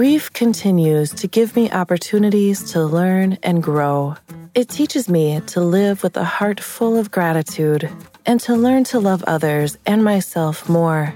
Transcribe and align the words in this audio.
Grief 0.00 0.32
continues 0.32 1.10
to 1.10 1.28
give 1.28 1.54
me 1.54 1.70
opportunities 1.70 2.72
to 2.72 2.82
learn 2.82 3.36
and 3.42 3.62
grow. 3.62 4.14
It 4.54 4.70
teaches 4.70 5.10
me 5.10 5.42
to 5.48 5.60
live 5.60 6.02
with 6.02 6.16
a 6.16 6.24
heart 6.24 6.58
full 6.58 6.96
of 6.96 7.10
gratitude 7.10 7.86
and 8.24 8.40
to 8.40 8.54
learn 8.54 8.84
to 8.84 8.98
love 8.98 9.22
others 9.26 9.76
and 9.84 10.02
myself 10.02 10.70
more. 10.70 11.12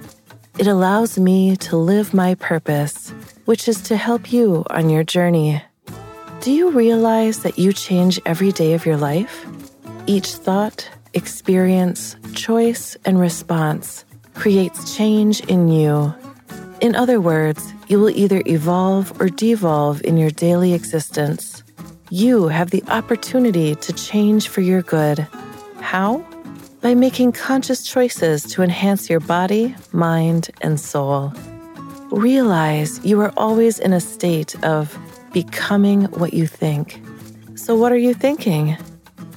It 0.58 0.66
allows 0.66 1.18
me 1.18 1.56
to 1.64 1.78
live 1.78 2.12
my 2.12 2.34
purpose, 2.34 3.08
which 3.46 3.68
is 3.68 3.80
to 3.84 3.96
help 3.96 4.30
you 4.30 4.64
on 4.68 4.90
your 4.90 5.02
journey. 5.02 5.62
Do 6.40 6.52
you 6.52 6.70
realize 6.70 7.38
that 7.38 7.58
you 7.58 7.72
change 7.72 8.20
every 8.26 8.52
day 8.52 8.74
of 8.74 8.84
your 8.84 8.98
life? 8.98 9.46
Each 10.06 10.34
thought, 10.34 10.86
experience, 11.14 12.16
choice, 12.34 12.98
and 13.06 13.18
response 13.18 14.04
creates 14.34 14.94
change 14.94 15.40
in 15.46 15.68
you. 15.68 16.14
In 16.82 16.94
other 16.94 17.18
words, 17.18 17.73
you 17.88 18.00
will 18.00 18.10
either 18.10 18.42
evolve 18.46 19.20
or 19.20 19.28
devolve 19.28 20.02
in 20.04 20.16
your 20.16 20.30
daily 20.30 20.72
existence. 20.74 21.62
You 22.10 22.48
have 22.48 22.70
the 22.70 22.82
opportunity 22.88 23.74
to 23.74 23.92
change 23.92 24.48
for 24.48 24.60
your 24.60 24.82
good. 24.82 25.26
How? 25.80 26.24
By 26.80 26.94
making 26.94 27.32
conscious 27.32 27.82
choices 27.82 28.42
to 28.44 28.62
enhance 28.62 29.08
your 29.08 29.20
body, 29.20 29.74
mind, 29.92 30.50
and 30.60 30.78
soul. 30.78 31.32
Realize 32.10 33.04
you 33.04 33.20
are 33.20 33.32
always 33.36 33.78
in 33.78 33.92
a 33.92 34.00
state 34.00 34.62
of 34.64 34.96
becoming 35.32 36.04
what 36.04 36.34
you 36.34 36.46
think. 36.46 37.02
So, 37.54 37.74
what 37.74 37.92
are 37.92 37.98
you 37.98 38.14
thinking? 38.14 38.76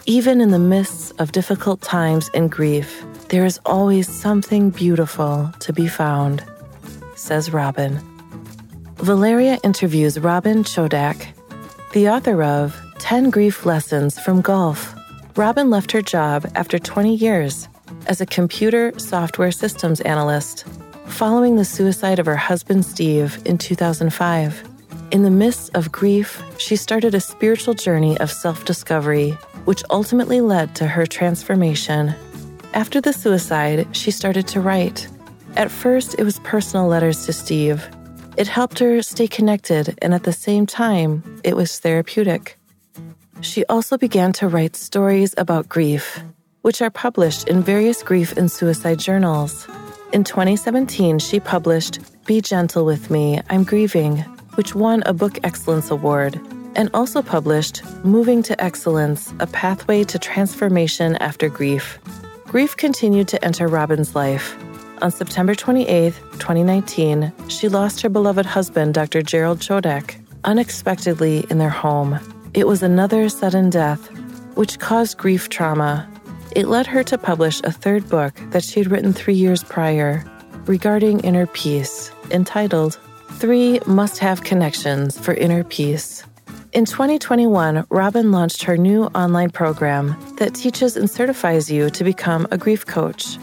Even 0.06 0.42
in 0.42 0.52
the 0.52 0.60
midst 0.60 1.14
of 1.20 1.32
difficult 1.32 1.82
times 1.82 2.30
and 2.34 2.52
grief, 2.52 3.04
there 3.30 3.46
is 3.46 3.60
always 3.66 4.08
something 4.08 4.70
beautiful 4.70 5.52
to 5.60 5.74
be 5.74 5.88
found 5.88 6.44
says 7.18 7.52
Robin. 7.52 8.17
Valeria 9.00 9.60
interviews 9.64 10.20
Robin 10.20 10.64
Chodak, 10.64 11.28
the 11.94 12.10
author 12.10 12.42
of 12.44 12.76
10 12.98 13.30
Grief 13.30 13.66
Lessons 13.66 14.20
from 14.20 14.42
Golf. 14.42 14.96
Robin 15.36 15.70
left 15.70 15.92
her 15.92 16.02
job 16.02 16.50
after 16.56 16.80
20 16.80 17.16
years 17.16 17.70
as 18.08 18.22
a 18.22 18.26
computer 18.26 18.98
software 18.98 19.52
systems 19.52 20.02
analyst 20.02 20.66
following 21.06 21.56
the 21.56 21.64
suicide 21.64 22.18
of 22.18 22.26
her 22.26 22.36
husband 22.36 22.86
Steve 22.86 23.40
in 23.46 23.58
2005. 23.58 24.64
In 25.12 25.24
the 25.24 25.30
midst 25.30 25.74
of 25.76 25.92
grief, 25.92 26.42
she 26.58 26.76
started 26.76 27.14
a 27.14 27.22
spiritual 27.22 27.76
journey 27.76 28.18
of 28.18 28.32
self 28.32 28.66
discovery, 28.66 29.32
which 29.66 29.84
ultimately 29.92 30.42
led 30.42 30.76
to 30.76 30.88
her 30.88 31.06
transformation. 31.06 32.14
After 32.74 33.00
the 33.00 33.14
suicide, 33.14 33.88
she 33.96 34.12
started 34.12 34.48
to 34.50 34.60
write 34.60 35.08
at 35.58 35.72
first, 35.72 36.16
it 36.20 36.24
was 36.24 36.38
personal 36.42 36.86
letters 36.86 37.26
to 37.26 37.34
Steve. 37.34 37.84
It 38.38 38.48
helped 38.48 38.78
her 38.80 39.02
stay 39.02 39.28
connected, 39.28 39.98
and 40.00 40.14
at 40.14 40.22
the 40.22 40.32
same 40.32 40.68
time, 40.68 41.42
it 41.44 41.56
was 41.56 41.80
therapeutic. 41.80 42.60
She 43.42 43.66
also 43.66 43.98
began 43.98 44.32
to 44.34 44.48
write 44.48 44.76
stories 44.76 45.34
about 45.40 45.68
grief, 45.68 46.22
which 46.62 46.80
are 46.84 46.92
published 46.92 47.48
in 47.48 47.64
various 47.64 48.04
grief 48.04 48.38
and 48.38 48.52
suicide 48.52 49.00
journals. 49.00 49.68
In 50.14 50.24
2017, 50.24 51.18
she 51.18 51.40
published 51.40 52.00
Be 52.28 52.40
Gentle 52.40 52.86
with 52.86 53.10
Me, 53.10 53.42
I'm 53.50 53.64
Grieving, 53.64 54.20
which 54.54 54.76
won 54.76 55.02
a 55.08 55.14
Book 55.14 55.40
Excellence 55.44 55.90
Award, 55.90 56.40
and 56.76 56.92
also 56.94 57.24
published 57.24 57.84
Moving 58.06 58.44
to 58.44 58.64
Excellence 58.64 59.34
A 59.40 59.48
Pathway 59.48 60.04
to 60.04 60.20
Transformation 60.20 61.16
After 61.16 61.50
Grief. 61.50 61.98
Grief 62.46 62.78
continued 62.78 63.28
to 63.30 63.44
enter 63.44 63.68
Robin's 63.68 64.14
life, 64.16 64.56
on 65.02 65.12
September 65.12 65.56
28, 65.56 66.14
2019, 66.34 67.32
she 67.48 67.70
lost 67.70 68.02
her 68.02 68.10
beloved 68.10 68.46
husband, 68.46 68.94
Dr. 68.94 69.22
Gerald 69.22 69.60
Chodak, 69.60 70.16
unexpectedly 70.44 71.46
in 71.50 71.58
their 71.58 71.70
home. 71.70 72.20
It 72.54 72.68
was 72.68 72.84
another 72.84 73.30
sudden 73.30 73.70
death, 73.70 74.10
which 74.56 74.80
caused 74.80 75.18
grief 75.18 75.50
trauma. 75.50 76.10
It 76.56 76.68
led 76.68 76.88
her 76.88 77.04
to 77.04 77.18
publish 77.18 77.62
a 77.64 77.72
third 77.72 78.10
book 78.10 78.34
that 78.52 78.64
she 78.64 78.80
had 78.80 78.90
written 78.92 79.14
three 79.14 79.36
years 79.36 79.64
prior 79.64 80.24
regarding 80.66 81.20
inner 81.22 81.48
peace, 81.48 82.12
entitled 82.32 83.00
Three 83.34 83.80
Must 83.86 84.18
Have 84.20 84.44
Connections 84.44 85.20
for 85.20 85.34
Inner 85.34 85.64
Peace. 85.64 86.24
In 86.74 86.86
2021, 86.86 87.86
Robin 87.90 88.32
launched 88.32 88.64
her 88.64 88.78
new 88.78 89.06
online 89.06 89.50
program 89.50 90.16
that 90.38 90.54
teaches 90.54 90.98
and 90.98 91.10
certifies 91.10 91.72
you 91.72 91.90
to 91.92 92.04
become 92.04 92.48
a 92.52 92.58
grief 92.58 92.86
coach. 92.86 93.38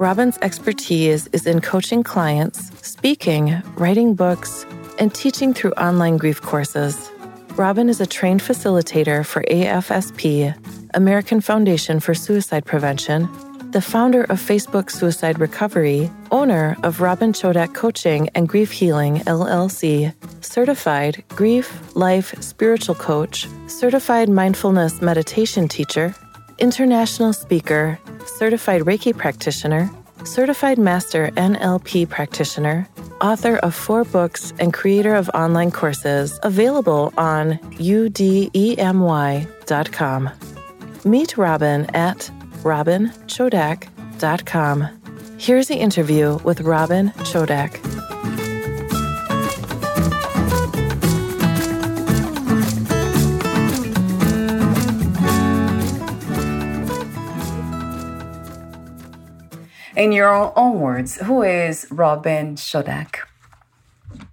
Robin's 0.00 0.38
expertise 0.40 1.26
is 1.34 1.46
in 1.46 1.60
coaching 1.60 2.02
clients, 2.02 2.70
speaking, 2.80 3.62
writing 3.76 4.14
books, 4.14 4.64
and 4.98 5.14
teaching 5.14 5.52
through 5.52 5.72
online 5.72 6.16
grief 6.16 6.40
courses. 6.40 7.10
Robin 7.50 7.90
is 7.90 8.00
a 8.00 8.06
trained 8.06 8.40
facilitator 8.40 9.26
for 9.26 9.42
AFSP, 9.42 10.54
American 10.94 11.42
Foundation 11.42 12.00
for 12.00 12.14
Suicide 12.14 12.64
Prevention, 12.64 13.28
the 13.72 13.82
founder 13.82 14.22
of 14.22 14.40
Facebook 14.40 14.90
Suicide 14.90 15.38
Recovery, 15.38 16.10
owner 16.30 16.78
of 16.82 17.02
Robin 17.02 17.34
Chodak 17.34 17.74
Coaching 17.74 18.30
and 18.30 18.48
Grief 18.48 18.72
Healing 18.72 19.18
LLC, 19.26 20.14
certified 20.42 21.22
grief, 21.28 21.94
life, 21.94 22.34
spiritual 22.42 22.94
coach, 22.94 23.46
certified 23.66 24.30
mindfulness 24.30 25.02
meditation 25.02 25.68
teacher, 25.68 26.14
international 26.60 27.32
speaker, 27.32 27.98
certified 28.26 28.82
Reiki 28.82 29.16
practitioner, 29.16 29.90
certified 30.24 30.78
master 30.78 31.30
NLP 31.36 32.08
practitioner, 32.08 32.88
author 33.20 33.56
of 33.56 33.74
four 33.74 34.04
books, 34.04 34.52
and 34.58 34.72
creator 34.72 35.14
of 35.14 35.28
online 35.30 35.70
courses 35.70 36.38
available 36.42 37.12
on 37.18 37.58
udemy.com. 37.78 38.30
Meet 41.04 41.36
Robin 41.36 41.84
at 41.94 42.30
robinchodak.com. 42.62 44.88
Here's 45.38 45.68
the 45.68 45.76
interview 45.76 46.38
with 46.44 46.60
Robin 46.60 47.10
Chodak. 47.20 47.99
In 60.00 60.12
your 60.12 60.58
own 60.58 60.80
words, 60.80 61.16
who 61.16 61.42
is 61.42 61.86
Robin 61.90 62.56
Chodak? 62.56 63.16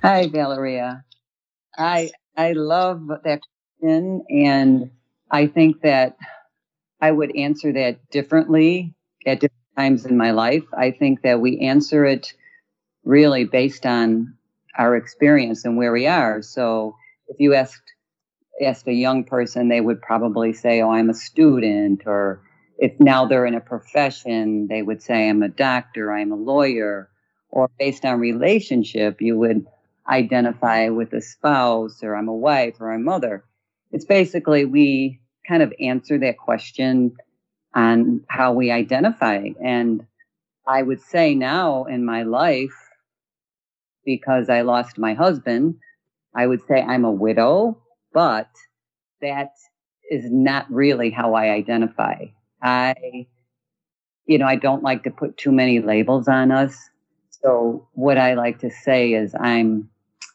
Hi, 0.01 0.27
Valeria. 0.27 1.03
I 1.77 2.11
I 2.37 2.53
love 2.53 3.09
that 3.25 3.41
question, 3.81 4.23
and 4.29 4.91
I 5.29 5.47
think 5.47 5.81
that 5.81 6.15
I 7.01 7.11
would 7.11 7.35
answer 7.35 7.73
that 7.73 7.99
differently 8.11 8.95
at 9.25 9.41
different 9.41 9.75
times 9.75 10.05
in 10.05 10.15
my 10.15 10.31
life. 10.31 10.63
I 10.71 10.91
think 10.91 11.23
that 11.23 11.41
we 11.41 11.59
answer 11.59 12.05
it 12.05 12.33
really 13.03 13.43
based 13.43 13.85
on 13.85 14.37
our 14.77 14.95
experience 14.95 15.65
and 15.65 15.75
where 15.75 15.91
we 15.91 16.07
are. 16.07 16.41
So, 16.41 16.95
if 17.27 17.41
you 17.41 17.55
asked 17.55 17.91
asked 18.63 18.87
a 18.87 18.93
young 18.93 19.25
person, 19.25 19.67
they 19.67 19.81
would 19.81 20.01
probably 20.01 20.53
say, 20.53 20.81
"Oh, 20.81 20.91
I'm 20.91 21.09
a 21.09 21.13
student," 21.13 22.03
or 22.05 22.39
if 22.77 22.99
now 22.99 23.25
they're 23.25 23.45
in 23.45 23.55
a 23.55 23.61
profession, 23.61 24.67
they 24.67 24.81
would 24.81 25.01
say, 25.01 25.29
I'm 25.29 25.43
a 25.43 25.49
doctor, 25.49 26.11
I'm 26.11 26.31
a 26.31 26.35
lawyer, 26.35 27.09
or 27.49 27.69
based 27.79 28.05
on 28.05 28.19
relationship, 28.19 29.21
you 29.21 29.37
would 29.37 29.65
identify 30.07 30.89
with 30.89 31.13
a 31.13 31.21
spouse, 31.21 32.03
or 32.03 32.15
I'm 32.15 32.27
a 32.27 32.35
wife, 32.35 32.75
or 32.79 32.91
a 32.91 32.99
mother. 32.99 33.43
It's 33.91 34.05
basically 34.05 34.65
we 34.65 35.19
kind 35.47 35.63
of 35.63 35.73
answer 35.79 36.17
that 36.19 36.37
question 36.37 37.15
on 37.73 38.21
how 38.27 38.53
we 38.53 38.71
identify. 38.71 39.49
And 39.63 40.05
I 40.65 40.81
would 40.81 41.01
say 41.01 41.35
now 41.35 41.85
in 41.85 42.05
my 42.05 42.23
life, 42.23 42.75
because 44.05 44.49
I 44.49 44.61
lost 44.61 44.97
my 44.97 45.13
husband, 45.13 45.75
I 46.35 46.47
would 46.47 46.61
say 46.67 46.81
I'm 46.81 47.05
a 47.05 47.11
widow, 47.11 47.81
but 48.13 48.49
that 49.21 49.51
is 50.09 50.29
not 50.29 50.71
really 50.71 51.09
how 51.09 51.33
I 51.33 51.49
identify. 51.49 52.25
I, 52.61 53.27
you 54.25 54.37
know, 54.37 54.47
I 54.47 54.55
don't 54.55 54.83
like 54.83 55.03
to 55.03 55.11
put 55.11 55.37
too 55.37 55.51
many 55.51 55.79
labels 55.79 56.27
on 56.27 56.51
us. 56.51 56.75
So 57.29 57.87
what 57.93 58.17
I 58.17 58.33
like 58.33 58.59
to 58.59 58.71
say 58.71 59.13
is 59.13 59.35
I'm, 59.39 59.89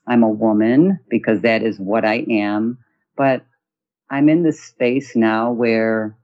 I'm 0.06 0.22
a 0.22 0.28
woman 0.28 1.00
because 1.08 1.40
that 1.42 1.62
is 1.62 1.78
what 1.78 2.04
I 2.04 2.24
am. 2.30 2.78
But 3.16 3.44
I'm 4.10 4.28
in 4.28 4.42
this 4.42 4.62
space 4.62 5.16
now 5.16 5.52
where 5.52 6.16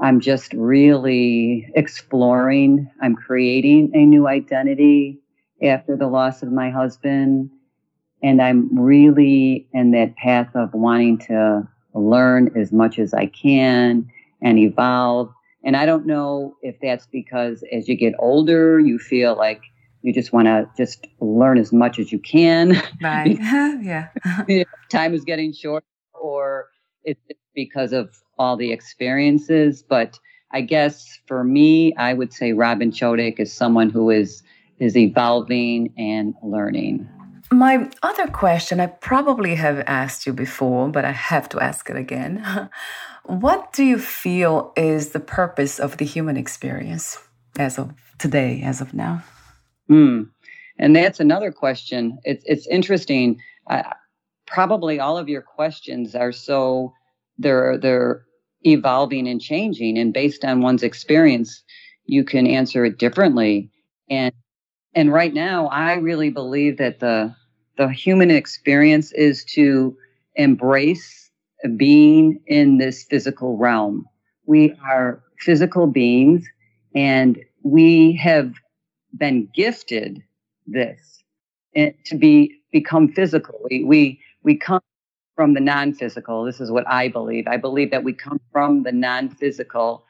I'm 0.00 0.20
just 0.20 0.52
really 0.52 1.70
exploring. 1.74 2.90
I'm 3.00 3.16
creating 3.16 3.92
a 3.94 4.04
new 4.04 4.28
identity 4.28 5.20
after 5.62 5.96
the 5.96 6.08
loss 6.08 6.42
of 6.42 6.52
my 6.52 6.70
husband. 6.70 7.50
And 8.22 8.42
I'm 8.42 8.78
really 8.78 9.68
in 9.72 9.92
that 9.92 10.16
path 10.16 10.54
of 10.54 10.74
wanting 10.74 11.18
to 11.20 11.68
learn 11.94 12.50
as 12.56 12.72
much 12.72 12.98
as 12.98 13.14
I 13.14 13.26
can 13.26 14.10
and 14.42 14.58
evolve. 14.58 15.32
And 15.64 15.76
I 15.76 15.86
don't 15.86 16.06
know 16.06 16.56
if 16.62 16.76
that's 16.80 17.06
because 17.06 17.64
as 17.72 17.88
you 17.88 17.96
get 17.96 18.14
older, 18.18 18.78
you 18.78 18.98
feel 18.98 19.36
like 19.36 19.62
you 20.02 20.12
just 20.12 20.32
want 20.32 20.46
to 20.46 20.68
just 20.76 21.06
learn 21.20 21.58
as 21.58 21.72
much 21.72 21.98
as 21.98 22.12
you 22.12 22.18
can. 22.18 22.80
Right. 23.02 23.38
yeah. 23.82 24.08
Time 24.88 25.14
is 25.14 25.24
getting 25.24 25.52
short, 25.52 25.84
or 26.14 26.66
it's 27.02 27.20
because 27.54 27.92
of 27.92 28.14
all 28.38 28.56
the 28.56 28.72
experiences. 28.72 29.82
But 29.82 30.18
I 30.52 30.60
guess 30.60 31.18
for 31.26 31.42
me, 31.42 31.94
I 31.96 32.12
would 32.12 32.32
say 32.32 32.52
Robin 32.52 32.92
Chodak 32.92 33.40
is 33.40 33.52
someone 33.52 33.90
who 33.90 34.10
is 34.10 34.42
is 34.78 34.96
evolving 34.96 35.92
and 35.96 36.34
learning. 36.42 37.08
My 37.50 37.88
other 38.02 38.26
question, 38.26 38.80
I 38.80 38.86
probably 38.86 39.54
have 39.54 39.84
asked 39.86 40.26
you 40.26 40.32
before, 40.32 40.88
but 40.88 41.04
I 41.04 41.12
have 41.12 41.48
to 41.50 41.60
ask 41.60 41.88
it 41.88 41.96
again. 41.96 42.70
what 43.24 43.72
do 43.72 43.84
you 43.84 43.98
feel 43.98 44.72
is 44.76 45.10
the 45.10 45.20
purpose 45.20 45.78
of 45.78 45.96
the 45.96 46.04
human 46.04 46.36
experience 46.36 47.18
as 47.58 47.78
of 47.78 47.92
today, 48.18 48.62
as 48.64 48.80
of 48.80 48.94
now? 48.94 49.22
Hmm. 49.88 50.22
And 50.78 50.94
that's 50.94 51.20
another 51.20 51.52
question. 51.52 52.18
It's 52.24 52.44
it's 52.46 52.66
interesting. 52.66 53.40
Probably 54.46 55.00
all 55.00 55.16
of 55.16 55.28
your 55.28 55.42
questions 55.42 56.14
are 56.14 56.32
so 56.32 56.92
they're 57.38 57.78
they're 57.78 58.24
evolving 58.62 59.28
and 59.28 59.40
changing, 59.40 59.96
and 59.98 60.12
based 60.12 60.44
on 60.44 60.60
one's 60.60 60.82
experience, 60.82 61.62
you 62.04 62.24
can 62.24 62.46
answer 62.46 62.84
it 62.84 62.98
differently. 62.98 63.70
And 64.10 64.34
and 64.96 65.12
right 65.12 65.34
now 65.34 65.68
i 65.68 65.94
really 65.94 66.30
believe 66.30 66.78
that 66.78 67.00
the 67.00 67.34
the 67.78 67.88
human 67.88 68.30
experience 68.32 69.12
is 69.12 69.44
to 69.44 69.96
embrace 70.36 71.30
being 71.76 72.40
in 72.46 72.78
this 72.78 73.04
physical 73.04 73.56
realm. 73.56 74.06
We 74.46 74.74
are 74.84 75.22
physical 75.40 75.86
beings 75.86 76.46
and 76.94 77.38
we 77.62 78.14
have 78.16 78.54
been 79.16 79.48
gifted 79.54 80.22
this 80.66 81.22
eh, 81.74 81.92
to 82.06 82.16
be 82.16 82.54
become 82.72 83.12
physical. 83.12 83.58
We 83.70 83.84
we, 83.84 84.20
we 84.42 84.56
come 84.56 84.80
from 85.34 85.54
the 85.54 85.60
non-physical. 85.60 86.44
This 86.44 86.60
is 86.60 86.70
what 86.70 86.88
i 86.88 87.08
believe. 87.08 87.46
I 87.46 87.58
believe 87.58 87.90
that 87.90 88.04
we 88.04 88.12
come 88.14 88.40
from 88.52 88.84
the 88.84 88.92
non-physical 88.92 90.04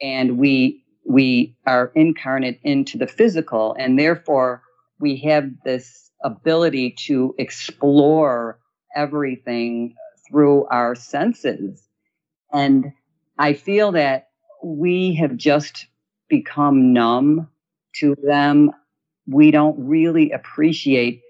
and 0.00 0.38
we 0.38 0.83
we 1.06 1.54
are 1.66 1.92
incarnate 1.94 2.60
into 2.62 2.98
the 2.98 3.06
physical, 3.06 3.76
and 3.78 3.98
therefore 3.98 4.62
we 4.98 5.16
have 5.18 5.50
this 5.64 6.10
ability 6.22 6.90
to 7.06 7.34
explore 7.38 8.58
everything 8.96 9.94
through 10.28 10.66
our 10.66 10.94
senses. 10.94 11.86
And 12.52 12.92
I 13.38 13.52
feel 13.52 13.92
that 13.92 14.28
we 14.62 15.14
have 15.16 15.36
just 15.36 15.86
become 16.28 16.92
numb 16.92 17.48
to 17.96 18.16
them. 18.24 18.70
We 19.26 19.50
don't 19.50 19.76
really 19.78 20.30
appreciate 20.30 21.20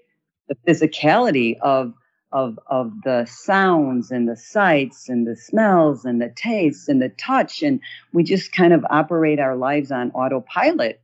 the 0.47 0.55
physicality 0.67 1.57
of 1.59 1.93
of 2.35 2.59
of 2.67 2.91
the 3.05 3.25
sounds 3.25 4.11
and 4.11 4.27
the 4.27 4.35
sights 4.35 5.07
and 5.07 5.25
the 5.25 5.37
smells 5.37 6.03
and 6.03 6.21
the 6.21 6.33
tastes 6.35 6.89
and 6.89 7.01
the 7.01 7.09
touch 7.09 7.63
and 7.63 7.79
we 8.11 8.23
just 8.23 8.51
kind 8.51 8.73
of 8.73 8.85
operate 8.89 9.39
our 9.39 9.55
lives 9.55 9.89
on 9.91 10.11
autopilot. 10.11 11.01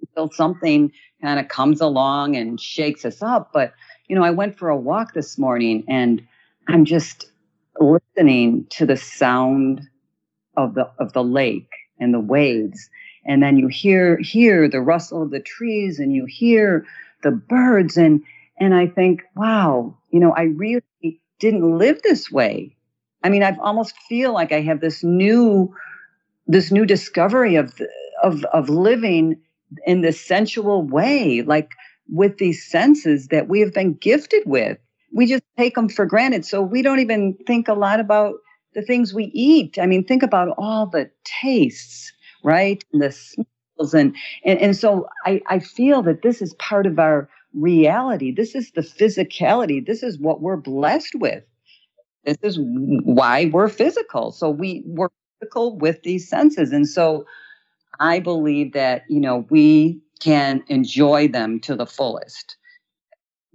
Until 0.00 0.34
something 0.34 0.90
kind 1.22 1.38
of 1.38 1.46
comes 1.46 1.80
along 1.80 2.34
and 2.34 2.60
shakes 2.60 3.04
us 3.04 3.22
up. 3.22 3.50
But 3.52 3.74
you 4.08 4.16
know 4.16 4.24
i 4.24 4.30
went 4.30 4.58
for 4.58 4.70
a 4.70 4.76
walk 4.76 5.12
this 5.14 5.38
morning 5.38 5.84
and 5.88 6.26
i'm 6.68 6.84
just 6.84 7.30
listening 7.78 8.66
to 8.70 8.86
the 8.86 8.96
sound 8.96 9.88
of 10.56 10.74
the 10.74 10.90
of 10.98 11.12
the 11.12 11.22
lake 11.22 11.70
and 12.00 12.12
the 12.12 12.20
waves. 12.20 12.88
And 13.24 13.42
then 13.42 13.56
you 13.58 13.68
hear 13.68 14.18
hear 14.18 14.68
the 14.68 14.80
rustle 14.80 15.22
of 15.22 15.30
the 15.30 15.40
trees 15.40 15.98
and 15.98 16.12
you 16.12 16.24
hear 16.26 16.86
the 17.22 17.30
birds 17.30 17.96
and 17.96 18.22
and 18.62 18.74
I 18.74 18.86
think, 18.86 19.22
wow, 19.34 19.98
you 20.10 20.20
know, 20.20 20.32
I 20.32 20.44
really 20.44 20.82
didn't 21.40 21.78
live 21.78 22.00
this 22.02 22.30
way. 22.30 22.76
I 23.24 23.28
mean, 23.28 23.42
I 23.42 23.56
almost 23.60 23.94
feel 24.08 24.32
like 24.32 24.52
I 24.52 24.60
have 24.60 24.80
this 24.80 25.02
new, 25.02 25.74
this 26.46 26.72
new 26.72 26.86
discovery 26.86 27.56
of 27.56 27.74
of 28.22 28.44
of 28.46 28.68
living 28.68 29.40
in 29.86 30.02
this 30.02 30.20
sensual 30.20 30.82
way, 30.84 31.42
like 31.42 31.70
with 32.08 32.38
these 32.38 32.64
senses 32.70 33.28
that 33.28 33.48
we 33.48 33.60
have 33.60 33.74
been 33.74 33.94
gifted 33.94 34.42
with. 34.46 34.78
We 35.12 35.26
just 35.26 35.42
take 35.58 35.74
them 35.74 35.88
for 35.88 36.06
granted, 36.06 36.44
so 36.44 36.62
we 36.62 36.82
don't 36.82 37.00
even 37.00 37.36
think 37.46 37.68
a 37.68 37.74
lot 37.74 38.00
about 38.00 38.34
the 38.74 38.82
things 38.82 39.14
we 39.14 39.26
eat. 39.34 39.78
I 39.80 39.86
mean, 39.86 40.04
think 40.04 40.22
about 40.22 40.54
all 40.58 40.86
the 40.86 41.10
tastes, 41.42 42.12
right? 42.44 42.84
And 42.92 43.02
the 43.02 43.12
smells, 43.12 43.94
and 43.94 44.16
and 44.44 44.60
and 44.60 44.76
so 44.76 45.08
I 45.26 45.42
I 45.48 45.58
feel 45.60 46.02
that 46.02 46.22
this 46.22 46.42
is 46.42 46.54
part 46.54 46.86
of 46.86 46.98
our 46.98 47.28
reality. 47.54 48.32
This 48.32 48.54
is 48.54 48.70
the 48.72 48.80
physicality. 48.82 49.84
This 49.84 50.02
is 50.02 50.18
what 50.18 50.40
we're 50.40 50.56
blessed 50.56 51.14
with. 51.16 51.44
This 52.24 52.38
is 52.42 52.58
why 52.60 53.50
we're 53.52 53.68
physical. 53.68 54.30
So 54.30 54.50
we 54.50 54.82
we're 54.86 55.08
physical 55.40 55.76
with 55.76 56.02
these 56.02 56.28
senses. 56.28 56.72
And 56.72 56.88
so 56.88 57.26
I 58.00 58.20
believe 58.20 58.72
that, 58.72 59.04
you 59.08 59.20
know, 59.20 59.46
we 59.50 60.00
can 60.20 60.62
enjoy 60.68 61.28
them 61.28 61.60
to 61.60 61.74
the 61.74 61.86
fullest. 61.86 62.56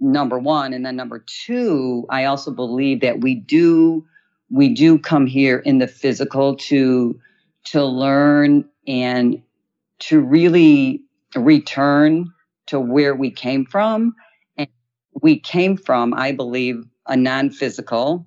Number 0.00 0.38
one. 0.38 0.72
And 0.72 0.86
then 0.86 0.96
number 0.96 1.24
two, 1.26 2.06
I 2.10 2.24
also 2.24 2.50
believe 2.50 3.00
that 3.00 3.20
we 3.20 3.34
do 3.34 4.04
we 4.50 4.72
do 4.72 4.98
come 4.98 5.26
here 5.26 5.58
in 5.58 5.78
the 5.78 5.88
physical 5.88 6.56
to 6.56 7.18
to 7.64 7.84
learn 7.84 8.64
and 8.86 9.42
to 9.98 10.20
really 10.20 11.02
return 11.34 12.32
to 12.68 12.80
where 12.80 13.14
we 13.14 13.30
came 13.30 13.66
from. 13.66 14.14
And 14.56 14.68
we 15.20 15.38
came 15.38 15.76
from, 15.76 16.14
I 16.14 16.32
believe, 16.32 16.84
a 17.06 17.16
non 17.16 17.50
physical, 17.50 18.26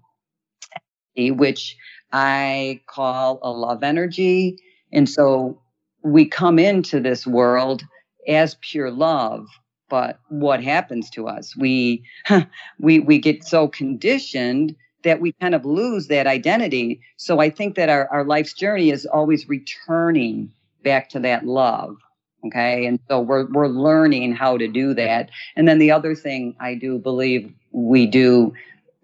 which 1.15 1.75
I 2.11 2.81
call 2.87 3.39
a 3.41 3.51
love 3.51 3.83
energy. 3.83 4.57
And 4.91 5.09
so 5.09 5.61
we 6.03 6.25
come 6.25 6.59
into 6.59 6.99
this 6.99 7.25
world 7.25 7.83
as 8.27 8.55
pure 8.61 8.91
love. 8.91 9.47
But 9.89 10.19
what 10.29 10.63
happens 10.63 11.09
to 11.11 11.27
us? 11.27 11.55
We, 11.55 12.03
we, 12.79 12.99
we 12.99 13.19
get 13.19 13.43
so 13.43 13.67
conditioned 13.67 14.75
that 15.03 15.19
we 15.19 15.33
kind 15.33 15.55
of 15.55 15.65
lose 15.65 16.07
that 16.07 16.27
identity. 16.27 17.01
So 17.17 17.39
I 17.39 17.49
think 17.49 17.75
that 17.75 17.89
our, 17.89 18.07
our 18.09 18.23
life's 18.23 18.53
journey 18.53 18.91
is 18.91 19.05
always 19.05 19.49
returning 19.49 20.51
back 20.83 21.09
to 21.09 21.19
that 21.19 21.45
love. 21.45 21.97
Okay. 22.45 22.85
And 22.85 22.99
so 23.07 23.19
we're, 23.19 23.45
we're 23.51 23.67
learning 23.67 24.33
how 24.33 24.57
to 24.57 24.67
do 24.67 24.93
that. 24.95 25.29
And 25.55 25.67
then 25.67 25.79
the 25.79 25.91
other 25.91 26.15
thing 26.15 26.55
I 26.59 26.75
do 26.75 26.97
believe 26.97 27.53
we 27.71 28.07
do 28.07 28.53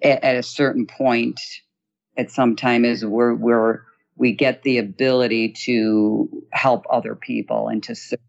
at, 0.01 0.24
at 0.24 0.36
a 0.36 0.44
certain 0.44 0.88
point 0.88 1.39
at 2.17 2.32
some 2.32 2.56
time 2.56 2.84
is 2.84 3.06
we're, 3.06 3.36
we're, 3.36 3.82
we 4.15 4.32
get 4.32 4.63
the 4.63 4.79
ability 4.79 5.53
to 5.65 6.46
help 6.51 6.86
other 6.89 7.15
people 7.15 7.67
and 7.67 7.84
to 7.84 7.96
serve. 7.96 8.20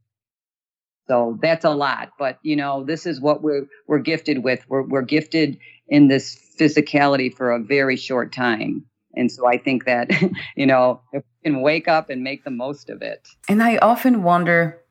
So 1.09 1.39
that's 1.41 1.65
a 1.65 1.71
lot, 1.71 2.11
but 2.19 2.39
you 2.43 2.55
know, 2.55 2.85
this 2.85 3.07
is 3.07 3.19
what 3.19 3.43
we're, 3.43 3.67
we're 3.87 3.99
gifted 3.99 4.45
with. 4.45 4.69
We're, 4.69 4.83
we're 4.83 5.01
gifted 5.01 5.59
in 5.89 6.09
this 6.09 6.39
physicality 6.61 7.35
for 7.35 7.51
a 7.51 7.59
very 7.59 7.97
short 7.97 8.31
time. 8.31 8.85
And 9.15 9.33
so 9.33 9.47
I 9.47 9.57
think 9.57 9.87
that, 9.87 10.11
you 10.57 10.67
know, 10.67 11.01
if 11.15 11.25
we 11.43 11.51
can 11.51 11.63
wake 11.63 11.89
up 11.89 12.11
and 12.11 12.23
make 12.23 12.45
the 12.45 12.51
most 12.51 12.91
of 12.91 13.01
it. 13.01 13.27
And 13.49 13.63
I 13.63 13.79
often 13.79 14.23
wonder 14.23 14.83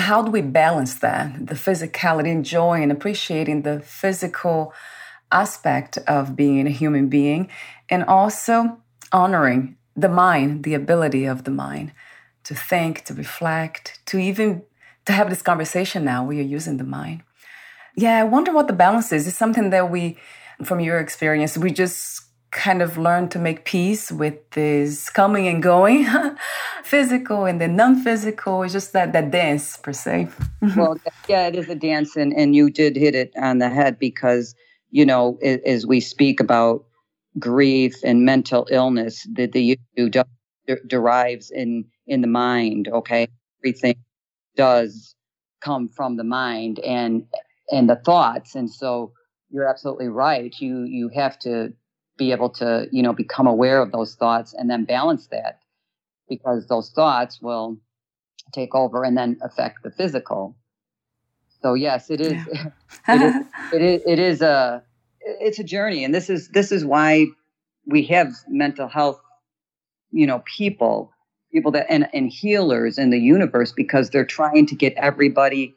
how 0.00 0.22
do 0.22 0.30
we 0.30 0.42
balance 0.42 0.94
that 0.96 1.46
the 1.46 1.54
physicality 1.54 2.28
enjoying 2.28 2.82
and 2.82 2.92
appreciating 2.92 3.62
the 3.62 3.80
physical 3.80 4.72
aspect 5.32 5.98
of 6.06 6.34
being 6.34 6.66
a 6.66 6.70
human 6.70 7.08
being 7.08 7.48
and 7.88 8.04
also 8.04 8.78
honoring 9.12 9.76
the 9.96 10.08
mind, 10.08 10.64
the 10.64 10.74
ability 10.74 11.24
of 11.24 11.44
the 11.44 11.50
mind 11.50 11.92
to 12.44 12.54
think, 12.54 13.04
to 13.04 13.14
reflect, 13.14 14.00
to 14.06 14.18
even 14.18 14.62
to 15.06 15.12
have 15.12 15.30
this 15.30 15.42
conversation 15.42 16.04
now. 16.04 16.24
We 16.24 16.38
are 16.40 16.50
using 16.58 16.76
the 16.76 16.84
mind. 16.84 17.22
Yeah, 17.96 18.18
I 18.18 18.24
wonder 18.24 18.52
what 18.52 18.66
the 18.66 18.72
balance 18.72 19.12
is. 19.12 19.26
Is 19.26 19.36
something 19.36 19.70
that 19.70 19.90
we, 19.90 20.18
from 20.62 20.80
your 20.80 20.98
experience, 20.98 21.58
we 21.58 21.70
just 21.70 22.22
kind 22.50 22.82
of 22.82 22.98
learn 22.98 23.28
to 23.28 23.38
make 23.38 23.64
peace 23.64 24.10
with 24.10 24.50
this 24.50 25.08
coming 25.08 25.46
and 25.46 25.62
going, 25.62 26.06
physical 26.82 27.44
and 27.44 27.60
then 27.60 27.76
non-physical. 27.76 28.62
It's 28.62 28.72
just 28.72 28.92
that 28.92 29.12
that 29.12 29.30
dance 29.30 29.76
per 29.76 29.92
se. 29.92 30.28
well, 30.76 30.98
yeah, 31.28 31.46
it 31.46 31.54
is 31.54 31.68
a 31.68 31.74
dance, 31.74 32.16
and 32.16 32.32
and 32.34 32.54
you 32.54 32.70
did 32.70 32.96
hit 32.96 33.14
it 33.14 33.32
on 33.36 33.58
the 33.58 33.68
head 33.68 33.98
because 33.98 34.54
you 34.90 35.06
know 35.06 35.38
as 35.42 35.86
we 35.86 36.00
speak 36.00 36.40
about 36.40 36.84
grief 37.38 37.94
and 38.04 38.24
mental 38.24 38.66
illness, 38.70 39.26
that 39.34 39.52
the 39.52 39.78
issue 39.96 40.10
derives 40.86 41.50
in 41.50 41.84
in 42.06 42.20
the 42.20 42.26
mind. 42.26 42.88
Okay, 42.88 43.28
everything 43.60 43.96
does 44.56 45.14
come 45.60 45.88
from 45.88 46.16
the 46.16 46.24
mind 46.24 46.80
and 46.80 47.26
and 47.70 47.88
the 47.88 47.96
thoughts, 47.96 48.54
and 48.54 48.68
so 48.68 49.12
you're 49.50 49.68
absolutely 49.68 50.08
right. 50.08 50.54
You 50.58 50.82
you 50.82 51.08
have 51.14 51.38
to 51.40 51.72
be 52.20 52.30
able 52.30 52.50
to 52.50 52.86
you 52.92 53.02
know 53.02 53.12
become 53.12 53.48
aware 53.48 53.80
of 53.82 53.90
those 53.90 54.14
thoughts 54.14 54.54
and 54.54 54.70
then 54.70 54.84
balance 54.84 55.26
that 55.28 55.60
because 56.28 56.68
those 56.68 56.90
thoughts 56.90 57.40
will 57.42 57.78
take 58.52 58.74
over 58.74 59.02
and 59.02 59.16
then 59.16 59.38
affect 59.42 59.82
the 59.82 59.90
physical. 59.90 60.54
So 61.62 61.74
yes, 61.74 62.10
it 62.10 62.20
is. 62.20 62.32
Yeah. 62.32 62.70
it 63.08 63.22
is. 63.22 63.34
It 63.72 63.82
is. 63.82 64.02
It 64.06 64.18
is 64.18 64.42
a. 64.42 64.82
It's 65.22 65.58
a 65.58 65.64
journey, 65.64 66.04
and 66.04 66.14
this 66.14 66.28
is 66.30 66.48
this 66.48 66.72
is 66.72 66.84
why 66.84 67.26
we 67.86 68.04
have 68.06 68.32
mental 68.48 68.88
health. 68.88 69.20
You 70.12 70.26
know, 70.26 70.42
people 70.56 71.12
people 71.52 71.70
that 71.72 71.86
and, 71.88 72.08
and 72.12 72.30
healers 72.30 72.98
in 72.98 73.10
the 73.10 73.18
universe 73.18 73.72
because 73.72 74.10
they're 74.10 74.24
trying 74.24 74.66
to 74.66 74.76
get 74.76 74.92
everybody 74.96 75.74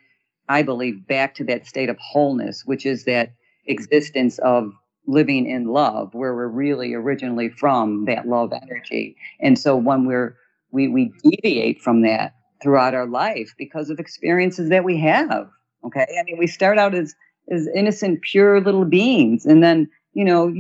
i 0.47 0.61
believe 0.61 1.07
back 1.07 1.33
to 1.33 1.43
that 1.43 1.65
state 1.65 1.89
of 1.89 1.97
wholeness 1.99 2.63
which 2.65 2.85
is 2.85 3.05
that 3.05 3.31
existence 3.65 4.37
of 4.39 4.71
living 5.05 5.49
in 5.49 5.65
love 5.65 6.13
where 6.13 6.33
we're 6.33 6.47
really 6.47 6.93
originally 6.93 7.49
from 7.49 8.05
that 8.05 8.27
love 8.27 8.51
energy 8.53 9.15
and 9.39 9.59
so 9.59 9.75
when 9.75 10.05
we're 10.05 10.35
we 10.71 10.87
we 10.87 11.11
deviate 11.23 11.81
from 11.81 12.01
that 12.01 12.35
throughout 12.61 12.93
our 12.93 13.07
life 13.07 13.53
because 13.57 13.89
of 13.89 13.99
experiences 13.99 14.69
that 14.69 14.83
we 14.83 14.97
have 14.97 15.49
okay 15.83 16.05
i 16.19 16.23
mean 16.23 16.37
we 16.37 16.47
start 16.47 16.77
out 16.77 16.95
as 16.95 17.15
as 17.51 17.67
innocent 17.75 18.21
pure 18.21 18.61
little 18.61 18.85
beings 18.85 19.45
and 19.45 19.61
then 19.61 19.89
you 20.13 20.23
know 20.23 20.53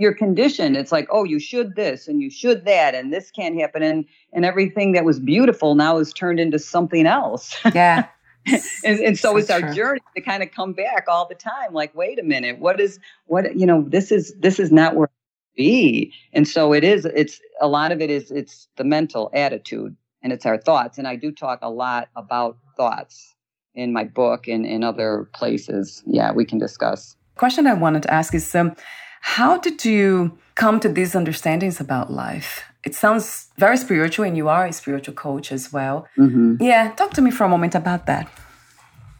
you're 0.00 0.14
conditioned. 0.14 0.78
It's 0.78 0.90
like, 0.90 1.06
oh, 1.12 1.24
you 1.24 1.38
should 1.38 1.76
this 1.76 2.08
and 2.08 2.22
you 2.22 2.30
should 2.30 2.64
that, 2.64 2.94
and 2.94 3.12
this 3.12 3.30
can't 3.30 3.60
happen, 3.60 3.82
and 3.82 4.06
and 4.32 4.44
everything 4.46 4.92
that 4.92 5.04
was 5.04 5.20
beautiful 5.20 5.74
now 5.74 5.98
is 5.98 6.12
turned 6.12 6.40
into 6.40 6.58
something 6.58 7.06
else. 7.06 7.54
Yeah. 7.74 8.06
and, 8.84 9.00
and 9.00 9.18
so, 9.18 9.32
so 9.32 9.36
it's 9.36 9.50
our 9.50 9.72
journey 9.72 10.00
to 10.16 10.22
kind 10.22 10.42
of 10.42 10.50
come 10.50 10.72
back 10.72 11.04
all 11.08 11.28
the 11.28 11.34
time. 11.34 11.72
Like, 11.72 11.94
wait 11.94 12.18
a 12.18 12.22
minute, 12.22 12.58
what 12.58 12.80
is 12.80 12.98
what 13.26 13.56
you 13.56 13.66
know? 13.66 13.84
This 13.86 14.10
is 14.10 14.34
this 14.38 14.58
is 14.58 14.72
not 14.72 14.96
where 14.96 15.08
be. 15.56 16.12
And 16.32 16.46
so 16.48 16.72
it 16.72 16.84
is. 16.84 17.04
It's 17.04 17.40
a 17.60 17.68
lot 17.68 17.92
of 17.92 18.00
it 18.00 18.10
is 18.10 18.30
it's 18.30 18.68
the 18.76 18.84
mental 18.84 19.30
attitude 19.34 19.94
and 20.22 20.32
it's 20.32 20.46
our 20.46 20.58
thoughts. 20.58 20.98
And 20.98 21.06
I 21.06 21.16
do 21.16 21.32
talk 21.32 21.58
a 21.62 21.70
lot 21.70 22.08
about 22.16 22.56
thoughts 22.76 23.34
in 23.74 23.92
my 23.92 24.04
book 24.04 24.48
and 24.48 24.64
in 24.64 24.82
other 24.82 25.28
places. 25.34 26.02
Yeah, 26.06 26.32
we 26.32 26.44
can 26.44 26.58
discuss. 26.58 27.16
Question 27.36 27.66
I 27.66 27.74
wanted 27.74 28.02
to 28.04 28.12
ask 28.12 28.34
is 28.34 28.54
um, 28.54 28.74
how 29.20 29.58
did 29.58 29.84
you 29.84 30.38
come 30.54 30.80
to 30.80 30.88
these 30.88 31.14
understandings 31.14 31.80
about 31.80 32.10
life? 32.10 32.64
It 32.84 32.94
sounds 32.94 33.48
very 33.58 33.76
spiritual, 33.76 34.24
and 34.24 34.36
you 34.36 34.48
are 34.48 34.66
a 34.66 34.72
spiritual 34.72 35.14
coach 35.14 35.52
as 35.52 35.72
well. 35.72 36.06
Mm-hmm. 36.16 36.56
Yeah, 36.60 36.92
talk 36.92 37.12
to 37.14 37.20
me 37.20 37.30
for 37.30 37.44
a 37.44 37.48
moment 37.48 37.74
about 37.74 38.06
that. 38.06 38.30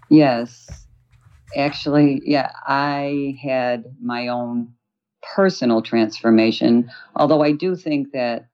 Yes. 0.08 0.68
Actually, 1.56 2.22
yeah, 2.24 2.52
I 2.66 3.38
had 3.42 3.84
my 4.00 4.28
own 4.28 4.72
personal 5.34 5.82
transformation, 5.82 6.90
although 7.16 7.42
I 7.42 7.52
do 7.52 7.76
think 7.76 8.12
that 8.12 8.48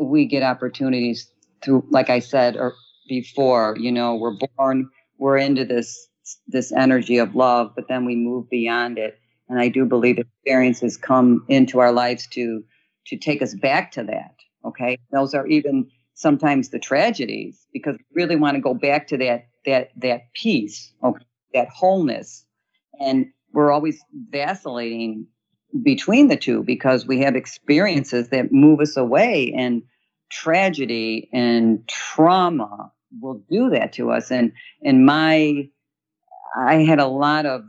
we 0.00 0.26
get 0.26 0.42
opportunities 0.42 1.30
through, 1.62 1.86
like 1.90 2.10
I 2.10 2.18
said 2.18 2.56
or 2.56 2.74
before, 3.08 3.76
you 3.78 3.92
know, 3.92 4.14
we're 4.16 4.36
born, 4.56 4.90
we're 5.18 5.38
into 5.38 5.64
this 5.64 6.08
this 6.46 6.72
energy 6.72 7.18
of 7.18 7.34
love, 7.34 7.72
but 7.74 7.88
then 7.88 8.04
we 8.04 8.14
move 8.14 8.48
beyond 8.48 8.96
it 8.96 9.18
and 9.52 9.60
I 9.60 9.68
do 9.68 9.84
believe 9.84 10.18
experiences 10.18 10.96
come 10.96 11.44
into 11.46 11.78
our 11.78 11.92
lives 11.92 12.26
to 12.28 12.64
to 13.06 13.16
take 13.18 13.42
us 13.42 13.54
back 13.54 13.92
to 13.92 14.04
that. 14.04 14.34
Okay, 14.64 14.98
those 15.10 15.34
are 15.34 15.46
even 15.46 15.90
sometimes 16.14 16.70
the 16.70 16.78
tragedies 16.78 17.66
because 17.72 17.96
we 17.96 18.22
really 18.22 18.36
want 18.36 18.54
to 18.54 18.60
go 18.60 18.74
back 18.74 19.06
to 19.08 19.16
that 19.18 19.46
that 19.64 19.90
that 19.96 20.32
peace, 20.34 20.92
okay, 21.02 21.24
that 21.54 21.68
wholeness, 21.68 22.44
and 23.00 23.26
we're 23.52 23.72
always 23.72 24.02
vacillating 24.30 25.26
between 25.82 26.28
the 26.28 26.36
two 26.36 26.62
because 26.62 27.06
we 27.06 27.20
have 27.20 27.34
experiences 27.34 28.28
that 28.28 28.52
move 28.52 28.80
us 28.80 28.96
away 28.96 29.52
and 29.56 29.82
tragedy 30.30 31.28
and 31.32 31.86
trauma 31.88 32.90
will 33.20 33.42
do 33.50 33.70
that 33.70 33.92
to 33.92 34.10
us 34.10 34.30
and 34.30 34.52
and 34.82 35.04
my 35.04 35.68
i 36.56 36.76
had 36.76 36.98
a 36.98 37.06
lot 37.06 37.44
of 37.46 37.64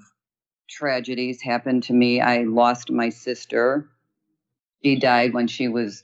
tragedies 0.70 1.42
happen 1.42 1.82
to 1.82 1.94
me. 1.94 2.22
I 2.22 2.44
lost 2.44 2.92
my 2.92 3.10
sister. 3.10 3.90
She 4.84 4.96
died 4.96 5.34
when 5.34 5.48
she 5.48 5.68
was 5.68 6.04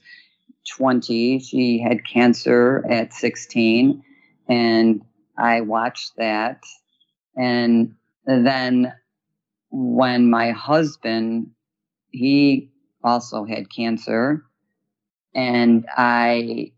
20. 0.70 1.40
She 1.40 1.80
had 1.80 2.06
cancer 2.06 2.84
at 2.90 3.14
16. 3.14 4.04
And 4.48 5.02
I 5.38 5.62
watched 5.62 6.14
that. 6.18 6.64
And 7.36 7.96
then 8.26 8.94
when 9.72 10.30
my 10.30 10.52
husband, 10.52 11.52
he 12.12 12.72
also 13.04 13.46
had 13.46 13.74
cancer. 13.74 14.44
And 15.36 15.86
I 15.96 16.72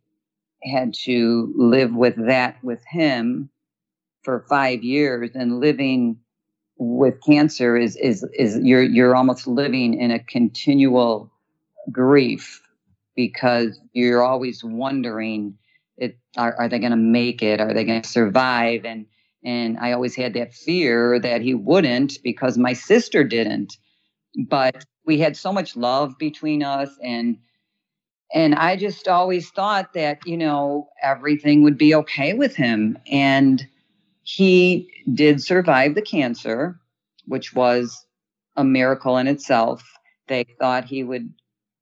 had 0.63 0.93
to 0.93 1.53
live 1.57 1.93
with 1.93 2.15
that 2.27 2.63
with 2.63 2.83
him 2.87 3.49
for 4.23 4.45
five 4.47 4.83
years 4.83 5.31
and 5.33 5.59
living 5.59 6.17
with 6.77 7.15
cancer 7.25 7.77
is 7.77 7.95
is 7.95 8.25
is 8.37 8.59
you're 8.61 8.83
you're 8.83 9.15
almost 9.15 9.47
living 9.47 9.99
in 9.99 10.11
a 10.11 10.19
continual 10.19 11.31
grief 11.91 12.61
because 13.15 13.79
you're 13.93 14.23
always 14.23 14.63
wondering 14.63 15.57
it 15.97 16.17
are, 16.37 16.55
are 16.57 16.67
they 16.67 16.79
going 16.79 16.91
to 16.91 16.97
make 16.97 17.41
it? 17.41 17.61
Are 17.61 17.73
they 17.73 17.83
going 17.83 18.01
to 18.01 18.09
survive? 18.09 18.85
And 18.85 19.05
and 19.43 19.79
i 19.79 19.91
always 19.91 20.15
had 20.15 20.35
that 20.35 20.53
fear 20.53 21.19
that 21.19 21.41
he 21.41 21.53
wouldn't 21.53 22.19
because 22.23 22.57
my 22.57 22.73
sister 22.73 23.23
didn't. 23.23 23.77
But 24.47 24.85
we 25.05 25.19
had 25.19 25.35
so 25.35 25.51
much 25.51 25.75
love 25.75 26.17
between 26.17 26.63
us 26.63 26.89
and 27.03 27.37
and 28.33 28.55
i 28.55 28.77
just 28.77 29.07
always 29.07 29.49
thought 29.49 29.93
that 29.93 30.19
you 30.25 30.37
know 30.37 30.87
everything 31.03 31.63
would 31.63 31.77
be 31.77 31.93
okay 31.95 32.33
with 32.33 32.55
him. 32.55 32.97
And 33.07 33.67
he 34.23 34.89
did 35.13 35.41
survive 35.41 35.95
the 35.95 36.01
cancer, 36.01 36.79
which 37.25 37.53
was 37.53 38.05
a 38.55 38.63
miracle 38.63 39.17
in 39.17 39.27
itself. 39.27 39.83
They 40.27 40.45
thought 40.59 40.85
he 40.85 41.03
would 41.03 41.33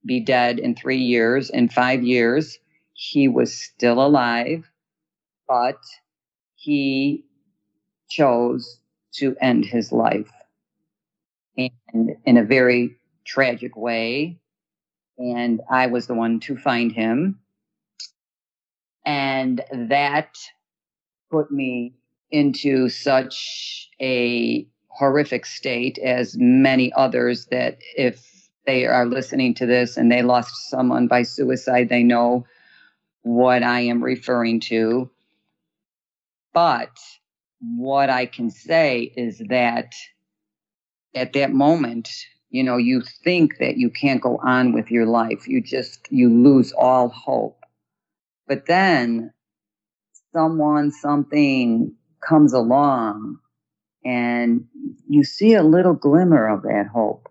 be 0.06 0.20
dead 0.20 0.60
in 0.60 0.76
three 0.76 0.98
years. 1.00 1.50
In 1.50 1.70
five 1.70 2.04
years, 2.04 2.58
he 2.94 3.28
was 3.28 3.54
still 3.54 4.02
alive, 4.06 4.70
but 5.48 5.80
he 6.56 7.26
chose 8.10 8.80
to 9.14 9.36
end 9.42 9.66
his 9.66 9.92
life. 9.92 10.32
And 11.58 12.16
in 12.26 12.38
a 12.38 12.44
very 12.44 12.98
tragic 13.26 13.76
way. 13.76 14.40
And 15.18 15.62
I 15.70 15.88
was 15.88 16.08
the 16.08 16.14
one 16.14 16.40
to 16.42 16.58
find 16.58 16.92
him. 16.92 17.40
And 19.06 19.62
that 19.72 20.38
put 21.32 21.52
me 21.52 21.94
into 22.32 22.90
such 22.90 23.90
a 24.02 24.68
horrific 24.88 25.46
state 25.46 25.98
as 25.98 26.36
many 26.38 26.92
others 26.94 27.48
that 27.48 27.78
if 27.98 28.39
they 28.70 28.86
are 28.86 29.08
listening 29.08 29.56
to 29.56 29.66
this 29.66 29.98
and 29.98 30.12
they 30.12 30.22
lost 30.22 30.70
someone 30.70 31.08
by 31.08 31.24
suicide, 31.24 31.90
they 31.90 32.04
know 32.04 32.46
what 33.24 33.64
I 33.64 33.80
am 33.80 34.04
referring 34.04 34.60
to. 34.72 35.10
But 36.54 36.96
what 37.62 38.12
I 38.12 38.28
can 38.28 38.52
say 38.52 39.12
is 39.18 39.42
that 39.50 39.92
at 41.16 41.34
that 41.34 41.52
moment, 41.52 42.10
you 42.52 42.64
know, 42.64 42.78
you 42.78 43.02
think 43.24 43.58
that 43.58 43.78
you 43.78 43.90
can't 43.90 44.22
go 44.22 44.38
on 44.44 44.72
with 44.72 44.92
your 44.92 45.08
life. 45.08 45.48
You 45.48 45.62
just, 45.62 46.08
you 46.12 46.30
lose 46.30 46.72
all 46.72 47.10
hope. 47.10 47.64
But 48.48 48.68
then 48.68 49.34
someone, 50.32 50.92
something 50.92 51.96
comes 52.28 52.54
along 52.54 53.40
and 54.06 54.66
you 55.08 55.24
see 55.24 55.56
a 55.56 55.64
little 55.64 55.96
glimmer 55.96 56.48
of 56.48 56.62
that 56.64 56.86
hope. 56.94 57.30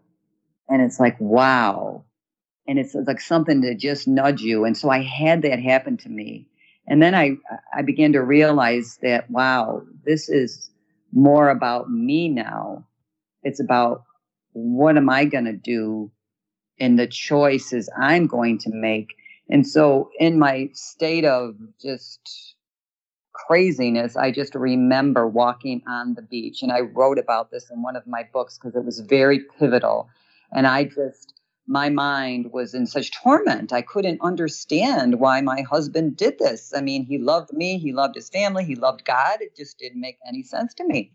And 0.68 0.82
it's 0.82 1.00
like, 1.00 1.16
wow. 1.20 2.04
and 2.68 2.78
it's 2.78 2.94
like 2.94 3.20
something 3.20 3.62
to 3.62 3.74
just 3.74 4.06
nudge 4.06 4.42
you. 4.42 4.64
And 4.66 4.76
so 4.76 4.90
I 4.90 5.02
had 5.02 5.42
that 5.42 5.58
happen 5.58 5.96
to 5.98 6.08
me. 6.08 6.46
And 6.86 7.02
then 7.02 7.14
I, 7.14 7.36
I 7.74 7.82
began 7.82 8.12
to 8.12 8.22
realize 8.22 8.98
that, 9.02 9.30
wow, 9.30 9.82
this 10.04 10.28
is 10.28 10.70
more 11.12 11.48
about 11.48 11.90
me 11.90 12.28
now. 12.28 12.86
It's 13.42 13.60
about 13.60 14.04
what 14.52 14.96
am 14.96 15.08
I 15.08 15.24
going 15.24 15.46
to 15.46 15.54
do 15.54 16.10
and 16.78 16.98
the 16.98 17.06
choices 17.06 17.88
I'm 17.98 18.26
going 18.26 18.58
to 18.60 18.70
make. 18.70 19.14
And 19.48 19.66
so 19.66 20.10
in 20.18 20.38
my 20.38 20.68
state 20.74 21.24
of 21.24 21.56
just 21.80 22.54
craziness, 23.32 24.16
I 24.16 24.30
just 24.30 24.54
remember 24.54 25.26
walking 25.26 25.82
on 25.88 26.14
the 26.14 26.22
beach. 26.22 26.62
And 26.62 26.70
I 26.70 26.80
wrote 26.80 27.18
about 27.18 27.50
this 27.50 27.70
in 27.70 27.82
one 27.82 27.96
of 27.96 28.06
my 28.06 28.28
books 28.30 28.58
because 28.58 28.76
it 28.76 28.84
was 28.84 29.00
very 29.00 29.40
pivotal. 29.58 30.10
And 30.52 30.66
I 30.66 30.84
just, 30.84 31.34
my 31.66 31.90
mind 31.90 32.52
was 32.52 32.74
in 32.74 32.86
such 32.86 33.12
torment. 33.12 33.72
I 33.72 33.82
couldn't 33.82 34.20
understand 34.22 35.20
why 35.20 35.40
my 35.40 35.62
husband 35.62 36.16
did 36.16 36.38
this. 36.38 36.72
I 36.74 36.80
mean, 36.80 37.04
he 37.04 37.18
loved 37.18 37.52
me, 37.52 37.78
he 37.78 37.92
loved 37.92 38.14
his 38.14 38.30
family, 38.30 38.64
he 38.64 38.74
loved 38.74 39.04
God. 39.04 39.40
It 39.40 39.56
just 39.56 39.78
didn't 39.78 40.00
make 40.00 40.18
any 40.26 40.42
sense 40.42 40.74
to 40.74 40.84
me. 40.84 41.12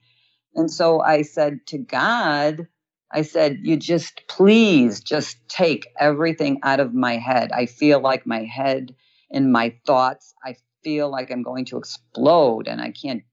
And 0.55 0.69
so 0.69 1.01
I 1.01 1.23
said 1.23 1.65
to 1.67 1.77
God, 1.77 2.67
I 3.11 3.23
said, 3.23 3.59
You 3.63 3.77
just 3.77 4.21
please 4.27 5.01
just 5.01 5.37
take 5.47 5.87
everything 5.99 6.59
out 6.63 6.79
of 6.79 6.93
my 6.93 7.17
head. 7.17 7.51
I 7.51 7.65
feel 7.65 7.99
like 7.99 8.25
my 8.25 8.43
head 8.43 8.95
and 9.31 9.51
my 9.51 9.75
thoughts, 9.85 10.33
I 10.43 10.55
feel 10.83 11.09
like 11.09 11.31
I'm 11.31 11.43
going 11.43 11.65
to 11.65 11.77
explode 11.77 12.67
and 12.67 12.81
I 12.81 12.91
can't 12.91 13.23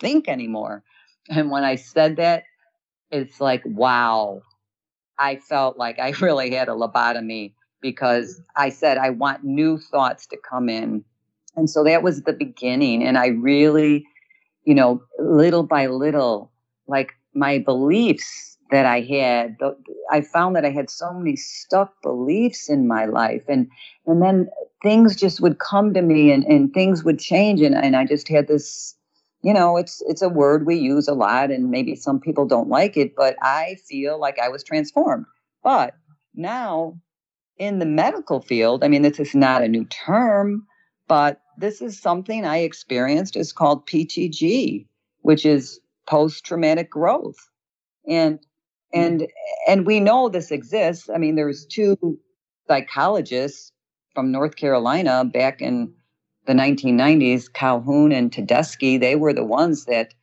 think 0.00 0.28
anymore. 0.28 0.84
And 1.28 1.50
when 1.50 1.64
I 1.64 1.76
said 1.76 2.16
that, 2.16 2.44
it's 3.10 3.40
like, 3.40 3.62
wow, 3.64 4.42
I 5.18 5.36
felt 5.36 5.76
like 5.76 5.98
I 5.98 6.10
really 6.20 6.54
had 6.54 6.68
a 6.68 6.72
lobotomy 6.72 7.52
because 7.80 8.34
mm-hmm. 8.34 8.42
I 8.56 8.68
said, 8.70 8.98
I 8.98 9.10
want 9.10 9.44
new 9.44 9.78
thoughts 9.78 10.26
to 10.28 10.36
come 10.36 10.68
in. 10.68 11.04
And 11.56 11.70
so 11.70 11.84
that 11.84 12.02
was 12.02 12.22
the 12.22 12.32
beginning. 12.32 13.04
And 13.04 13.16
I 13.16 13.28
really, 13.28 14.06
you 14.64 14.74
know, 14.74 15.02
little 15.18 15.62
by 15.62 15.86
little, 15.86 16.50
like 16.88 17.12
my 17.34 17.58
beliefs 17.58 18.58
that 18.70 18.86
I 18.86 19.02
had, 19.02 19.56
I 20.10 20.22
found 20.22 20.56
that 20.56 20.64
I 20.64 20.70
had 20.70 20.90
so 20.90 21.12
many 21.12 21.36
stuck 21.36 21.92
beliefs 22.02 22.68
in 22.68 22.88
my 22.88 23.04
life. 23.04 23.42
And, 23.48 23.68
and 24.06 24.20
then 24.20 24.48
things 24.82 25.14
just 25.14 25.40
would 25.40 25.58
come 25.58 25.94
to 25.94 26.02
me 26.02 26.32
and, 26.32 26.42
and 26.44 26.72
things 26.72 27.04
would 27.04 27.20
change. 27.20 27.60
And, 27.60 27.76
and 27.76 27.94
I 27.94 28.04
just 28.04 28.28
had 28.28 28.48
this 28.48 28.96
you 29.44 29.52
know, 29.52 29.76
it's 29.76 30.02
it's 30.06 30.22
a 30.22 30.28
word 30.30 30.66
we 30.66 30.76
use 30.76 31.06
a 31.06 31.12
lot, 31.12 31.50
and 31.50 31.70
maybe 31.70 31.94
some 31.94 32.18
people 32.18 32.46
don't 32.46 32.70
like 32.70 32.96
it, 32.96 33.14
but 33.14 33.36
I 33.42 33.76
feel 33.86 34.18
like 34.18 34.38
I 34.38 34.48
was 34.48 34.64
transformed. 34.64 35.26
But 35.62 35.94
now, 36.34 36.98
in 37.58 37.78
the 37.78 37.84
medical 37.84 38.40
field, 38.40 38.82
I 38.82 38.88
mean, 38.88 39.02
this 39.02 39.20
is 39.20 39.34
not 39.34 39.62
a 39.62 39.68
new 39.68 39.84
term, 39.84 40.66
but 41.08 41.42
this 41.58 41.82
is 41.82 42.00
something 42.00 42.46
I 42.46 42.58
experienced. 42.58 43.36
It's 43.36 43.52
called 43.52 43.86
PTG, 43.86 44.86
which 45.20 45.44
is 45.44 45.78
post-traumatic 46.06 46.90
growth, 46.90 47.36
and 48.08 48.38
mm. 48.38 48.44
and 48.94 49.26
and 49.68 49.86
we 49.86 50.00
know 50.00 50.30
this 50.30 50.52
exists. 50.52 51.10
I 51.14 51.18
mean, 51.18 51.34
there's 51.34 51.66
two 51.66 52.18
psychologists 52.66 53.72
from 54.14 54.32
North 54.32 54.56
Carolina 54.56 55.22
back 55.26 55.60
in 55.60 55.92
the 56.46 56.52
1990s, 56.52 57.52
Calhoun 57.52 58.12
and 58.12 58.30
Tedeschi, 58.30 59.00
they 59.00 59.16
were 59.16 59.32
the 59.32 59.44
ones 59.44 59.86
that 59.86 60.14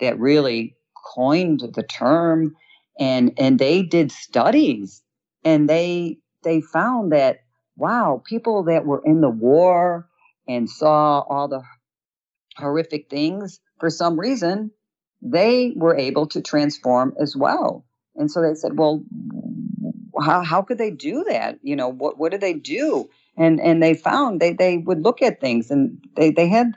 that 0.00 0.18
really 0.18 0.76
coined 1.14 1.60
the 1.74 1.82
term 1.82 2.54
and 2.98 3.32
and 3.38 3.58
they 3.58 3.82
did 3.82 4.12
studies 4.12 5.02
and 5.44 5.68
they 5.68 6.18
they 6.42 6.60
found 6.60 7.12
that 7.12 7.40
wow, 7.76 8.22
people 8.26 8.64
that 8.64 8.86
were 8.86 9.02
in 9.04 9.20
the 9.20 9.28
war 9.30 10.08
and 10.48 10.68
saw 10.68 11.20
all 11.20 11.48
the 11.48 11.62
horrific 12.56 13.10
things 13.10 13.60
for 13.78 13.90
some 13.90 14.18
reason 14.18 14.70
they 15.22 15.72
were 15.76 15.96
able 15.96 16.26
to 16.26 16.40
transform 16.40 17.14
as 17.20 17.36
well. 17.36 17.84
And 18.14 18.30
so 18.30 18.42
they 18.42 18.54
said, 18.54 18.78
well, 18.78 19.02
how, 20.20 20.42
how 20.42 20.62
could 20.62 20.78
they 20.78 20.90
do 20.90 21.24
that? 21.24 21.58
You 21.62 21.76
know, 21.76 21.88
what, 21.88 22.18
what 22.18 22.32
did 22.32 22.40
they 22.40 22.54
do? 22.54 23.08
And 23.36 23.60
and 23.60 23.82
they 23.82 23.94
found 23.94 24.40
they 24.40 24.52
they 24.52 24.78
would 24.78 25.02
look 25.02 25.22
at 25.22 25.40
things 25.40 25.70
and 25.70 26.04
they 26.16 26.30
they 26.30 26.48
had 26.48 26.72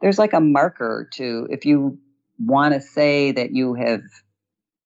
there's 0.00 0.18
like 0.18 0.32
a 0.32 0.40
marker 0.40 1.08
to 1.12 1.46
if 1.50 1.64
you 1.64 1.98
want 2.38 2.74
to 2.74 2.80
say 2.80 3.32
that 3.32 3.52
you 3.52 3.74
have 3.74 4.02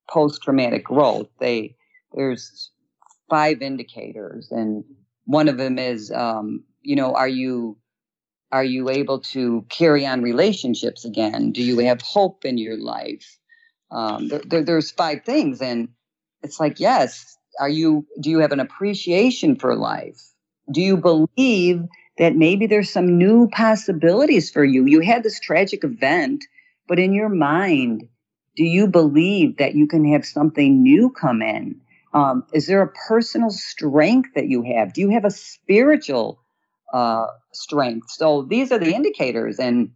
post 0.09 0.43
traumatic 0.43 0.83
growth 0.83 1.27
they 1.39 1.75
there's 2.13 2.71
five 3.29 3.61
indicators 3.61 4.51
and 4.51 4.83
one 5.25 5.49
of 5.49 5.57
them 5.57 5.77
is 5.77 6.11
um, 6.11 6.63
you 6.81 6.95
know 6.95 7.13
are 7.13 7.27
you 7.27 7.77
are 8.51 8.63
you 8.63 8.89
able 8.89 9.19
to 9.19 9.65
carry 9.69 10.05
on 10.05 10.21
relationships 10.21 11.03
again? 11.03 11.51
Do 11.51 11.61
you 11.61 11.79
have 11.79 12.01
hope 12.01 12.45
in 12.45 12.57
your 12.57 12.77
life? 12.77 13.37
Um, 13.91 14.29
there, 14.29 14.41
there, 14.45 14.63
there's 14.63 14.91
five 14.91 15.23
things 15.25 15.61
and 15.61 15.89
it's 16.43 16.59
like 16.59 16.79
yes 16.79 17.37
are 17.59 17.69
you 17.69 18.05
do 18.19 18.29
you 18.29 18.39
have 18.39 18.51
an 18.51 18.59
appreciation 18.59 19.55
for 19.55 19.75
life 19.75 20.21
do 20.71 20.81
you 20.81 20.97
believe 20.97 21.83
that 22.17 22.35
maybe 22.35 22.67
there's 22.67 22.89
some 22.89 23.17
new 23.17 23.47
possibilities 23.49 24.49
for 24.49 24.63
you? 24.63 24.85
You 24.85 25.01
had 25.01 25.23
this 25.23 25.39
tragic 25.39 25.83
event, 25.83 26.45
but 26.87 26.99
in 26.99 27.13
your 27.13 27.29
mind, 27.29 28.07
do 28.55 28.63
you 28.63 28.87
believe 28.87 29.57
that 29.57 29.75
you 29.75 29.87
can 29.87 30.05
have 30.11 30.25
something 30.25 30.81
new 30.81 31.09
come 31.11 31.41
in? 31.41 31.79
Um, 32.13 32.43
is 32.53 32.67
there 32.67 32.81
a 32.81 32.91
personal 33.07 33.51
strength 33.51 34.29
that 34.35 34.47
you 34.47 34.63
have? 34.63 34.93
Do 34.93 35.01
you 35.01 35.09
have 35.09 35.25
a 35.25 35.29
spiritual 35.29 36.39
uh, 36.93 37.27
strength? 37.53 38.09
So 38.09 38.43
these 38.43 38.71
are 38.71 38.79
the 38.79 38.93
indicators, 38.93 39.59
and 39.59 39.91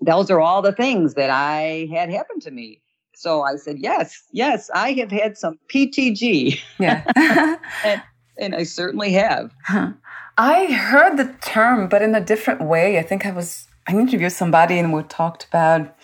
those 0.00 0.30
are 0.30 0.40
all 0.40 0.62
the 0.62 0.72
things 0.72 1.14
that 1.14 1.30
I 1.30 1.88
had 1.92 2.10
happen 2.10 2.38
to 2.40 2.50
me. 2.50 2.80
So 3.16 3.42
I 3.42 3.56
said, 3.56 3.78
yes, 3.78 4.22
yes, 4.32 4.70
I 4.74 4.92
have 4.92 5.10
had 5.10 5.38
some 5.38 5.58
PTG. 5.72 6.60
Yeah. 6.78 7.04
and, 7.84 8.02
and 8.38 8.54
I 8.54 8.64
certainly 8.64 9.12
have. 9.12 9.52
Huh. 9.64 9.92
I 10.36 10.66
heard 10.72 11.16
the 11.16 11.32
term, 11.40 11.88
but 11.88 12.02
in 12.02 12.14
a 12.14 12.20
different 12.20 12.60
way. 12.60 12.98
I 12.98 13.02
think 13.02 13.24
I 13.24 13.30
was, 13.30 13.68
I 13.86 13.92
interviewed 13.92 14.32
somebody 14.32 14.78
and 14.78 14.92
we 14.92 15.02
talked 15.04 15.46
about 15.46 15.94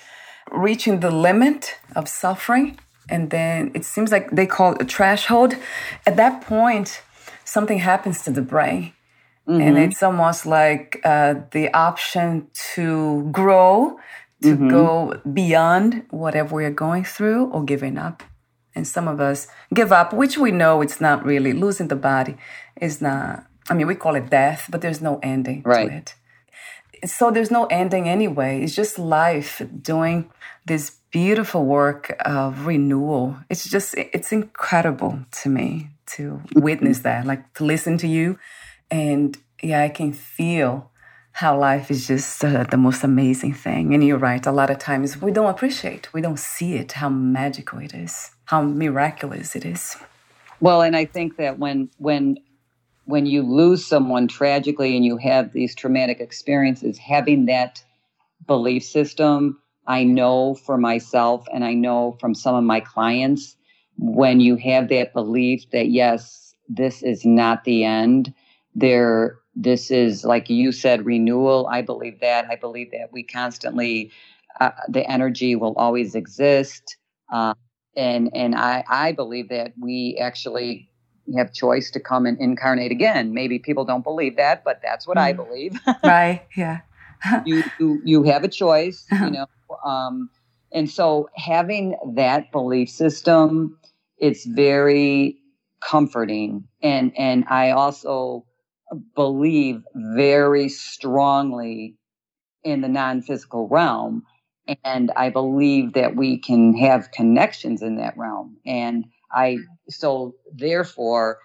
reaching 0.51 1.01
the 1.01 1.11
limit 1.11 1.77
of 1.97 2.09
suffering. 2.09 2.79
And 3.09 3.31
then 3.31 3.73
it 3.75 3.85
seems 3.85 4.13
like 4.13 4.31
they 4.31 4.47
call 4.47 4.75
it 4.75 4.83
a 4.83 4.85
threshold. 4.85 5.57
At 6.07 6.17
that 6.17 6.43
point, 6.43 7.03
something 7.45 7.79
happens 7.79 8.23
to 8.23 8.31
the 8.31 8.43
brain. 8.43 8.93
Mm-hmm. 9.49 9.61
And 9.61 9.79
it's 9.79 10.03
almost 10.03 10.47
like 10.47 11.01
uh, 11.05 11.35
the 11.51 11.75
option 11.75 12.49
to 12.75 13.29
grow, 13.33 13.99
to 14.43 14.55
mm-hmm. 14.55 14.69
go 14.69 15.21
beyond 15.33 16.05
whatever 16.11 16.55
we're 16.55 16.71
going 16.71 17.03
through 17.03 17.47
or 17.47 17.65
giving 17.65 17.99
up. 17.99 18.23
And 18.77 18.87
some 18.87 19.09
of 19.09 19.21
us 19.21 19.49
give 19.75 19.91
up, 19.91 20.13
which 20.13 20.39
we 20.39 20.53
know 20.53 20.81
it's 20.83 21.01
not 21.01 21.25
really 21.25 21.53
losing 21.53 21.89
the 21.89 21.97
body 21.97 22.37
is 22.81 23.03
not 23.03 23.50
I 23.71 23.75
mean, 23.75 23.87
we 23.87 23.95
call 23.95 24.17
it 24.17 24.29
death, 24.29 24.69
but 24.71 24.81
there's 24.81 25.01
no 25.01 25.21
ending 25.23 25.63
right. 25.65 25.89
to 25.89 25.95
it. 25.95 26.15
So 27.09 27.31
there's 27.31 27.51
no 27.51 27.67
ending 27.67 28.09
anyway. 28.09 28.63
It's 28.63 28.75
just 28.75 28.99
life 28.99 29.63
doing 29.81 30.31
this 30.67 30.97
beautiful 31.11 31.65
work 31.65 32.15
of 32.25 32.67
renewal. 32.67 33.37
It's 33.49 33.69
just, 33.69 33.95
it's 33.97 34.33
incredible 34.33 35.21
to 35.43 35.49
me 35.49 35.91
to 36.07 36.43
witness 36.55 36.99
that, 37.09 37.25
like 37.27 37.55
to 37.55 37.65
listen 37.65 37.97
to 37.99 38.09
you. 38.09 38.39
And 38.91 39.39
yeah, 39.63 39.83
I 39.83 39.89
can 39.89 40.13
feel 40.13 40.91
how 41.33 41.59
life 41.59 41.91
is 41.91 42.09
just 42.09 42.45
uh, 42.45 42.65
the 42.65 42.77
most 42.77 43.05
amazing 43.05 43.55
thing. 43.55 43.95
And 43.95 44.05
you're 44.05 44.19
right, 44.19 44.45
a 44.45 44.53
lot 44.53 44.69
of 44.69 44.79
times 44.79 45.23
we 45.23 45.31
don't 45.31 45.49
appreciate, 45.49 46.13
we 46.13 46.21
don't 46.21 46.39
see 46.39 46.75
it, 46.75 46.93
how 46.93 47.09
magical 47.09 47.79
it 47.79 47.95
is, 47.95 48.31
how 48.47 48.63
miraculous 48.63 49.55
it 49.55 49.65
is. 49.65 49.97
Well, 50.61 50.83
and 50.83 50.95
I 50.97 51.07
think 51.07 51.37
that 51.37 51.59
when 51.59 51.89
when 51.97 52.37
when 53.11 53.27
you 53.27 53.43
lose 53.43 53.85
someone 53.85 54.29
tragically 54.29 54.97
and 54.97 55.05
you 55.05 55.17
have 55.19 55.53
these 55.53 55.75
traumatic 55.75 56.21
experiences, 56.21 56.99
having 56.99 57.47
that 57.47 57.83
belief 58.47 58.85
system, 58.85 59.61
I 59.87 60.05
know 60.05 60.55
for 60.55 60.79
myself 60.79 61.47
and 61.53 61.65
I 61.65 61.75
know 61.75 62.17
from 62.21 62.35
some 62.35 62.55
of 62.55 62.65
my 62.65 62.81
clients, 62.81 63.57
when 63.99 64.41
you 64.41 64.57
have 64.57 64.89
that 64.89 65.13
belief 65.13 65.69
that 65.73 65.89
yes, 65.91 66.55
this 66.69 67.03
is 67.03 67.25
not 67.25 67.65
the 67.65 67.85
end, 67.85 68.33
there 68.75 69.39
this 69.57 69.91
is 69.91 70.25
like 70.25 70.49
you 70.49 70.73
said 70.73 71.05
renewal. 71.05 71.67
I 71.71 71.83
believe 71.83 72.21
that. 72.21 72.47
I 72.49 72.57
believe 72.57 72.93
that 72.93 73.13
we 73.13 73.25
constantly 73.25 74.13
uh, 74.61 74.71
the 74.89 75.09
energy 75.11 75.57
will 75.57 75.75
always 75.77 76.15
exist. 76.15 76.97
Uh, 77.33 77.55
and 77.97 78.31
and 78.35 78.55
i 78.55 78.85
i 78.89 79.13
believe 79.13 79.49
that 79.49 79.73
we 79.81 80.17
actually 80.21 80.90
you 81.31 81.39
have 81.39 81.53
choice 81.53 81.91
to 81.93 82.01
come 82.01 82.27
and 82.27 82.39
incarnate 82.41 82.91
again. 82.91 83.33
Maybe 83.33 83.59
people 83.59 83.85
don't 83.85 84.03
believe 84.03 84.37
that, 84.37 84.65
but 84.65 84.81
that's 84.83 85.07
what 85.07 85.17
mm. 85.17 85.23
I 85.23 85.33
believe. 85.33 85.79
right. 86.05 86.47
Yeah. 86.57 86.81
you, 87.45 87.63
you 87.79 88.01
you 88.05 88.23
have 88.25 88.45
a 88.45 88.49
choice, 88.49 89.07
you 89.13 89.31
know. 89.31 89.47
Um, 89.85 90.31
and 90.73 90.91
so 90.91 91.29
having 91.37 91.97
that 92.15 92.51
belief 92.51 92.89
system, 92.89 93.79
it's 94.19 94.45
very 94.45 95.39
comforting 95.81 96.65
and 96.83 97.13
and 97.17 97.45
I 97.49 97.71
also 97.71 98.45
believe 99.15 99.83
very 99.95 100.69
strongly 100.69 101.97
in 102.65 102.81
the 102.81 102.89
non-physical 102.89 103.69
realm 103.69 104.25
and 104.85 105.11
I 105.17 105.31
believe 105.31 105.95
that 105.95 106.17
we 106.17 106.39
can 106.39 106.77
have 106.77 107.11
connections 107.13 107.83
in 107.83 107.97
that 107.97 108.17
realm 108.17 108.57
and 108.67 109.05
I 109.33 109.55
mm-hmm. 109.55 109.63
so 109.89 110.35
therefore 110.53 111.39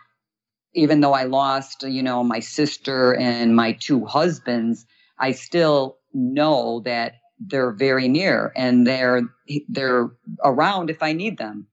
even 0.73 0.99
though 0.99 1.13
I 1.13 1.23
lost 1.23 1.83
you 1.83 2.03
know 2.03 2.23
my 2.23 2.39
sister 2.39 3.15
and 3.15 3.55
my 3.55 3.73
two 3.73 4.05
husbands 4.05 4.85
I 5.17 5.31
still 5.31 5.97
know 6.13 6.81
that 6.81 7.13
they're 7.39 7.71
very 7.71 8.07
near 8.07 8.51
and 8.55 8.87
they're 8.87 9.21
they're 9.67 10.09
around 10.43 10.89
if 10.89 11.03
I 11.03 11.13
need 11.13 11.37
them. 11.37 11.67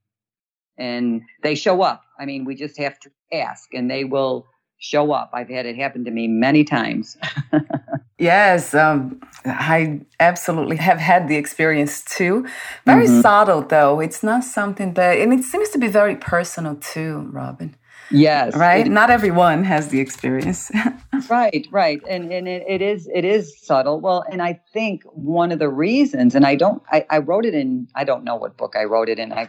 And 0.79 1.23
they 1.43 1.55
show 1.55 1.83
up. 1.83 2.03
I 2.19 2.27
mean 2.27 2.45
we 2.45 2.55
just 2.55 2.79
have 2.79 2.99
to 3.01 3.11
ask 3.33 3.73
and 3.75 3.91
they 3.91 4.05
will 4.05 4.47
show 4.79 5.13
up. 5.13 5.31
I've 5.33 5.49
had 5.49 5.67
it 5.67 5.77
happen 5.77 6.05
to 6.05 6.11
me 6.11 6.27
many 6.27 6.65
times 6.65 7.17
Yes, 8.19 8.75
um, 8.75 9.21
I 9.45 10.01
absolutely 10.21 10.77
have 10.77 10.99
had 10.99 11.29
the 11.29 11.37
experience 11.37 12.05
too. 12.05 12.47
Very 12.87 13.07
mm-hmm. 13.07 13.21
subtle, 13.21 13.63
though. 13.63 14.01
It's 14.01 14.23
not 14.23 14.45
something 14.45 14.95
that, 14.95 15.19
and 15.19 15.33
it 15.33 15.45
seems 15.45 15.71
to 15.71 15.79
be 15.79 15.89
very 15.89 16.17
personal 16.17 16.77
too, 16.77 17.29
Robin. 17.33 17.75
Yes. 18.11 18.55
Right. 18.55 18.87
Not 18.87 19.11
everyone 19.11 19.65
has 19.65 19.89
the 19.89 19.99
experience. 19.99 20.71
right. 21.31 21.67
Right. 21.71 22.03
And 22.09 22.31
and 22.31 22.47
it, 22.47 22.63
it 22.69 22.83
is 22.83 23.09
it 23.13 23.25
is 23.25 23.59
subtle. 23.59 24.01
Well, 24.01 24.25
and 24.31 24.43
I 24.43 24.61
think 24.73 25.03
one 25.05 25.51
of 25.51 25.59
the 25.59 25.71
reasons, 25.71 26.35
and 26.35 26.45
I 26.45 26.55
don't, 26.55 26.83
I, 26.91 27.07
I 27.09 27.19
wrote 27.19 27.47
it 27.47 27.55
in. 27.55 27.89
I 27.95 28.05
don't 28.05 28.23
know 28.23 28.37
what 28.37 28.57
book 28.57 28.75
I 28.77 28.85
wrote 28.85 29.09
it 29.09 29.19
in. 29.19 29.33
I 29.33 29.49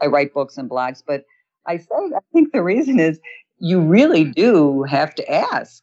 I 0.00 0.06
write 0.06 0.34
books 0.34 0.56
and 0.58 0.68
blogs, 0.68 1.02
but 1.06 1.24
I 1.66 1.76
say 1.78 1.94
I 1.94 2.20
think 2.32 2.52
the 2.52 2.62
reason 2.62 2.98
is 2.98 3.20
you 3.58 3.80
really 3.80 4.24
do 4.24 4.82
have 4.82 5.14
to 5.14 5.32
ask 5.32 5.82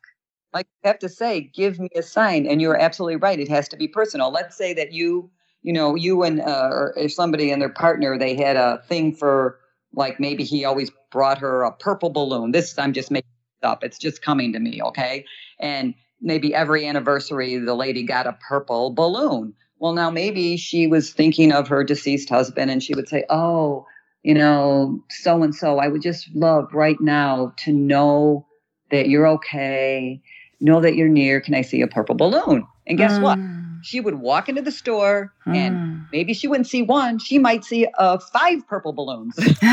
like 0.53 0.67
you 0.83 0.87
have 0.87 0.99
to 0.99 1.09
say, 1.09 1.41
give 1.41 1.79
me 1.79 1.89
a 1.95 2.01
sign. 2.01 2.45
And 2.45 2.61
you're 2.61 2.79
absolutely 2.79 3.17
right. 3.17 3.39
It 3.39 3.49
has 3.49 3.67
to 3.69 3.77
be 3.77 3.87
personal. 3.87 4.31
Let's 4.31 4.57
say 4.57 4.73
that 4.73 4.91
you, 4.91 5.29
you 5.63 5.73
know, 5.73 5.95
you 5.95 6.23
and 6.23 6.41
uh, 6.41 6.89
or 6.95 7.09
somebody 7.09 7.51
and 7.51 7.61
their 7.61 7.69
partner, 7.69 8.17
they 8.17 8.35
had 8.35 8.55
a 8.55 8.81
thing 8.87 9.13
for 9.15 9.59
like 9.93 10.19
maybe 10.19 10.43
he 10.43 10.65
always 10.65 10.91
brought 11.11 11.37
her 11.37 11.63
a 11.63 11.71
purple 11.71 12.09
balloon. 12.09 12.51
This 12.51 12.77
I'm 12.77 12.93
just 12.93 13.11
making 13.11 13.29
up. 13.63 13.83
It's 13.83 13.97
just 13.97 14.21
coming 14.21 14.53
to 14.53 14.59
me, 14.59 14.81
okay? 14.81 15.25
And 15.59 15.93
maybe 16.21 16.53
every 16.53 16.87
anniversary 16.87 17.57
the 17.57 17.75
lady 17.75 18.03
got 18.03 18.27
a 18.27 18.37
purple 18.47 18.91
balloon. 18.91 19.53
Well, 19.79 19.93
now 19.93 20.09
maybe 20.09 20.57
she 20.57 20.87
was 20.87 21.11
thinking 21.13 21.51
of 21.51 21.67
her 21.67 21.83
deceased 21.83 22.29
husband 22.29 22.69
and 22.71 22.83
she 22.83 22.93
would 22.93 23.07
say, 23.09 23.23
"Oh, 23.29 23.85
you 24.23 24.33
know, 24.35 25.03
so 25.09 25.41
and 25.43 25.53
so, 25.55 25.79
I 25.79 25.87
would 25.87 26.01
just 26.01 26.29
love 26.35 26.69
right 26.73 26.99
now 27.01 27.53
to 27.59 27.73
know 27.73 28.47
that 28.91 29.09
you're 29.09 29.27
okay 29.27 30.21
know 30.61 30.79
that 30.81 30.95
you're 30.95 31.09
near. 31.09 31.41
Can 31.41 31.53
I 31.53 31.61
see 31.61 31.81
a 31.81 31.87
purple 31.87 32.15
balloon? 32.15 32.65
And 32.87 32.97
guess 32.97 33.13
mm. 33.13 33.21
what? 33.21 33.39
She 33.83 33.99
would 33.99 34.15
walk 34.15 34.47
into 34.47 34.61
the 34.61 34.71
store 34.71 35.33
mm. 35.47 35.55
and 35.55 36.05
maybe 36.11 36.33
she 36.33 36.47
wouldn't 36.47 36.67
see 36.67 36.83
one. 36.83 37.17
She 37.19 37.39
might 37.39 37.65
see 37.65 37.87
uh, 37.97 38.19
five 38.31 38.65
purple 38.67 38.93
balloons. 38.93 39.35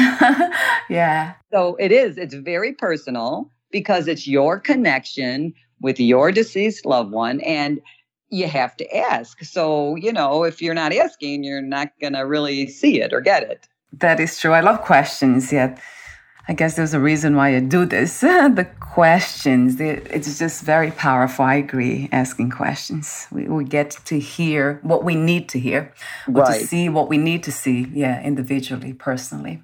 yeah. 0.88 1.34
So 1.52 1.76
it 1.76 1.92
is, 1.92 2.16
it's 2.16 2.34
very 2.34 2.72
personal 2.72 3.50
because 3.70 4.08
it's 4.08 4.26
your 4.26 4.58
connection 4.58 5.52
with 5.80 6.00
your 6.00 6.32
deceased 6.32 6.86
loved 6.86 7.12
one. 7.12 7.40
And 7.42 7.80
you 8.30 8.46
have 8.48 8.76
to 8.76 8.96
ask. 8.96 9.42
So, 9.44 9.96
you 9.96 10.12
know, 10.12 10.44
if 10.44 10.60
you're 10.60 10.74
not 10.74 10.92
asking, 10.92 11.44
you're 11.44 11.62
not 11.62 11.92
going 12.00 12.12
to 12.12 12.20
really 12.20 12.66
see 12.66 13.00
it 13.00 13.12
or 13.12 13.20
get 13.20 13.42
it. 13.42 13.68
That 13.92 14.20
is 14.20 14.38
true. 14.38 14.52
I 14.52 14.60
love 14.60 14.82
questions. 14.82 15.52
Yeah. 15.52 15.78
I 16.50 16.54
guess 16.54 16.76
there's 16.76 16.94
a 16.94 17.00
reason 17.00 17.36
why 17.36 17.50
you 17.50 17.60
do 17.60 17.84
this. 17.84 18.20
the 18.20 18.66
questions, 18.80 19.78
it's 19.80 20.38
just 20.38 20.62
very 20.62 20.90
powerful. 20.90 21.44
I 21.44 21.56
agree, 21.56 22.08
asking 22.10 22.50
questions. 22.50 23.26
We, 23.30 23.46
we 23.48 23.64
get 23.64 23.90
to 24.06 24.18
hear 24.18 24.80
what 24.82 25.04
we 25.04 25.14
need 25.14 25.50
to 25.50 25.58
hear, 25.58 25.92
or 26.26 26.42
right. 26.42 26.60
to 26.60 26.66
see 26.66 26.88
what 26.88 27.10
we 27.10 27.18
need 27.18 27.42
to 27.42 27.52
see, 27.52 27.86
yeah, 27.92 28.22
individually, 28.22 28.94
personally. 28.94 29.62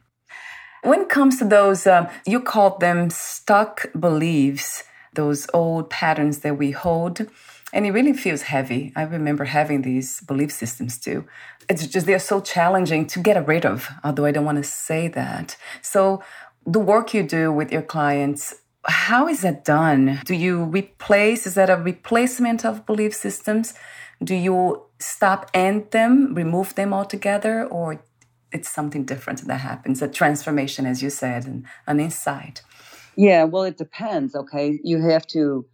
When 0.83 1.01
it 1.01 1.09
comes 1.09 1.39
to 1.39 1.47
those, 1.47 1.87
um, 1.87 2.09
you 2.27 2.41
called 2.41 2.81
them 2.81 3.09
stuck 3.09 3.91
beliefs, 3.99 4.85
those 5.15 5.47
old 5.55 5.89
patterns 5.89 6.41
that 6.41 6.59
we 6.59 6.73
hold. 6.73 7.27
And 7.73 7.87
it 7.87 7.91
really 7.91 8.13
feels 8.13 8.43
heavy. 8.43 8.93
I 8.95 9.03
remember 9.03 9.47
having 9.47 9.83
these 9.83 10.21
belief 10.21 10.53
systems 10.53 10.97
too. 10.97 11.25
It's 11.69 11.85
just, 11.89 12.07
they're 12.07 12.21
so 12.21 12.41
challenging 12.41 13.07
to 13.09 13.19
get 13.19 13.49
rid 13.49 13.67
of, 13.67 13.89
although 14.05 14.27
I 14.27 14.31
don't 14.31 14.45
want 14.45 14.59
to 14.59 14.63
say 14.63 15.09
that. 15.09 15.57
So, 15.83 16.23
the 16.67 16.81
work 16.81 17.15
you 17.15 17.23
do 17.23 17.53
with 17.53 17.73
your 17.73 17.83
clients, 17.83 18.55
how 18.87 19.29
is 19.29 19.43
that 19.43 19.65
done? 19.65 20.21
Do 20.25 20.35
you 20.35 20.65
replace, 20.65 21.47
is 21.47 21.55
that 21.55 21.71
a 21.71 21.77
replacement 21.77 22.65
of 22.65 22.87
belief 22.87 23.15
systems? 23.15 23.75
Do 24.23 24.35
you 24.35 24.83
stop 24.99 25.51
and 25.55 25.91
them, 25.91 26.35
remove 26.35 26.75
them 26.75 26.93
altogether, 26.93 27.65
or 27.67 28.03
it's 28.53 28.71
something 28.71 29.05
different 29.05 29.47
that 29.47 29.61
happens, 29.61 30.01
a 30.01 30.09
transformation, 30.09 30.87
as 30.87 31.03
you 31.03 31.11
said, 31.11 31.47
and 31.47 31.67
an 31.87 32.01
insight? 32.01 32.63
Yeah, 33.17 33.45
well, 33.45 33.65
it 33.65 33.77
depends. 33.77 34.35
Okay, 34.35 34.79
you 34.83 35.01
have 35.09 35.27
to 35.29 35.67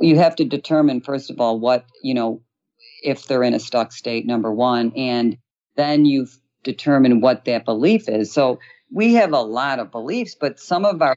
you 0.00 0.16
have 0.16 0.36
to 0.36 0.44
determine 0.44 1.00
first 1.00 1.30
of 1.30 1.40
all 1.40 1.58
what 1.58 1.86
you 2.02 2.12
know 2.14 2.42
if 3.02 3.26
they're 3.26 3.42
in 3.42 3.54
a 3.54 3.60
stuck 3.60 3.92
state. 3.92 4.26
Number 4.26 4.52
one, 4.52 4.92
and 4.96 5.38
then 5.76 6.04
you 6.04 6.26
determine 6.64 7.20
what 7.20 7.44
that 7.46 7.64
belief 7.64 8.08
is. 8.08 8.32
So 8.32 8.58
we 8.90 9.14
have 9.14 9.32
a 9.32 9.40
lot 9.40 9.78
of 9.78 9.90
beliefs, 9.90 10.36
but 10.38 10.58
some 10.58 10.84
of 10.84 11.02
our 11.02 11.16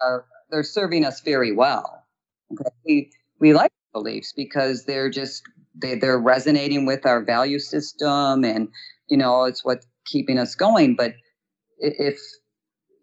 are 0.00 0.26
they're 0.50 0.62
serving 0.62 1.04
us 1.04 1.20
very 1.20 1.52
well. 1.52 2.04
Okay? 2.52 2.70
We 2.84 3.10
we 3.40 3.52
like 3.54 3.72
beliefs 3.92 4.32
because 4.36 4.84
they're 4.84 5.10
just 5.10 5.42
they 5.74 5.96
they're 5.96 6.18
resonating 6.18 6.86
with 6.86 7.06
our 7.06 7.22
value 7.24 7.58
system, 7.58 8.44
and 8.44 8.68
you 9.08 9.16
know 9.16 9.44
it's 9.44 9.64
what's 9.64 9.86
keeping 10.06 10.38
us 10.38 10.54
going. 10.54 10.96
But 10.96 11.14
if 11.78 12.18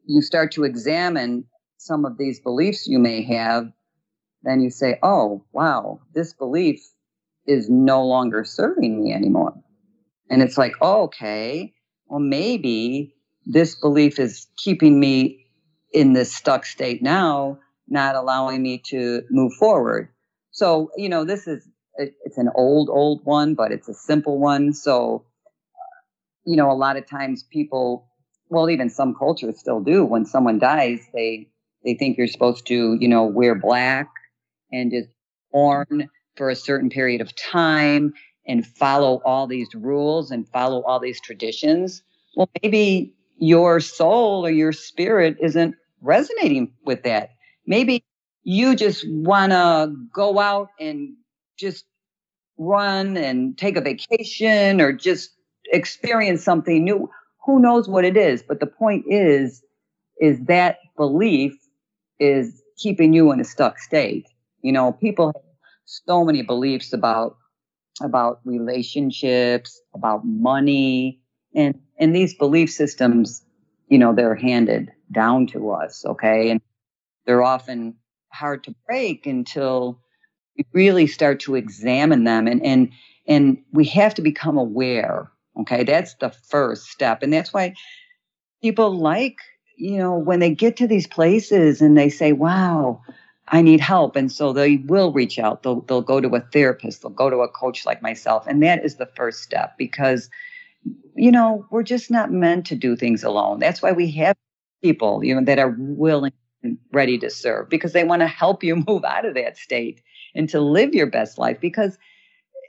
you 0.05 0.21
start 0.21 0.51
to 0.53 0.63
examine 0.63 1.45
some 1.77 2.05
of 2.05 2.17
these 2.17 2.39
beliefs 2.39 2.87
you 2.87 2.99
may 2.99 3.23
have, 3.23 3.71
then 4.43 4.61
you 4.61 4.69
say, 4.69 4.99
"Oh, 5.03 5.45
wow, 5.51 6.01
this 6.13 6.33
belief 6.33 6.81
is 7.47 7.69
no 7.69 8.05
longer 8.05 8.43
serving 8.43 9.03
me 9.03 9.13
anymore." 9.13 9.53
And 10.29 10.41
it's 10.41 10.57
like, 10.57 10.73
oh, 10.81 11.03
okay, 11.03 11.73
well, 12.07 12.21
maybe 12.21 13.13
this 13.45 13.75
belief 13.75 14.19
is 14.19 14.47
keeping 14.57 14.99
me 14.99 15.45
in 15.91 16.13
this 16.13 16.33
stuck 16.33 16.65
state 16.65 17.01
now, 17.01 17.59
not 17.87 18.15
allowing 18.15 18.61
me 18.61 18.81
to 18.87 19.23
move 19.29 19.53
forward. 19.53 20.09
So, 20.51 20.91
you 20.95 21.09
know, 21.09 21.25
this 21.25 21.47
is, 21.47 21.67
it's 21.97 22.37
an 22.37 22.49
old, 22.55 22.89
old 22.89 23.25
one, 23.25 23.55
but 23.55 23.71
it's 23.71 23.89
a 23.89 23.93
simple 23.93 24.39
one. 24.39 24.73
So, 24.73 25.25
you 26.45 26.55
know, 26.55 26.71
a 26.71 26.73
lot 26.73 26.97
of 26.97 27.07
times 27.07 27.43
people, 27.43 28.07
well, 28.49 28.69
even 28.69 28.89
some 28.89 29.15
cultures 29.15 29.59
still 29.59 29.81
do. 29.81 30.05
When 30.05 30.25
someone 30.25 30.59
dies, 30.59 30.99
they, 31.13 31.49
they 31.83 31.95
think 31.95 32.17
you're 32.17 32.27
supposed 32.27 32.67
to, 32.67 32.97
you 32.99 33.07
know, 33.07 33.25
wear 33.25 33.55
black 33.55 34.09
and 34.71 34.91
just 34.91 35.09
mourn 35.53 36.09
for 36.35 36.49
a 36.49 36.55
certain 36.55 36.89
period 36.89 37.21
of 37.21 37.35
time 37.35 38.13
and 38.47 38.65
follow 38.65 39.21
all 39.25 39.47
these 39.47 39.67
rules 39.75 40.31
and 40.31 40.47
follow 40.49 40.81
all 40.83 40.99
these 40.99 41.19
traditions. 41.21 42.01
Well, 42.35 42.49
maybe 42.63 43.13
your 43.41 43.79
soul 43.79 44.45
or 44.45 44.51
your 44.51 44.71
spirit 44.71 45.35
isn't 45.41 45.75
resonating 46.01 46.71
with 46.85 47.03
that. 47.03 47.31
Maybe 47.65 48.05
you 48.43 48.75
just 48.75 49.03
want 49.09 49.51
to 49.51 49.93
go 50.13 50.39
out 50.39 50.69
and 50.79 51.15
just 51.57 51.85
run 52.57 53.17
and 53.17 53.57
take 53.57 53.75
a 53.77 53.81
vacation 53.81 54.79
or 54.79 54.93
just 54.93 55.31
experience 55.71 56.43
something 56.43 56.83
new. 56.83 57.09
Who 57.45 57.59
knows 57.59 57.89
what 57.89 58.05
it 58.05 58.15
is? 58.15 58.43
But 58.43 58.59
the 58.59 58.67
point 58.67 59.05
is, 59.09 59.63
is 60.19 60.39
that 60.45 60.77
belief 60.95 61.53
is 62.19 62.61
keeping 62.77 63.11
you 63.11 63.31
in 63.31 63.39
a 63.39 63.43
stuck 63.43 63.79
state. 63.79 64.27
You 64.61 64.71
know, 64.71 64.91
people 64.91 65.27
have 65.35 65.43
so 65.85 66.23
many 66.23 66.43
beliefs 66.43 66.93
about 66.93 67.37
about 68.03 68.39
relationships, 68.45 69.79
about 69.93 70.25
money, 70.25 71.19
and 71.55 71.79
and 72.01 72.15
these 72.15 72.33
belief 72.33 72.69
systems 72.69 73.43
you 73.87 73.97
know 73.97 74.13
they're 74.13 74.35
handed 74.35 74.91
down 75.11 75.47
to 75.47 75.71
us 75.71 76.05
okay 76.05 76.49
and 76.49 76.61
they're 77.25 77.43
often 77.43 77.95
hard 78.33 78.63
to 78.63 78.75
break 78.87 79.25
until 79.25 79.99
we 80.57 80.65
really 80.73 81.07
start 81.07 81.39
to 81.39 81.55
examine 81.55 82.25
them 82.25 82.47
and 82.47 82.65
and 82.65 82.91
and 83.27 83.57
we 83.71 83.85
have 83.85 84.13
to 84.13 84.21
become 84.21 84.57
aware 84.57 85.31
okay 85.59 85.83
that's 85.83 86.15
the 86.15 86.29
first 86.29 86.87
step 86.87 87.23
and 87.23 87.31
that's 87.31 87.53
why 87.53 87.73
people 88.61 88.93
like 88.97 89.37
you 89.77 89.97
know 89.97 90.17
when 90.17 90.39
they 90.39 90.53
get 90.53 90.75
to 90.77 90.87
these 90.87 91.07
places 91.07 91.81
and 91.81 91.97
they 91.97 92.09
say 92.09 92.33
wow 92.33 93.01
I 93.51 93.61
need 93.61 93.81
help. 93.81 94.15
And 94.15 94.31
so 94.31 94.53
they 94.53 94.77
will 94.77 95.11
reach 95.11 95.37
out. 95.37 95.63
They'll, 95.63 95.81
they'll 95.81 96.01
go 96.01 96.21
to 96.21 96.35
a 96.35 96.39
therapist. 96.39 97.01
They'll 97.01 97.11
go 97.11 97.29
to 97.29 97.39
a 97.39 97.49
coach 97.49 97.85
like 97.85 98.01
myself. 98.01 98.47
And 98.47 98.63
that 98.63 98.83
is 98.85 98.95
the 98.95 99.07
first 99.07 99.41
step 99.41 99.77
because, 99.77 100.29
you 101.15 101.31
know, 101.31 101.65
we're 101.71 101.83
just 101.83 102.09
not 102.09 102.31
meant 102.31 102.65
to 102.67 102.75
do 102.75 102.95
things 102.95 103.23
alone. 103.23 103.59
That's 103.59 103.81
why 103.81 103.91
we 103.91 104.11
have 104.11 104.35
people, 104.83 105.23
you 105.23 105.35
know, 105.35 105.43
that 105.45 105.59
are 105.59 105.75
willing 105.77 106.33
and 106.63 106.77
ready 106.91 107.17
to 107.19 107.29
serve 107.29 107.69
because 107.69 107.93
they 107.93 108.03
want 108.03 108.21
to 108.21 108.27
help 108.27 108.63
you 108.63 108.75
move 108.87 109.03
out 109.03 109.25
of 109.25 109.35
that 109.35 109.57
state 109.57 110.01
and 110.35 110.49
to 110.49 110.61
live 110.61 110.93
your 110.93 111.07
best 111.07 111.37
life 111.37 111.59
because 111.59 111.97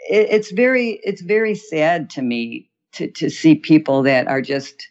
it, 0.08 0.28
it's 0.30 0.52
very 0.52 1.00
it's 1.04 1.22
very 1.22 1.54
sad 1.54 2.10
to 2.10 2.22
me 2.22 2.70
to 2.92 3.10
to 3.12 3.30
see 3.30 3.54
people 3.54 4.02
that 4.02 4.26
are 4.28 4.42
just 4.42 4.88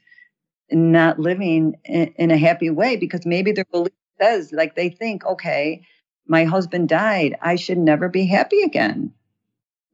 not 0.72 1.20
living 1.20 1.76
in, 1.86 2.14
in 2.18 2.32
a 2.32 2.38
happy 2.38 2.70
way 2.70 2.96
because 2.96 3.26
maybe 3.26 3.52
their 3.52 3.66
belief 3.72 3.94
says 4.22 4.52
like 4.54 4.76
they 4.76 4.90
think 4.90 5.26
okay 5.26 5.86
my 6.28 6.46
husband 6.46 6.88
died. 6.88 7.36
I 7.42 7.56
should 7.58 7.80
never 7.80 8.08
be 8.08 8.26
happy 8.26 8.62
again. 8.62 9.14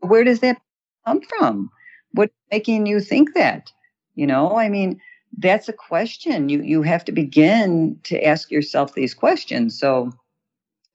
Where 0.01 0.23
does 0.23 0.41
that 0.41 0.61
come 1.05 1.21
from 1.21 1.71
what's 2.17 2.33
making 2.51 2.85
you 2.85 2.99
think 2.99 3.33
that? 3.35 3.71
You 4.15 4.27
know 4.27 4.57
i 4.57 4.69
mean 4.69 4.99
that's 5.37 5.69
a 5.69 5.73
question. 5.73 6.49
You 6.49 6.61
you 6.61 6.81
have 6.81 7.05
to 7.05 7.11
begin 7.11 7.99
to 8.03 8.23
ask 8.25 8.49
yourself 8.51 8.93
these 8.93 9.13
questions. 9.13 9.79
So 9.79 10.11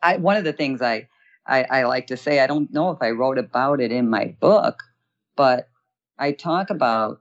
i 0.02 0.16
one 0.16 0.37
of 0.37 0.44
the 0.44 0.52
things 0.52 0.82
i 0.82 1.08
I, 1.46 1.64
I 1.64 1.82
like 1.85 2.06
to 2.08 2.16
say, 2.16 2.38
I 2.40 2.46
don't 2.46 2.72
know 2.72 2.90
if 2.90 2.98
I 3.02 3.11
wrote 3.11 3.38
about 3.38 3.80
it 3.80 3.90
in 3.90 4.08
my 4.08 4.37
book, 4.40 4.82
but 5.37 5.68
I 6.18 6.32
talk 6.32 6.70
about 6.70 7.20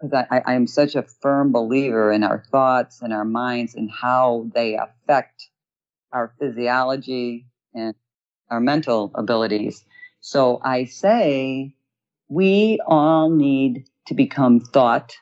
because 0.00 0.26
I, 0.30 0.42
I 0.44 0.54
am 0.54 0.66
such 0.66 0.94
a 0.94 1.02
firm 1.02 1.52
believer 1.52 2.12
in 2.12 2.24
our 2.24 2.44
thoughts 2.50 3.00
and 3.00 3.12
our 3.12 3.24
minds 3.24 3.74
and 3.74 3.90
how 3.90 4.50
they 4.54 4.76
affect 4.76 5.48
our 6.12 6.34
physiology 6.38 7.46
and 7.74 7.94
our 8.50 8.60
mental 8.60 9.12
abilities. 9.14 9.84
So 10.20 10.60
I 10.62 10.84
say 10.84 11.74
we 12.32 12.80
all 12.86 13.28
need 13.28 13.84
to 14.06 14.14
become 14.14 14.58
thought 14.60 15.12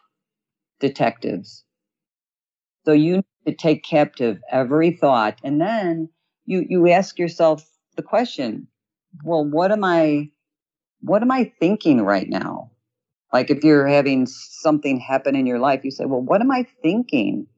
detectives. 0.79 1.65
So 2.85 2.93
you 2.93 3.17
need 3.17 3.25
to 3.47 3.55
take 3.55 3.83
captive 3.83 4.39
every 4.51 4.93
thought 4.93 5.41
and 5.43 5.61
then 5.61 6.09
you 6.45 6.65
you 6.69 6.89
ask 6.89 7.19
yourself 7.19 7.69
the 7.97 8.03
question, 8.03 8.69
well, 9.25 9.45
what 9.45 9.73
am 9.73 9.83
I 9.83 10.31
what 11.01 11.23
am 11.23 11.33
I 11.33 11.53
thinking 11.59 12.01
right 12.01 12.29
now? 12.29 12.71
Like 13.33 13.51
if 13.51 13.65
you're 13.65 13.89
having 13.89 14.27
something 14.27 15.01
happen 15.01 15.35
in 15.35 15.47
your 15.47 15.59
life, 15.59 15.81
you 15.85 15.91
say, 15.91 16.05
well, 16.05 16.23
what 16.23 16.41
am 16.41 16.53
I 16.53 16.65
thinking? 16.81 17.49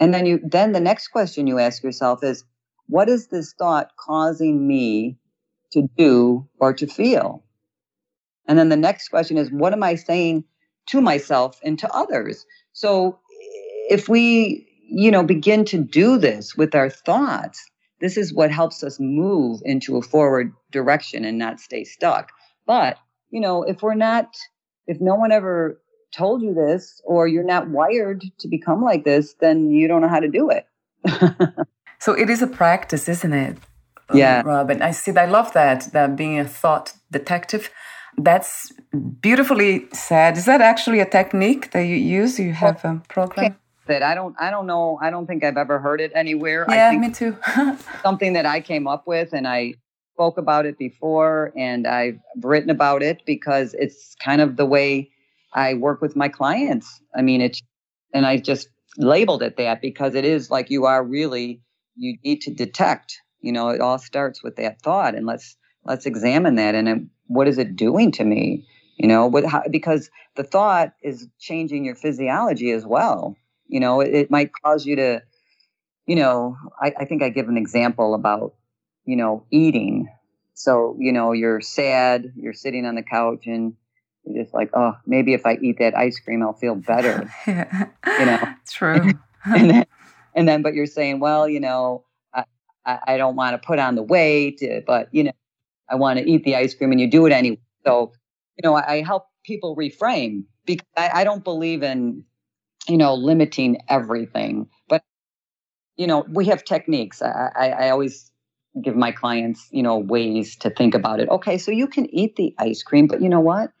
And 0.00 0.12
then 0.12 0.26
you 0.26 0.40
then 0.42 0.72
the 0.72 0.80
next 0.80 1.08
question 1.08 1.46
you 1.46 1.60
ask 1.60 1.84
yourself 1.84 2.24
is, 2.24 2.44
what 2.88 3.08
is 3.08 3.28
this 3.28 3.54
thought 3.56 3.92
causing 3.96 4.66
me 4.66 5.16
to 5.72 5.88
do 5.96 6.48
or 6.58 6.74
to 6.74 6.88
feel? 6.88 7.43
And 8.46 8.58
then 8.58 8.68
the 8.68 8.76
next 8.76 9.08
question 9.08 9.38
is, 9.38 9.50
what 9.50 9.72
am 9.72 9.82
I 9.82 9.94
saying 9.94 10.44
to 10.86 11.00
myself 11.00 11.58
and 11.64 11.78
to 11.78 11.90
others? 11.92 12.44
So 12.72 13.18
if 13.88 14.08
we, 14.08 14.66
you 14.88 15.10
know, 15.10 15.22
begin 15.22 15.64
to 15.66 15.78
do 15.78 16.18
this 16.18 16.56
with 16.56 16.74
our 16.74 16.90
thoughts, 16.90 17.64
this 18.00 18.16
is 18.16 18.34
what 18.34 18.50
helps 18.50 18.82
us 18.82 18.98
move 19.00 19.60
into 19.64 19.96
a 19.96 20.02
forward 20.02 20.52
direction 20.70 21.24
and 21.24 21.38
not 21.38 21.60
stay 21.60 21.84
stuck. 21.84 22.32
But, 22.66 22.98
you 23.30 23.40
know, 23.40 23.62
if 23.62 23.82
we're 23.82 23.94
not, 23.94 24.34
if 24.86 25.00
no 25.00 25.14
one 25.14 25.32
ever 25.32 25.80
told 26.14 26.42
you 26.42 26.54
this 26.54 27.00
or 27.04 27.26
you're 27.26 27.44
not 27.44 27.68
wired 27.68 28.22
to 28.40 28.48
become 28.48 28.82
like 28.82 29.04
this, 29.04 29.34
then 29.40 29.70
you 29.70 29.88
don't 29.88 30.00
know 30.00 30.08
how 30.08 30.20
to 30.20 30.28
do 30.28 30.50
it. 30.50 30.66
so 31.98 32.12
it 32.12 32.30
is 32.30 32.42
a 32.42 32.46
practice, 32.46 33.08
isn't 33.08 33.32
it? 33.32 33.58
Yeah. 34.12 34.42
Robin, 34.44 34.82
I 34.82 34.90
see, 34.90 35.16
I 35.16 35.26
love 35.26 35.52
that, 35.54 35.92
that 35.92 36.16
being 36.16 36.38
a 36.38 36.44
thought 36.44 36.94
detective. 37.10 37.70
That's 38.18 38.72
beautifully 39.20 39.86
said. 39.92 40.36
Is 40.36 40.44
that 40.46 40.60
actually 40.60 41.00
a 41.00 41.06
technique 41.06 41.72
that 41.72 41.82
you 41.82 41.96
use? 41.96 42.38
You 42.38 42.52
have 42.52 42.84
a 42.84 43.02
program? 43.08 43.56
that 43.86 44.02
I 44.02 44.14
don't 44.14 44.34
I 44.38 44.50
don't 44.50 44.66
know 44.66 44.98
I 45.00 45.10
don't 45.10 45.26
think 45.26 45.44
I've 45.44 45.56
ever 45.56 45.78
heard 45.78 46.00
it 46.00 46.12
anywhere. 46.14 46.64
Yeah, 46.68 46.86
I 46.86 46.90
think 46.90 47.02
me 47.02 47.12
too. 47.12 47.36
something 48.02 48.32
that 48.34 48.46
I 48.46 48.60
came 48.60 48.86
up 48.86 49.06
with 49.06 49.32
and 49.32 49.46
I 49.46 49.74
spoke 50.14 50.38
about 50.38 50.66
it 50.66 50.78
before 50.78 51.52
and 51.56 51.86
I've 51.86 52.18
written 52.42 52.70
about 52.70 53.02
it 53.02 53.22
because 53.26 53.74
it's 53.74 54.14
kind 54.22 54.40
of 54.40 54.56
the 54.56 54.66
way 54.66 55.10
I 55.52 55.74
work 55.74 56.00
with 56.00 56.16
my 56.16 56.28
clients. 56.28 57.00
I 57.16 57.22
mean 57.22 57.40
it's 57.40 57.60
and 58.12 58.26
I 58.26 58.38
just 58.38 58.68
labeled 58.96 59.42
it 59.42 59.56
that 59.56 59.80
because 59.80 60.14
it 60.14 60.24
is 60.24 60.50
like 60.50 60.70
you 60.70 60.86
are 60.86 61.04
really 61.04 61.60
you 61.96 62.16
need 62.24 62.40
to 62.42 62.52
detect, 62.52 63.18
you 63.40 63.52
know, 63.52 63.68
it 63.68 63.80
all 63.80 63.98
starts 63.98 64.42
with 64.42 64.56
that 64.56 64.80
thought 64.82 65.14
and 65.14 65.26
let's 65.26 65.56
let's 65.84 66.06
examine 66.06 66.56
that 66.56 66.74
and 66.74 67.10
what 67.26 67.48
is 67.48 67.58
it 67.58 67.76
doing 67.76 68.12
to 68.12 68.24
me? 68.24 68.66
You 68.96 69.08
know, 69.08 69.26
what 69.26 69.44
how, 69.44 69.62
because 69.70 70.10
the 70.36 70.44
thought 70.44 70.94
is 71.02 71.26
changing 71.38 71.84
your 71.84 71.96
physiology 71.96 72.70
as 72.70 72.86
well 72.86 73.36
you 73.68 73.80
know, 73.80 74.00
it, 74.00 74.14
it 74.14 74.30
might 74.30 74.50
cause 74.62 74.86
you 74.86 74.96
to, 74.96 75.22
you 76.06 76.16
know, 76.16 76.56
I, 76.80 76.92
I 77.00 77.04
think 77.04 77.22
I 77.22 77.28
give 77.28 77.48
an 77.48 77.56
example 77.56 78.14
about, 78.14 78.54
you 79.04 79.16
know, 79.16 79.44
eating. 79.50 80.08
So, 80.54 80.96
you 80.98 81.12
know, 81.12 81.32
you're 81.32 81.60
sad, 81.60 82.32
you're 82.36 82.52
sitting 82.52 82.86
on 82.86 82.94
the 82.94 83.02
couch 83.02 83.46
and 83.46 83.74
you're 84.24 84.44
just 84.44 84.54
like, 84.54 84.70
oh, 84.74 84.92
maybe 85.06 85.34
if 85.34 85.46
I 85.46 85.54
eat 85.56 85.78
that 85.78 85.96
ice 85.96 86.18
cream, 86.20 86.42
I'll 86.42 86.52
feel 86.52 86.74
better. 86.74 87.30
yeah. 87.46 87.88
You 88.06 88.26
know, 88.26 88.54
true. 88.70 89.10
and 89.44 89.70
then, 89.70 89.86
and 90.34 90.48
then, 90.48 90.62
but 90.62 90.74
you're 90.74 90.86
saying, 90.86 91.20
well, 91.20 91.48
you 91.48 91.60
know, 91.60 92.04
I, 92.86 92.98
I 93.06 93.16
don't 93.16 93.34
want 93.34 93.60
to 93.60 93.66
put 93.66 93.78
on 93.78 93.94
the 93.94 94.02
weight, 94.02 94.62
uh, 94.62 94.80
but 94.86 95.08
you 95.10 95.24
know, 95.24 95.32
I 95.94 95.96
want 95.96 96.18
to 96.20 96.30
eat 96.30 96.44
the 96.44 96.56
ice 96.56 96.74
cream, 96.74 96.92
and 96.92 97.00
you 97.00 97.10
do 97.10 97.26
it 97.26 97.32
anyway. 97.32 97.60
So, 97.86 98.12
you 98.56 98.62
know, 98.68 98.76
I, 98.76 98.94
I 98.94 99.02
help 99.02 99.26
people 99.44 99.76
reframe 99.76 100.44
because 100.66 100.86
I, 100.96 101.22
I 101.22 101.24
don't 101.24 101.44
believe 101.44 101.82
in 101.82 102.24
you 102.88 102.98
know, 102.98 103.14
limiting 103.14 103.78
everything. 103.88 104.68
But, 104.88 105.02
you 105.96 106.06
know, 106.06 106.26
we 106.28 106.46
have 106.46 106.64
techniques. 106.64 107.22
I, 107.22 107.50
I, 107.56 107.68
I 107.70 107.90
always 107.90 108.30
give 108.82 108.96
my 108.96 109.12
clients, 109.12 109.68
you 109.70 109.82
know, 109.82 109.98
ways 109.98 110.56
to 110.58 110.70
think 110.70 110.94
about 110.94 111.20
it. 111.20 111.28
Okay, 111.28 111.58
so 111.58 111.70
you 111.70 111.88
can 111.88 112.12
eat 112.14 112.36
the 112.36 112.54
ice 112.58 112.82
cream, 112.82 113.06
but 113.08 113.22
you 113.22 113.28
know 113.28 113.40
what? 113.40 113.72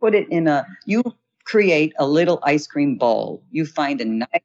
Put 0.00 0.14
it 0.14 0.28
in 0.30 0.48
a, 0.48 0.66
you 0.86 1.02
create 1.44 1.92
a 1.98 2.06
little 2.06 2.40
ice 2.44 2.66
cream 2.66 2.96
bowl. 2.96 3.42
You 3.50 3.66
find 3.66 4.00
a 4.00 4.04
nice, 4.04 4.42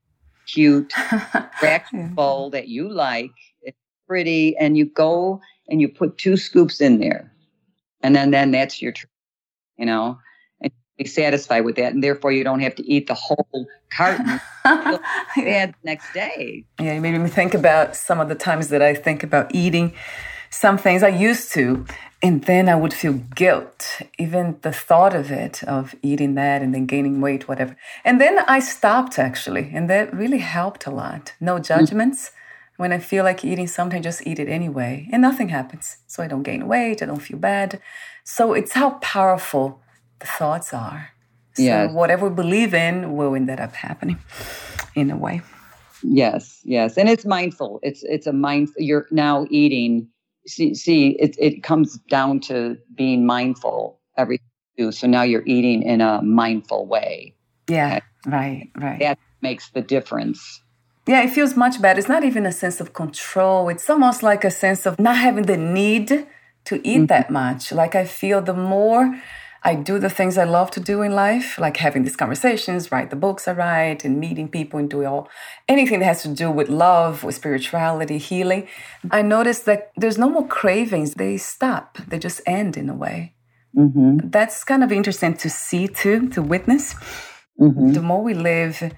cute, 0.47 0.93
bowl 2.15 2.51
that 2.51 2.67
you 2.67 2.89
like. 2.91 3.31
It's 3.61 3.77
pretty, 4.07 4.57
and 4.57 4.77
you 4.77 4.85
go 4.85 5.41
and 5.67 5.81
you 5.81 5.89
put 5.89 6.17
two 6.17 6.37
scoops 6.37 6.81
in 6.81 6.99
there. 6.99 7.31
And 8.01 8.15
then, 8.15 8.31
then 8.31 8.51
that's 8.51 8.81
your 8.81 8.91
treat, 8.91 9.09
you 9.77 9.85
know? 9.85 10.19
And 10.61 10.71
be 10.97 11.05
satisfied 11.05 11.61
with 11.61 11.75
that, 11.77 11.93
and 11.93 12.03
therefore 12.03 12.31
you 12.31 12.43
don't 12.43 12.59
have 12.59 12.75
to 12.75 12.85
eat 12.85 13.07
the 13.07 13.13
whole 13.13 13.67
carton 13.91 14.39
the 14.63 15.73
next 15.83 16.13
day. 16.13 16.65
Yeah, 16.79 16.93
you 16.93 17.01
made 17.01 17.17
me 17.17 17.29
think 17.29 17.53
about 17.53 17.95
some 17.95 18.19
of 18.19 18.29
the 18.29 18.35
times 18.35 18.69
that 18.69 18.81
I 18.81 18.93
think 18.93 19.23
about 19.23 19.53
eating 19.53 19.93
some 20.49 20.77
things 20.77 21.03
I 21.03 21.09
used 21.09 21.51
to, 21.53 21.85
and 22.21 22.43
then 22.45 22.69
I 22.69 22.75
would 22.75 22.93
feel 22.93 23.13
guilt, 23.13 24.01
even 24.17 24.57
the 24.61 24.71
thought 24.71 25.13
of 25.13 25.31
it, 25.31 25.63
of 25.63 25.95
eating 26.01 26.35
that 26.35 26.61
and 26.61 26.73
then 26.73 26.85
gaining 26.85 27.19
weight, 27.21 27.47
whatever. 27.47 27.75
And 28.03 28.21
then 28.21 28.39
I 28.47 28.59
stopped 28.59 29.19
actually, 29.19 29.71
and 29.73 29.89
that 29.89 30.13
really 30.13 30.39
helped 30.39 30.85
a 30.85 30.91
lot. 30.91 31.33
No 31.39 31.59
judgments. 31.59 32.29
Mm. 32.29 32.31
When 32.77 32.91
I 32.91 32.99
feel 32.99 33.23
like 33.23 33.45
eating 33.45 33.67
something, 33.67 34.01
just 34.01 34.25
eat 34.27 34.39
it 34.39 34.49
anyway, 34.49 35.07
and 35.11 35.21
nothing 35.21 35.49
happens. 35.49 35.97
So 36.07 36.23
I 36.23 36.27
don't 36.27 36.43
gain 36.43 36.67
weight, 36.67 37.01
I 37.01 37.05
don't 37.05 37.21
feel 37.21 37.37
bad. 37.37 37.81
So 38.23 38.53
it's 38.53 38.73
how 38.73 38.91
powerful 39.01 39.81
the 40.19 40.25
thoughts 40.25 40.73
are. 40.73 41.11
So 41.53 41.63
yes. 41.63 41.93
whatever 41.93 42.27
we 42.27 42.35
believe 42.35 42.73
in 42.73 43.15
will 43.15 43.33
end 43.33 43.49
up 43.49 43.73
happening 43.73 44.19
in 44.93 45.09
a 45.09 45.15
way. 45.15 45.41
Yes, 46.03 46.61
yes. 46.65 46.97
And 46.97 47.07
it's 47.09 47.25
mindful. 47.25 47.79
It's 47.81 48.03
it's 48.03 48.27
a 48.27 48.33
mind 48.33 48.69
you're 48.77 49.07
now 49.11 49.47
eating. 49.49 50.07
See 50.47 50.75
see 50.75 51.11
it 51.19 51.35
it 51.39 51.63
comes 51.63 51.97
down 52.09 52.41
to 52.41 52.77
being 52.95 53.25
mindful 53.25 53.99
every 54.17 54.41
do. 54.77 54.91
So 54.91 55.07
now 55.07 55.23
you're 55.23 55.45
eating 55.45 55.83
in 55.83 56.01
a 56.01 56.21
mindful 56.21 56.85
way. 56.85 57.33
Yeah, 57.69 58.01
right, 58.25 58.69
right. 58.75 58.99
That 58.99 59.17
makes 59.41 59.69
the 59.71 59.81
difference. 59.81 60.61
Yeah, 61.07 61.21
it 61.21 61.29
feels 61.29 61.55
much 61.55 61.81
better. 61.81 61.99
It's 61.99 62.09
not 62.09 62.23
even 62.23 62.45
a 62.45 62.51
sense 62.51 62.81
of 62.81 62.93
control. 62.93 63.69
It's 63.69 63.89
almost 63.89 64.23
like 64.23 64.43
a 64.43 64.51
sense 64.51 64.85
of 64.85 64.99
not 64.99 65.17
having 65.17 65.45
the 65.45 65.57
need 65.57 66.27
to 66.65 66.75
eat 66.87 66.97
mm-hmm. 66.97 67.05
that 67.05 67.29
much. 67.29 67.71
Like 67.71 67.95
I 67.95 68.05
feel 68.05 68.41
the 68.41 68.53
more 68.53 69.15
I 69.63 69.73
do 69.73 69.97
the 69.97 70.11
things 70.11 70.37
I 70.37 70.43
love 70.43 70.69
to 70.71 70.79
do 70.79 71.01
in 71.01 71.13
life, 71.13 71.57
like 71.57 71.77
having 71.77 72.03
these 72.03 72.15
conversations, 72.15 72.91
write 72.91 73.09
the 73.09 73.15
books 73.15 73.47
I 73.47 73.53
write, 73.53 74.05
and 74.05 74.19
meeting 74.19 74.47
people 74.47 74.79
and 74.79 74.87
doing 74.87 75.07
all 75.07 75.27
anything 75.67 75.99
that 75.99 76.05
has 76.05 76.21
to 76.21 76.27
do 76.29 76.51
with 76.51 76.69
love, 76.69 77.23
with 77.23 77.33
spirituality, 77.33 78.19
healing. 78.19 78.67
I 79.09 79.23
notice 79.23 79.59
that 79.61 79.91
there's 79.97 80.19
no 80.19 80.29
more 80.29 80.47
cravings. 80.47 81.15
They 81.15 81.37
stop. 81.37 81.97
They 82.07 82.19
just 82.19 82.41
end 82.45 82.77
in 82.77 82.89
a 82.89 82.93
way. 82.95 83.33
Mm-hmm. 83.75 84.29
That's 84.29 84.63
kind 84.63 84.83
of 84.83 84.91
interesting 84.91 85.35
to 85.37 85.49
see 85.49 85.87
too, 85.87 86.29
to 86.29 86.41
witness. 86.41 86.93
Mm-hmm. 87.59 87.93
The 87.93 88.01
more 88.01 88.21
we 88.21 88.33
live 88.33 88.91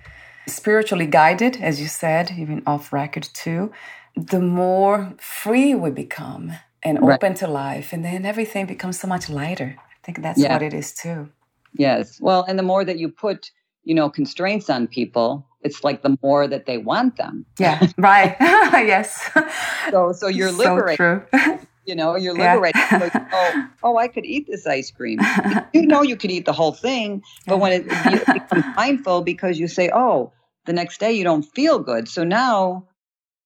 spiritually 0.47 1.07
guided, 1.07 1.57
as 1.57 1.79
you 1.79 1.87
said, 1.87 2.31
even 2.37 2.63
off 2.65 2.91
record 2.93 3.27
too, 3.33 3.71
the 4.15 4.39
more 4.39 5.13
free 5.19 5.75
we 5.75 5.91
become 5.91 6.53
and 6.83 6.97
open 6.99 7.31
right. 7.31 7.35
to 7.37 7.47
life. 7.47 7.93
And 7.93 8.03
then 8.03 8.25
everything 8.25 8.65
becomes 8.65 8.99
so 8.99 9.07
much 9.07 9.29
lighter 9.29 9.75
I 9.79 10.05
think 10.05 10.21
that's 10.21 10.39
yeah. 10.39 10.53
what 10.53 10.61
it 10.61 10.73
is 10.73 10.93
too. 10.93 11.29
Yes. 11.73 12.19
Well, 12.21 12.45
and 12.47 12.57
the 12.57 12.63
more 12.63 12.85
that 12.85 12.97
you 12.97 13.09
put, 13.09 13.51
you 13.83 13.93
know, 13.93 14.09
constraints 14.09 14.69
on 14.69 14.87
people, 14.87 15.45
it's 15.61 15.83
like 15.83 16.01
the 16.01 16.17
more 16.23 16.47
that 16.47 16.65
they 16.65 16.77
want 16.77 17.17
them. 17.17 17.45
Yeah, 17.59 17.85
right. 17.97 18.35
yes. 18.39 19.29
So 19.91 20.13
so 20.13 20.27
you're 20.37 20.51
liberated. 20.51 20.97
So 21.31 21.59
you 21.85 21.95
know, 21.95 22.15
you're 22.15 22.33
liberated. 22.33 22.81
Yeah. 22.91 23.09
so, 23.09 23.25
oh, 23.31 23.67
oh, 23.83 23.97
I 23.97 24.07
could 24.07 24.25
eat 24.25 24.47
this 24.47 24.67
ice 24.67 24.91
cream. 24.91 25.19
you 25.73 25.85
know, 25.85 26.01
you 26.01 26.17
could 26.17 26.31
eat 26.31 26.45
the 26.45 26.53
whole 26.53 26.73
thing, 26.73 27.23
but 27.45 27.59
when 27.59 27.71
it 27.71 27.83
you 28.11 28.33
become 28.33 28.73
mindful 28.75 29.21
because 29.21 29.57
you 29.57 29.67
say, 29.67 29.89
oh, 29.93 30.31
the 30.67 30.73
next 30.73 30.99
day 30.99 31.13
you 31.13 31.23
don't 31.23 31.43
feel 31.43 31.79
good. 31.79 32.07
So 32.07 32.23
now, 32.23 32.85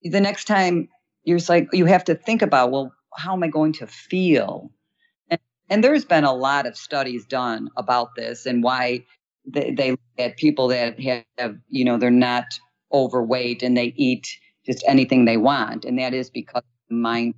the 0.04 0.20
next 0.20 0.46
time 0.46 0.90
you're 1.24 1.40
like, 1.48 1.70
you 1.72 1.86
have 1.86 2.04
to 2.06 2.16
think 2.16 2.42
about, 2.42 2.72
well, 2.72 2.92
how 3.16 3.34
am 3.34 3.44
I 3.44 3.48
going 3.48 3.74
to 3.74 3.88
feel? 3.88 4.72
And, 5.30 5.40
and 5.70 5.84
there's 5.84 6.04
been 6.04 6.26
a 6.26 6.34
lot 6.34 6.66
of 6.66 6.76
studies 6.76 7.26
done 7.26 7.70
about 7.78 8.16
this 8.16 8.46
and 8.46 8.64
why 8.64 9.06
they, 9.46 9.72
they 9.72 9.92
look 9.92 10.00
at 10.18 10.38
people 10.38 10.68
that 10.70 11.00
have, 11.38 11.56
you 11.70 11.86
know, 11.86 11.98
they're 11.98 12.12
not 12.12 12.46
overweight 12.92 13.64
and 13.64 13.78
they 13.78 13.94
eat 13.96 14.28
just 14.66 14.84
anything 14.88 15.26
they 15.26 15.38
want. 15.38 15.86
And 15.86 15.98
that 16.00 16.14
is 16.14 16.30
because 16.30 16.64
mind 16.90 17.36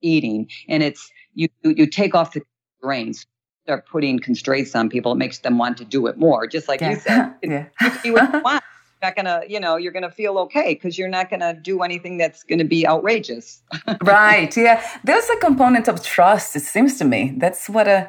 eating. 0.00 0.48
And 0.68 0.82
it's, 0.82 1.10
you, 1.34 1.48
you 1.62 1.86
take 1.86 2.14
off 2.14 2.32
the 2.32 2.42
reins, 2.82 3.26
start 3.64 3.86
putting 3.86 4.18
constraints 4.18 4.74
on 4.74 4.88
people. 4.88 5.12
It 5.12 5.16
makes 5.16 5.38
them 5.40 5.58
want 5.58 5.76
to 5.78 5.84
do 5.84 6.06
it 6.06 6.16
more. 6.16 6.46
Just 6.46 6.66
like 6.66 6.80
yeah. 6.80 6.90
you 6.90 6.96
said, 6.96 7.34
yeah. 7.42 7.98
you 8.04 8.14
want 8.14 8.64
not 9.02 9.16
gonna 9.16 9.42
you 9.48 9.60
know 9.60 9.76
you're 9.76 9.92
gonna 9.92 10.10
feel 10.10 10.38
okay 10.38 10.74
because 10.74 10.96
you're 10.96 11.14
not 11.18 11.28
gonna 11.28 11.54
do 11.54 11.82
anything 11.82 12.16
that's 12.16 12.42
gonna 12.44 12.64
be 12.64 12.86
outrageous. 12.86 13.62
Right 14.02 14.56
yeah. 14.56 14.82
There's 15.04 15.28
a 15.28 15.36
component 15.36 15.88
of 15.88 16.02
trust 16.02 16.56
it 16.56 16.62
seems 16.62 16.98
to 16.98 17.04
me. 17.04 17.34
That's 17.36 17.68
what 17.68 17.88
a 17.88 18.08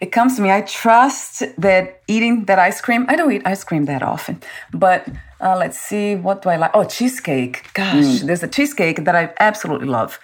it 0.00 0.10
comes 0.10 0.34
to 0.36 0.42
me. 0.42 0.50
I 0.50 0.62
trust 0.62 1.44
that 1.58 2.02
eating 2.08 2.44
that 2.46 2.58
ice 2.58 2.80
cream 2.80 3.06
i 3.08 3.14
don't 3.16 3.32
eat 3.32 3.42
ice 3.46 3.62
cream 3.64 3.84
that 3.84 4.02
often 4.02 4.40
but 4.74 5.08
uh, 5.40 5.56
let's 5.56 5.78
see 5.78 6.14
what 6.14 6.42
do 6.42 6.48
i 6.50 6.56
like? 6.56 6.70
Oh 6.74 6.84
cheesecake. 6.84 7.56
Gosh 7.74 7.94
mm. 7.94 8.20
there's 8.26 8.42
a 8.42 8.48
cheesecake 8.48 9.04
that 9.06 9.14
i 9.14 9.32
absolutely 9.40 9.88
love. 9.88 10.18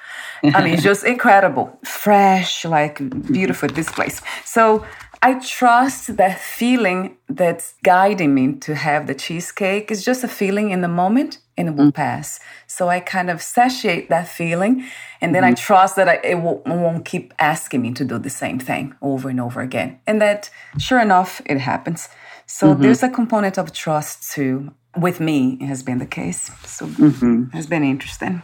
I 0.56 0.62
mean 0.64 0.74
it's 0.74 0.82
just 0.92 1.04
incredible. 1.04 1.66
Fresh 1.84 2.64
like 2.64 2.96
beautiful 3.32 3.68
this 3.68 3.90
place. 3.90 4.20
So 4.44 4.84
I 5.20 5.34
trust 5.40 6.16
that 6.16 6.38
feeling 6.38 7.16
that's 7.28 7.74
guiding 7.82 8.34
me 8.34 8.54
to 8.54 8.74
have 8.74 9.06
the 9.06 9.14
cheesecake 9.14 9.90
is 9.90 10.04
just 10.04 10.22
a 10.22 10.28
feeling 10.28 10.70
in 10.70 10.80
the 10.80 10.88
moment 10.88 11.38
and 11.56 11.68
it 11.68 11.72
will 11.72 11.86
mm-hmm. 11.86 12.02
pass. 12.02 12.38
So 12.66 12.88
I 12.88 13.00
kind 13.00 13.28
of 13.28 13.42
satiate 13.42 14.08
that 14.10 14.28
feeling 14.28 14.84
and 15.20 15.34
then 15.34 15.42
mm-hmm. 15.42 15.52
I 15.52 15.54
trust 15.54 15.96
that 15.96 16.08
I, 16.08 16.20
it, 16.22 16.36
will, 16.36 16.62
won't 16.66 17.04
keep 17.04 17.34
asking 17.38 17.82
me 17.82 17.92
to 17.94 18.04
do 18.04 18.18
the 18.18 18.30
same 18.30 18.60
thing 18.60 18.94
over 19.02 19.28
and 19.28 19.40
over 19.40 19.60
again. 19.60 19.98
And 20.06 20.22
that, 20.22 20.50
sure 20.78 21.00
enough, 21.00 21.42
it 21.46 21.58
happens. 21.58 22.08
So 22.46 22.68
mm-hmm. 22.68 22.82
there's 22.82 23.02
a 23.02 23.08
component 23.08 23.58
of 23.58 23.72
trust 23.72 24.30
too. 24.30 24.72
With 24.96 25.20
me, 25.20 25.58
it 25.60 25.66
has 25.66 25.82
been 25.82 25.98
the 25.98 26.06
case. 26.06 26.50
So 26.64 26.86
mm-hmm. 26.86 27.44
it 27.52 27.56
has 27.56 27.66
been 27.66 27.84
interesting. 27.84 28.42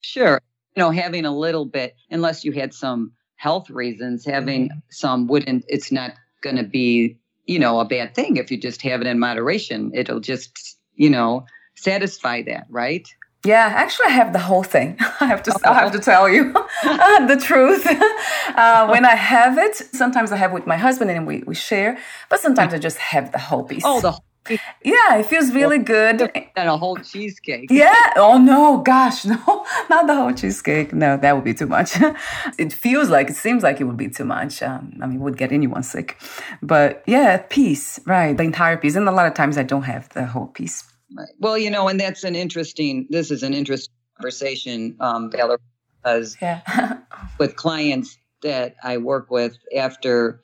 Sure. 0.00 0.40
You 0.76 0.82
know, 0.82 0.90
having 0.90 1.24
a 1.24 1.36
little 1.36 1.64
bit, 1.64 1.94
unless 2.10 2.44
you 2.44 2.52
had 2.52 2.74
some 2.74 3.12
health 3.36 3.70
reasons, 3.70 4.24
having 4.24 4.68
mm-hmm. 4.68 4.78
some 4.90 5.26
wouldn't, 5.26 5.64
it's 5.68 5.92
not 5.92 6.12
going 6.42 6.56
to 6.56 6.64
be, 6.64 7.18
you 7.46 7.58
know, 7.58 7.80
a 7.80 7.84
bad 7.84 8.14
thing 8.14 8.36
if 8.36 8.50
you 8.50 8.56
just 8.56 8.82
have 8.82 9.00
it 9.00 9.06
in 9.06 9.18
moderation. 9.18 9.90
It'll 9.94 10.20
just, 10.20 10.78
you 10.94 11.10
know, 11.10 11.44
satisfy 11.74 12.42
that, 12.42 12.66
right? 12.70 13.06
Yeah, 13.44 13.70
actually, 13.74 14.06
I 14.06 14.12
have 14.12 14.32
the 14.32 14.38
whole 14.38 14.62
thing. 14.62 14.96
I 15.20 15.26
have 15.26 15.42
to. 15.42 15.54
I 15.64 15.74
have 15.74 15.92
to 15.92 15.98
tell 15.98 16.28
you 16.28 16.52
the 16.82 17.40
truth. 17.42 17.86
Uh, 17.86 18.88
when 18.88 19.04
I 19.04 19.14
have 19.14 19.58
it, 19.58 19.76
sometimes 19.76 20.32
I 20.32 20.36
have 20.36 20.52
with 20.52 20.66
my 20.66 20.76
husband 20.76 21.10
and 21.10 21.26
we, 21.26 21.42
we 21.46 21.54
share, 21.54 21.98
but 22.30 22.40
sometimes 22.40 22.72
I 22.72 22.78
just 22.78 22.96
have 22.98 23.32
the 23.32 23.38
whole 23.38 23.64
piece. 23.64 23.82
Oh, 23.84 24.00
the 24.00 24.18
yeah, 24.48 25.16
it 25.16 25.26
feels 25.26 25.52
really 25.52 25.78
good. 25.78 26.30
And 26.56 26.68
a 26.68 26.76
whole 26.76 26.96
cheesecake. 26.96 27.70
Yeah. 27.70 28.12
Oh 28.16 28.38
no, 28.38 28.78
gosh, 28.78 29.24
no, 29.24 29.66
not 29.88 30.06
the 30.06 30.14
whole 30.14 30.32
cheesecake. 30.32 30.92
No, 30.92 31.16
that 31.16 31.34
would 31.34 31.44
be 31.44 31.54
too 31.54 31.66
much. 31.66 31.96
it 32.58 32.72
feels 32.72 33.08
like 33.08 33.30
it 33.30 33.36
seems 33.36 33.62
like 33.62 33.80
it 33.80 33.84
would 33.84 33.96
be 33.96 34.08
too 34.08 34.24
much. 34.24 34.62
Um, 34.62 34.98
I 35.00 35.06
mean, 35.06 35.20
would 35.20 35.38
get 35.38 35.52
anyone 35.52 35.82
sick. 35.82 36.20
But 36.62 37.02
yeah, 37.06 37.38
piece, 37.38 38.00
right? 38.06 38.36
The 38.36 38.42
entire 38.42 38.76
piece, 38.76 38.96
and 38.96 39.08
a 39.08 39.12
lot 39.12 39.26
of 39.26 39.34
times 39.34 39.56
I 39.56 39.62
don't 39.62 39.82
have 39.82 40.08
the 40.10 40.26
whole 40.26 40.48
piece. 40.48 40.84
Right. 41.16 41.28
Well, 41.38 41.56
you 41.56 41.70
know, 41.70 41.88
and 41.88 41.98
that's 41.98 42.24
an 42.24 42.34
interesting. 42.34 43.06
This 43.10 43.30
is 43.30 43.42
an 43.42 43.54
interesting 43.54 43.94
conversation, 44.16 44.96
um, 45.00 45.30
Valerie, 45.30 45.58
because 46.02 46.36
yeah. 46.42 46.98
with 47.38 47.56
clients 47.56 48.18
that 48.42 48.76
I 48.84 48.98
work 48.98 49.30
with 49.30 49.56
after 49.74 50.42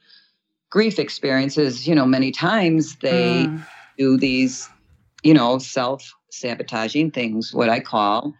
grief 0.70 0.98
experiences, 0.98 1.86
you 1.86 1.94
know, 1.94 2.06
many 2.06 2.30
times 2.30 2.96
they. 2.96 3.46
Mm 3.46 3.62
do 4.00 4.16
these, 4.16 4.68
you 5.22 5.34
know, 5.34 5.58
self 5.58 6.14
sabotaging 6.30 7.10
things, 7.10 7.52
what 7.52 7.68
I 7.68 7.80
call. 7.80 8.34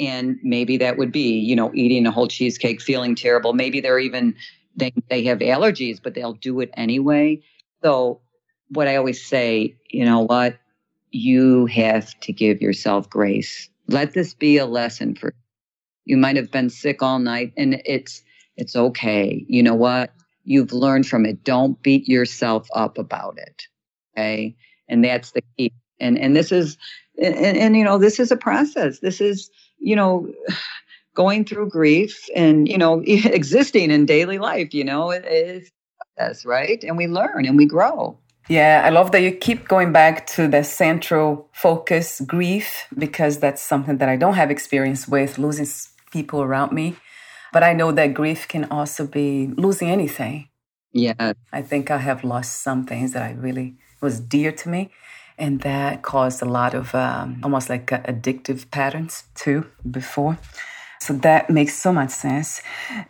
And 0.00 0.38
maybe 0.42 0.76
that 0.78 0.98
would 0.98 1.12
be, 1.12 1.38
you 1.38 1.54
know, 1.54 1.70
eating 1.72 2.04
a 2.04 2.10
whole 2.10 2.26
cheesecake, 2.26 2.82
feeling 2.82 3.14
terrible. 3.14 3.52
Maybe 3.52 3.80
they're 3.80 4.00
even, 4.00 4.34
they, 4.74 4.92
they 5.08 5.22
have 5.24 5.38
allergies, 5.38 6.00
but 6.02 6.14
they'll 6.14 6.32
do 6.32 6.58
it 6.58 6.70
anyway. 6.74 7.40
So, 7.82 8.20
what 8.70 8.88
I 8.88 8.96
always 8.96 9.24
say, 9.24 9.76
you 9.88 10.04
know 10.04 10.20
what? 10.20 10.58
You 11.12 11.66
have 11.66 12.18
to 12.20 12.32
give 12.32 12.60
yourself 12.60 13.08
grace. 13.08 13.68
Let 13.86 14.14
this 14.14 14.34
be 14.34 14.56
a 14.56 14.66
lesson 14.66 15.14
for 15.14 15.32
you 16.06 16.16
might 16.16 16.36
have 16.36 16.50
been 16.50 16.70
sick 16.70 17.02
all 17.02 17.20
night 17.20 17.52
and 17.56 17.80
it's 17.84 18.22
it's 18.56 18.74
okay. 18.74 19.44
You 19.48 19.62
know 19.62 19.74
what? 19.74 20.12
You've 20.44 20.72
learned 20.72 21.06
from 21.06 21.24
it. 21.24 21.44
Don't 21.44 21.80
beat 21.82 22.08
yourself 22.08 22.66
up 22.74 22.98
about 22.98 23.38
it. 23.38 23.62
Okay? 24.16 24.56
And 24.88 25.04
that's 25.04 25.32
the 25.32 25.42
key. 25.56 25.72
And 26.00 26.18
and 26.18 26.36
this 26.36 26.52
is 26.52 26.76
and, 27.18 27.56
and 27.56 27.76
you 27.76 27.84
know 27.84 27.98
this 27.98 28.18
is 28.18 28.30
a 28.30 28.36
process. 28.36 29.00
This 29.00 29.20
is 29.20 29.50
you 29.78 29.96
know 29.96 30.32
going 31.14 31.44
through 31.44 31.68
grief 31.68 32.24
and 32.34 32.68
you 32.68 32.78
know 32.78 33.00
existing 33.06 33.90
in 33.90 34.04
daily 34.04 34.38
life 34.38 34.74
you 34.74 34.82
know 34.82 35.10
it 35.10 35.24
is 35.24 35.70
us 36.18 36.44
right? 36.44 36.82
And 36.84 36.96
we 36.96 37.06
learn 37.06 37.46
and 37.46 37.56
we 37.56 37.66
grow. 37.66 38.18
Yeah 38.48 38.82
i 38.84 38.90
love 38.90 39.10
that 39.12 39.22
you 39.22 39.32
keep 39.32 39.68
going 39.68 39.90
back 39.90 40.26
to 40.36 40.46
the 40.46 40.62
central 40.62 41.48
focus 41.54 42.20
grief 42.26 42.86
because 42.98 43.38
that's 43.38 43.62
something 43.62 43.96
that 43.98 44.10
i 44.10 44.16
don't 44.16 44.34
have 44.34 44.50
experience 44.50 45.08
with 45.08 45.38
losing 45.38 45.66
people 46.12 46.42
around 46.42 46.72
me. 46.72 46.96
But 47.54 47.62
i 47.62 47.72
know 47.72 47.90
that 47.92 48.12
grief 48.12 48.46
can 48.46 48.66
also 48.66 49.06
be 49.06 49.46
losing 49.56 49.88
anything. 49.90 50.48
Yeah 50.92 51.32
i 51.52 51.62
think 51.62 51.90
i 51.90 51.98
have 51.98 52.22
lost 52.22 52.62
some 52.62 52.84
things 52.84 53.12
that 53.12 53.22
i 53.22 53.32
really 53.32 53.76
was 54.04 54.20
dear 54.20 54.52
to 54.52 54.68
me. 54.68 54.90
And 55.36 55.62
that 55.62 56.02
caused 56.02 56.40
a 56.42 56.44
lot 56.44 56.74
of 56.74 56.94
um, 56.94 57.40
almost 57.42 57.68
like 57.68 57.86
addictive 57.86 58.70
patterns 58.70 59.24
too 59.34 59.66
before. 59.90 60.38
So 61.04 61.12
that 61.12 61.50
makes 61.50 61.74
so 61.76 61.92
much 61.92 62.10
sense. 62.10 62.62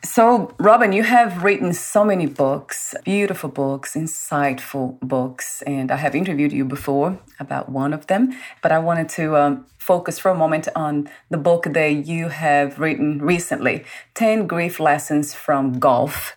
So, 0.03 0.53
Robin, 0.59 0.93
you 0.93 1.05
have 1.05 1.45
written 1.45 1.73
so 1.73 2.03
many 2.05 2.27
books, 2.27 2.93
beautiful 3.05 3.49
books, 3.49 3.95
insightful 3.95 4.99
books, 4.99 5.63
and 5.63 5.93
I 5.93 5.97
have 5.97 6.17
interviewed 6.17 6.53
you 6.53 6.65
before 6.65 7.21
about 7.39 7.69
one 7.69 7.93
of 7.93 8.09
them. 8.09 8.37
But 8.63 8.73
I 8.73 8.81
wanted 8.81 9.09
to 9.11 9.37
um, 9.37 9.67
focus 9.79 10.19
for 10.19 10.33
a 10.33 10.35
moment 10.35 10.67
on 10.75 11.09
the 11.31 11.39
book 11.39 11.69
that 11.71 12.07
you 12.07 12.31
have 12.31 12.81
written 12.81 13.23
recently 13.23 13.85
10 14.15 14.49
Grief 14.49 14.81
Lessons 14.81 15.33
from 15.33 15.79
Golf. 15.79 16.37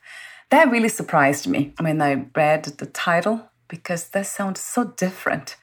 That 0.52 0.70
really 0.70 0.89
surprised 0.89 1.48
me 1.48 1.74
when 1.80 2.04
I 2.04 2.28
read 2.36 2.65
the 2.65 2.86
title 2.86 3.50
because 3.67 4.10
that 4.10 4.27
sounds 4.27 4.60
so 4.60 4.86
different. 4.86 5.56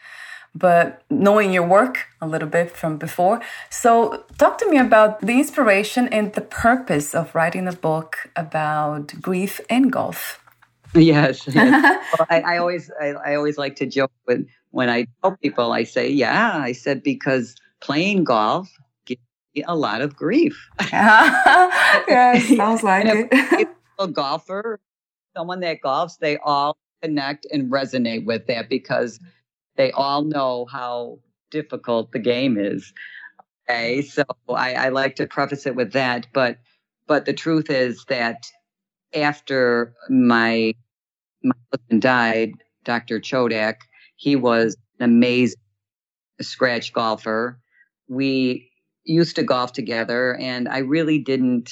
But 0.55 1.03
knowing 1.11 1.53
your 1.53 1.67
work 1.67 2.07
a 2.21 2.29
little 2.29 2.49
bit 2.49 2.71
from 2.71 2.97
before. 2.97 3.40
So, 3.71 4.25
talk 4.38 4.59
to 4.59 4.71
me 4.71 4.79
about 4.79 5.21
the 5.21 5.33
inspiration 5.33 6.07
and 6.09 6.33
the 6.33 6.43
purpose 6.43 7.12
of 7.12 7.35
writing 7.35 7.67
a 7.67 7.73
book 7.73 8.31
about 8.37 9.21
grief 9.21 9.61
and 9.69 9.92
golf. 9.92 10.40
Yes. 10.96 11.48
yes. 11.48 11.57
well, 12.19 12.27
I, 12.31 12.55
I, 12.55 12.59
always 12.59 12.88
I, 13.00 13.15
I 13.15 13.35
always 13.35 13.59
like 13.59 13.75
to 13.77 13.87
joke 13.87 14.13
with 14.29 14.46
when 14.71 14.88
I 14.88 15.07
tell 15.23 15.37
people, 15.37 15.73
I 15.73 15.85
say, 15.85 16.09
yeah, 16.09 16.57
I 16.57 16.71
said, 16.71 17.02
because 17.02 17.57
playing 17.81 18.25
golf 18.25 18.69
gives 19.05 19.21
me 19.55 19.63
a 19.67 19.77
lot 19.77 20.02
of 20.02 20.17
grief. 20.17 20.69
yeah, 20.92 22.38
sounds 22.57 22.83
like 22.83 23.07
it. 23.07 23.69
A 23.98 24.09
golfer, 24.09 24.81
someone 25.37 25.61
that 25.61 25.81
golfs, 25.81 26.19
they 26.19 26.38
all 26.38 26.77
connect 27.05 27.46
and 27.52 27.71
resonate 27.71 28.25
with 28.25 28.46
that 28.46 28.69
because 28.69 29.19
mm-hmm. 29.19 29.29
they 29.77 29.92
all 29.92 30.25
know 30.25 30.67
how 30.71 31.19
difficult 31.50 32.13
the 32.13 32.19
game 32.19 32.57
is. 32.59 32.92
Okay, 33.69 33.98
mm-hmm. 33.98 34.09
so 34.09 34.25
I, 34.48 34.75
I 34.75 34.88
like 34.88 35.17
to 35.17 35.27
preface 35.27 35.67
it 35.67 35.77
with 35.77 35.92
that, 35.92 36.27
but 36.33 36.59
but 37.07 37.27
the 37.27 37.35
truth 37.35 37.71
is 37.71 38.05
that 38.09 38.46
after 39.15 39.94
my 40.09 40.75
my 41.42 41.55
husband 41.71 42.02
died, 42.02 42.52
Dr. 42.85 43.21
Chodak, 43.21 43.77
he 44.17 44.37
was 44.37 44.77
an 44.98 45.05
amazing 45.05 45.61
scratch 46.40 46.92
golfer. 46.92 47.61
We 48.09 48.71
used 49.05 49.37
to 49.37 49.42
golf 49.42 49.73
together, 49.73 50.37
and 50.37 50.69
I 50.69 50.79
really 50.79 51.19
didn't 51.19 51.71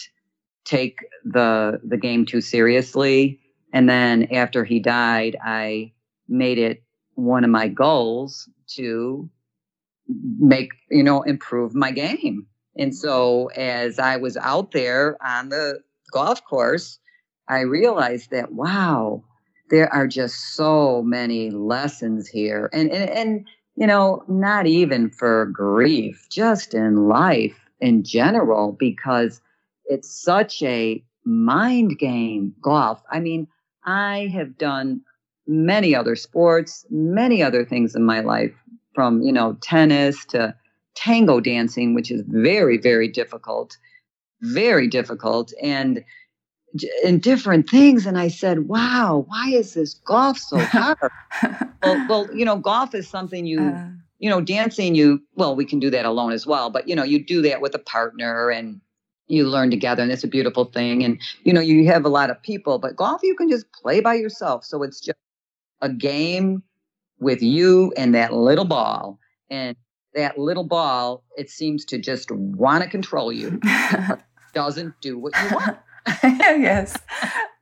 take 0.64 0.98
the 1.24 1.80
the 1.82 1.96
game 1.96 2.26
too 2.26 2.42
seriously. 2.42 3.41
And 3.72 3.88
then 3.88 4.24
after 4.32 4.64
he 4.64 4.80
died, 4.80 5.36
I 5.44 5.92
made 6.28 6.58
it 6.58 6.82
one 7.14 7.44
of 7.44 7.50
my 7.50 7.68
goals 7.68 8.48
to 8.74 9.28
make, 10.38 10.70
you 10.90 11.02
know, 11.02 11.22
improve 11.22 11.74
my 11.74 11.90
game. 11.90 12.46
And 12.76 12.94
so 12.94 13.46
as 13.48 13.98
I 13.98 14.16
was 14.16 14.36
out 14.36 14.72
there 14.72 15.16
on 15.24 15.50
the 15.50 15.80
golf 16.10 16.44
course, 16.44 16.98
I 17.48 17.60
realized 17.60 18.30
that, 18.30 18.52
wow, 18.52 19.24
there 19.70 19.92
are 19.92 20.06
just 20.06 20.54
so 20.54 21.02
many 21.02 21.50
lessons 21.50 22.28
here. 22.28 22.70
And, 22.72 22.90
and, 22.90 23.10
and, 23.10 23.48
you 23.76 23.86
know, 23.86 24.22
not 24.28 24.66
even 24.66 25.10
for 25.10 25.46
grief, 25.46 26.26
just 26.30 26.74
in 26.74 27.08
life 27.08 27.58
in 27.80 28.04
general, 28.04 28.72
because 28.72 29.40
it's 29.86 30.10
such 30.10 30.62
a 30.62 31.02
mind 31.24 31.98
game, 31.98 32.54
golf. 32.62 33.02
I 33.10 33.20
mean, 33.20 33.48
I 33.84 34.30
have 34.32 34.58
done 34.58 35.02
many 35.46 35.94
other 35.94 36.16
sports, 36.16 36.86
many 36.90 37.42
other 37.42 37.64
things 37.64 37.94
in 37.94 38.04
my 38.04 38.20
life, 38.20 38.52
from, 38.94 39.22
you 39.22 39.32
know, 39.32 39.56
tennis 39.60 40.24
to 40.26 40.54
tango 40.94 41.40
dancing, 41.40 41.94
which 41.94 42.10
is 42.10 42.22
very, 42.26 42.78
very 42.78 43.08
difficult, 43.08 43.76
very 44.40 44.86
difficult. 44.86 45.52
And, 45.62 46.04
in 47.04 47.18
different 47.18 47.68
things 47.68 48.06
and 48.06 48.18
i 48.18 48.28
said 48.28 48.66
wow 48.66 49.26
why 49.28 49.50
is 49.50 49.74
this 49.74 49.92
golf 49.92 50.38
so 50.38 50.58
hard 50.72 50.96
well, 51.82 52.06
well 52.08 52.34
you 52.34 52.46
know 52.46 52.56
golf 52.56 52.94
is 52.94 53.06
something 53.06 53.44
you 53.44 53.60
uh, 53.60 53.88
you 54.18 54.30
know 54.30 54.40
dancing 54.40 54.94
you 54.94 55.22
well 55.34 55.54
we 55.54 55.66
can 55.66 55.78
do 55.78 55.90
that 55.90 56.06
alone 56.06 56.32
as 56.32 56.46
well 56.46 56.70
but 56.70 56.88
you 56.88 56.96
know 56.96 57.02
you 57.02 57.22
do 57.22 57.42
that 57.42 57.60
with 57.60 57.74
a 57.74 57.78
partner 57.78 58.50
and 58.50 58.80
you 59.28 59.48
learn 59.48 59.70
together 59.70 60.02
and 60.02 60.12
it's 60.12 60.24
a 60.24 60.28
beautiful 60.28 60.64
thing 60.66 61.04
and 61.04 61.20
you 61.44 61.52
know 61.52 61.60
you 61.60 61.86
have 61.86 62.04
a 62.04 62.08
lot 62.08 62.30
of 62.30 62.42
people 62.42 62.78
but 62.78 62.96
golf 62.96 63.22
you 63.22 63.34
can 63.34 63.48
just 63.48 63.70
play 63.72 64.00
by 64.00 64.14
yourself 64.14 64.64
so 64.64 64.82
it's 64.82 65.00
just 65.00 65.18
a 65.80 65.88
game 65.88 66.62
with 67.20 67.42
you 67.42 67.92
and 67.96 68.14
that 68.14 68.32
little 68.32 68.64
ball 68.64 69.18
and 69.50 69.76
that 70.14 70.38
little 70.38 70.64
ball 70.64 71.22
it 71.36 71.48
seems 71.48 71.84
to 71.84 71.98
just 71.98 72.30
want 72.30 72.82
to 72.82 72.90
control 72.90 73.32
you 73.32 73.60
doesn't 74.54 74.92
do 75.00 75.18
what 75.18 75.32
you 75.42 75.56
want 75.56 75.78
yes. 76.22 76.96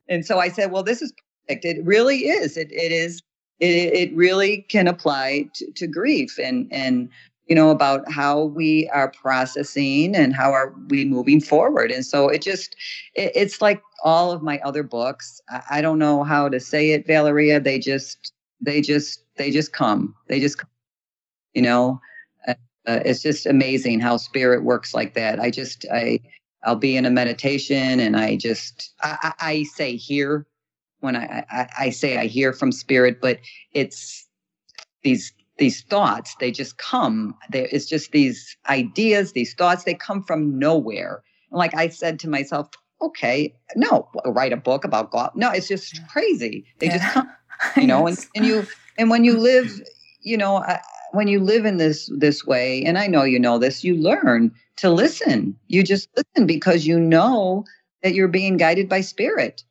And 0.07 0.25
so 0.25 0.39
I 0.39 0.49
said, 0.49 0.71
well, 0.71 0.83
this 0.83 1.01
is 1.01 1.13
perfect. 1.47 1.65
It 1.65 1.83
really 1.85 2.27
is. 2.27 2.57
It, 2.57 2.71
it 2.71 2.91
is. 2.91 3.21
It, 3.59 3.93
it 3.93 4.15
really 4.15 4.65
can 4.69 4.87
apply 4.87 5.47
to, 5.53 5.71
to 5.73 5.87
grief 5.87 6.39
and, 6.39 6.67
and, 6.71 7.09
you 7.51 7.55
know, 7.55 7.69
about 7.69 8.09
how 8.09 8.43
we 8.43 8.89
are 8.93 9.11
processing 9.11 10.15
and 10.15 10.33
how 10.33 10.53
are 10.53 10.73
we 10.87 11.03
moving 11.03 11.41
forward. 11.41 11.91
And 11.91 12.05
so 12.05 12.29
it 12.29 12.41
just, 12.41 12.77
it, 13.13 13.33
it's 13.35 13.61
like 13.61 13.83
all 14.05 14.31
of 14.31 14.41
my 14.41 14.57
other 14.59 14.83
books. 14.83 15.41
I, 15.49 15.61
I 15.69 15.81
don't 15.81 15.99
know 15.99 16.23
how 16.23 16.47
to 16.47 16.61
say 16.61 16.91
it, 16.91 17.05
Valeria. 17.05 17.59
They 17.59 17.77
just, 17.77 18.31
they 18.61 18.79
just, 18.79 19.25
they 19.35 19.51
just 19.51 19.73
come. 19.73 20.15
They 20.29 20.39
just, 20.39 20.59
come, 20.59 20.69
you 21.53 21.61
know, 21.61 21.99
uh, 22.47 22.53
uh, 22.87 22.99
it's 23.03 23.21
just 23.21 23.45
amazing 23.45 23.99
how 23.99 24.15
spirit 24.15 24.63
works 24.63 24.93
like 24.93 25.13
that. 25.15 25.41
I 25.41 25.49
just, 25.51 25.85
I, 25.91 26.21
I'll 26.63 26.77
be 26.77 26.95
in 26.95 27.05
a 27.05 27.11
meditation 27.11 27.99
and 27.99 28.15
I 28.15 28.37
just 28.37 28.93
I, 29.01 29.33
I 29.41 29.63
say 29.63 29.97
hear 29.97 30.47
when 31.01 31.17
I, 31.17 31.43
I, 31.51 31.69
I 31.77 31.89
say 31.89 32.17
I 32.17 32.27
hear 32.27 32.53
from 32.53 32.71
spirit, 32.71 33.19
but 33.19 33.39
it's 33.73 34.25
these 35.03 35.33
these 35.61 35.83
thoughts 35.83 36.35
they 36.39 36.49
just 36.49 36.77
come. 36.79 37.35
They, 37.51 37.69
it's 37.69 37.85
just 37.85 38.11
these 38.11 38.57
ideas, 38.67 39.33
these 39.33 39.53
thoughts. 39.53 39.83
They 39.83 39.93
come 39.93 40.23
from 40.23 40.57
nowhere. 40.57 41.21
Like 41.51 41.75
I 41.75 41.89
said 41.89 42.17
to 42.21 42.29
myself, 42.29 42.67
okay, 42.99 43.53
no, 43.75 44.09
write 44.25 44.53
a 44.53 44.57
book 44.57 44.83
about 44.83 45.11
God. 45.11 45.31
No, 45.35 45.51
it's 45.51 45.67
just 45.67 46.01
crazy. 46.07 46.65
They 46.79 46.87
yeah. 46.87 46.97
just 46.97 47.13
come, 47.13 47.29
you 47.77 47.85
know. 47.85 48.07
yes. 48.07 48.27
and, 48.33 48.43
and 48.43 48.45
you 48.47 48.67
and 48.97 49.11
when 49.11 49.23
you 49.23 49.37
live, 49.37 49.71
you 50.21 50.35
know, 50.35 50.57
I, 50.57 50.81
when 51.11 51.27
you 51.27 51.39
live 51.39 51.65
in 51.65 51.77
this 51.77 52.11
this 52.17 52.43
way, 52.43 52.83
and 52.83 52.97
I 52.97 53.05
know 53.05 53.23
you 53.23 53.39
know 53.39 53.59
this, 53.59 53.83
you 53.83 53.95
learn 53.95 54.51
to 54.77 54.89
listen. 54.89 55.55
You 55.67 55.83
just 55.83 56.09
listen 56.17 56.47
because 56.47 56.87
you 56.87 56.99
know 56.99 57.65
that 58.01 58.15
you're 58.15 58.27
being 58.27 58.57
guided 58.57 58.89
by 58.89 59.01
spirit. 59.01 59.63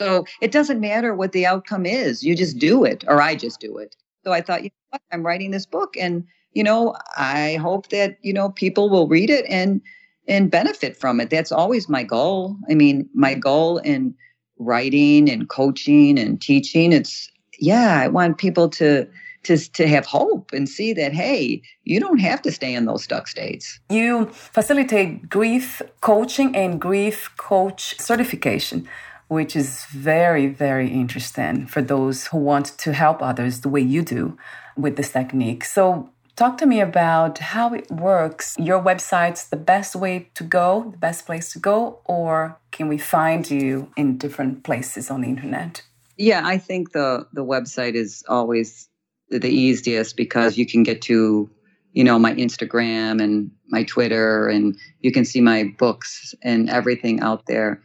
So 0.00 0.26
it 0.40 0.52
doesn't 0.52 0.80
matter 0.80 1.12
what 1.12 1.32
the 1.32 1.44
outcome 1.44 1.86
is. 1.86 2.22
You 2.22 2.36
just 2.36 2.58
do 2.58 2.84
it, 2.84 3.02
or 3.08 3.20
I 3.20 3.34
just 3.34 3.58
do 3.58 3.78
it. 3.78 3.96
So 4.24 4.32
I 4.32 4.40
thought, 4.40 4.62
you 4.62 4.70
know 4.70 4.88
what? 4.90 5.02
I'm 5.12 5.24
writing 5.24 5.50
this 5.50 5.66
book, 5.66 5.96
and 5.98 6.24
you 6.52 6.62
know, 6.62 6.94
I 7.16 7.56
hope 7.56 7.88
that 7.88 8.18
you 8.22 8.32
know 8.32 8.50
people 8.50 8.90
will 8.90 9.08
read 9.08 9.30
it 9.30 9.44
and 9.48 9.80
and 10.28 10.50
benefit 10.50 10.96
from 10.96 11.20
it. 11.20 11.30
That's 11.30 11.52
always 11.52 11.88
my 11.88 12.02
goal. 12.02 12.56
I 12.70 12.74
mean, 12.74 13.08
my 13.14 13.34
goal 13.34 13.78
in 13.78 14.14
writing 14.58 15.28
and 15.30 15.48
coaching 15.48 16.18
and 16.18 16.40
teaching. 16.40 16.92
It's 16.92 17.30
yeah, 17.58 18.00
I 18.00 18.08
want 18.08 18.38
people 18.38 18.68
to 18.70 19.08
to, 19.44 19.56
to 19.72 19.88
have 19.88 20.06
hope 20.06 20.52
and 20.52 20.68
see 20.68 20.92
that, 20.92 21.12
hey, 21.12 21.62
you 21.84 21.98
don't 21.98 22.18
have 22.18 22.42
to 22.42 22.52
stay 22.52 22.74
in 22.74 22.86
those 22.86 23.02
stuck 23.02 23.26
states. 23.26 23.80
You 23.90 24.26
facilitate 24.26 25.28
grief 25.28 25.82
coaching 26.00 26.54
and 26.54 26.80
grief 26.80 27.30
coach 27.36 27.98
certification 27.98 28.88
which 29.32 29.56
is 29.56 29.86
very, 29.86 30.46
very 30.46 30.88
interesting 30.88 31.66
for 31.66 31.80
those 31.80 32.26
who 32.26 32.36
want 32.36 32.66
to 32.76 32.92
help 32.92 33.22
others 33.22 33.60
the 33.60 33.68
way 33.68 33.80
you 33.80 34.02
do 34.02 34.36
with 34.76 34.96
this 34.96 35.12
technique. 35.12 35.64
So, 35.64 36.10
talk 36.36 36.58
to 36.58 36.66
me 36.66 36.80
about 36.80 37.38
how 37.38 37.72
it 37.72 37.90
works. 37.90 38.54
Your 38.58 38.80
website's 38.80 39.48
the 39.48 39.56
best 39.56 39.96
way 39.96 40.28
to 40.34 40.44
go, 40.44 40.90
the 40.90 40.98
best 40.98 41.24
place 41.24 41.50
to 41.54 41.58
go, 41.58 42.00
or 42.04 42.58
can 42.72 42.88
we 42.88 42.98
find 42.98 43.50
you 43.50 43.90
in 43.96 44.18
different 44.18 44.64
places 44.64 45.10
on 45.10 45.22
the 45.22 45.28
internet? 45.28 45.82
Yeah, 46.18 46.42
I 46.44 46.58
think 46.58 46.92
the 46.92 47.26
the 47.32 47.44
website 47.54 47.94
is 47.94 48.22
always 48.28 48.88
the 49.30 49.48
easiest 49.48 50.14
because 50.16 50.58
you 50.58 50.66
can 50.66 50.82
get 50.82 51.00
to 51.02 51.48
you 51.94 52.04
know 52.04 52.18
my 52.18 52.34
instagram 52.34 53.22
and 53.22 53.50
my 53.68 53.82
twitter 53.84 54.48
and 54.48 54.76
you 55.00 55.10
can 55.12 55.24
see 55.24 55.40
my 55.40 55.64
books 55.78 56.34
and 56.42 56.68
everything 56.70 57.20
out 57.20 57.46
there 57.46 57.82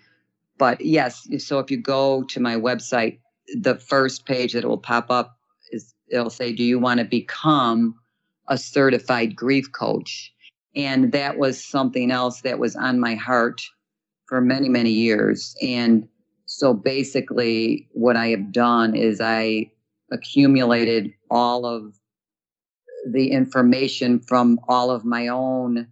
but 0.57 0.79
yes 0.81 1.27
so 1.39 1.59
if 1.59 1.71
you 1.71 1.77
go 1.77 2.23
to 2.23 2.39
my 2.39 2.55
website 2.55 3.19
the 3.61 3.75
first 3.75 4.25
page 4.25 4.53
that 4.53 4.65
will 4.65 4.77
pop 4.77 5.09
up 5.09 5.37
is 5.71 5.93
it'll 6.09 6.29
say 6.29 6.51
do 6.51 6.63
you 6.63 6.79
want 6.79 6.99
to 6.99 7.05
become 7.05 7.95
a 8.47 8.57
certified 8.57 9.35
grief 9.35 9.71
coach? 9.71 10.33
And 10.75 11.11
that 11.11 11.37
was 11.37 11.63
something 11.63 12.11
else 12.11 12.41
that 12.41 12.59
was 12.59 12.75
on 12.75 12.99
my 12.99 13.15
heart 13.15 13.61
for 14.27 14.41
many 14.41 14.69
many 14.69 14.91
years. 14.91 15.55
And 15.61 16.07
so 16.45 16.73
basically 16.73 17.89
what 17.91 18.15
i 18.15 18.27
have 18.27 18.53
done 18.53 18.95
is 18.95 19.19
i 19.19 19.69
accumulated 20.13 21.11
all 21.29 21.65
of 21.65 21.93
the 23.11 23.31
information 23.31 24.19
from 24.19 24.57
all 24.69 24.89
of 24.89 25.03
my 25.03 25.27
own 25.27 25.87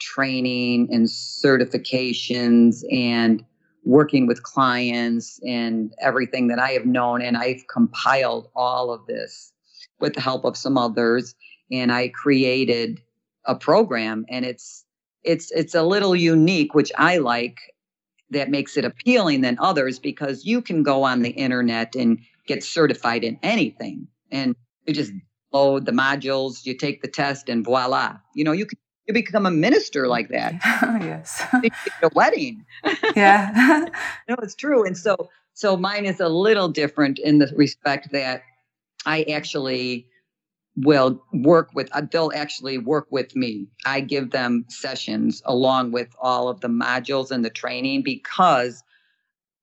training 0.00 0.88
and 0.92 1.06
certifications 1.06 2.82
and 2.92 3.42
working 3.84 4.26
with 4.26 4.42
clients 4.42 5.38
and 5.46 5.92
everything 6.00 6.48
that 6.48 6.58
I 6.58 6.70
have 6.70 6.86
known. 6.86 7.22
And 7.22 7.36
I've 7.36 7.66
compiled 7.68 8.48
all 8.56 8.90
of 8.90 9.06
this 9.06 9.52
with 10.00 10.14
the 10.14 10.20
help 10.20 10.44
of 10.44 10.56
some 10.56 10.78
others. 10.78 11.34
And 11.70 11.92
I 11.92 12.08
created 12.08 13.00
a 13.44 13.54
program 13.54 14.24
and 14.28 14.44
it's 14.44 14.84
it's 15.22 15.50
it's 15.52 15.74
a 15.74 15.82
little 15.82 16.14
unique, 16.14 16.74
which 16.74 16.92
I 16.96 17.18
like 17.18 17.58
that 18.30 18.50
makes 18.50 18.76
it 18.76 18.84
appealing 18.84 19.40
than 19.40 19.58
others 19.58 19.98
because 19.98 20.44
you 20.44 20.60
can 20.60 20.82
go 20.82 21.02
on 21.04 21.22
the 21.22 21.30
internet 21.30 21.94
and 21.94 22.18
get 22.46 22.62
certified 22.64 23.24
in 23.24 23.38
anything. 23.42 24.08
And 24.30 24.54
you 24.86 24.94
just 24.94 25.12
load 25.52 25.86
the 25.86 25.92
modules, 25.92 26.66
you 26.66 26.76
take 26.76 27.00
the 27.00 27.08
test, 27.08 27.48
and 27.48 27.64
voila. 27.64 28.16
You 28.34 28.44
know, 28.44 28.52
you 28.52 28.66
can 28.66 28.78
you 29.06 29.14
become 29.14 29.46
a 29.46 29.50
minister 29.50 30.08
like 30.08 30.28
that. 30.30 30.54
yes. 30.62 31.42
a 32.02 32.10
wedding. 32.14 32.64
Yeah. 33.16 33.86
no, 34.28 34.36
it's 34.42 34.54
true. 34.54 34.84
And 34.84 34.96
so 34.96 35.30
so 35.52 35.76
mine 35.76 36.04
is 36.04 36.20
a 36.20 36.28
little 36.28 36.68
different 36.68 37.18
in 37.18 37.38
the 37.38 37.52
respect 37.56 38.10
that 38.12 38.42
I 39.06 39.22
actually 39.24 40.08
will 40.76 41.22
work 41.32 41.70
with 41.74 41.88
uh, 41.92 42.02
they'll 42.10 42.32
actually 42.34 42.78
work 42.78 43.06
with 43.10 43.36
me 43.36 43.68
i 43.86 44.00
give 44.00 44.32
them 44.32 44.64
sessions 44.68 45.40
along 45.44 45.92
with 45.92 46.08
all 46.20 46.48
of 46.48 46.60
the 46.62 46.68
modules 46.68 47.30
and 47.30 47.44
the 47.44 47.50
training 47.50 48.02
because 48.02 48.82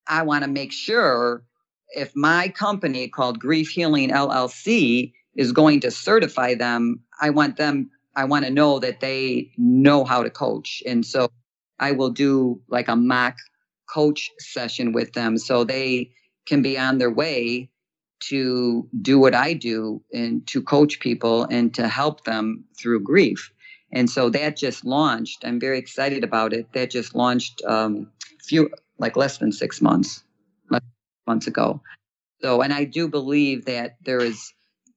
i 0.07 0.21
want 0.21 0.41
to 0.41 0.49
make 0.49 0.71
sure 0.71 1.43
if 1.91 2.15
my 2.15 2.47
company 2.49 3.07
called 3.07 3.39
Grief 3.39 3.69
Healing 3.69 4.09
LLC 4.09 5.13
is 5.35 5.51
going 5.51 5.79
to 5.81 5.91
certify 5.91 6.55
them, 6.55 6.99
I 7.21 7.29
want 7.29 7.57
them, 7.57 7.89
I 8.15 8.25
want 8.25 8.45
to 8.45 8.51
know 8.51 8.79
that 8.79 8.99
they 8.99 9.51
know 9.57 10.03
how 10.03 10.23
to 10.23 10.29
coach. 10.29 10.83
And 10.85 11.05
so 11.05 11.29
I 11.79 11.91
will 11.91 12.09
do 12.09 12.61
like 12.67 12.87
a 12.87 12.95
mock 12.95 13.37
coach 13.89 14.31
session 14.39 14.91
with 14.91 15.13
them 15.13 15.37
so 15.37 15.63
they 15.63 16.11
can 16.45 16.61
be 16.61 16.77
on 16.77 16.97
their 16.97 17.11
way 17.11 17.69
to 18.21 18.87
do 19.01 19.19
what 19.19 19.33
I 19.33 19.53
do 19.53 20.01
and 20.13 20.45
to 20.47 20.61
coach 20.61 20.99
people 20.99 21.43
and 21.45 21.73
to 21.73 21.87
help 21.87 22.23
them 22.23 22.65
through 22.79 23.01
grief. 23.01 23.51
And 23.91 24.09
so 24.09 24.29
that 24.29 24.57
just 24.57 24.85
launched. 24.85 25.43
I'm 25.43 25.59
very 25.59 25.77
excited 25.79 26.23
about 26.23 26.53
it. 26.53 26.71
That 26.73 26.91
just 26.91 27.15
launched 27.15 27.61
um, 27.65 28.11
few 28.43 28.69
like 28.99 29.17
less 29.17 29.37
than 29.39 29.51
six 29.51 29.81
months 29.81 30.23
months 31.27 31.47
ago. 31.47 31.81
So, 32.41 32.61
and 32.61 32.73
I 32.73 32.85
do 32.85 33.07
believe 33.07 33.65
that 33.65 33.97
there 34.03 34.19
is 34.19 34.53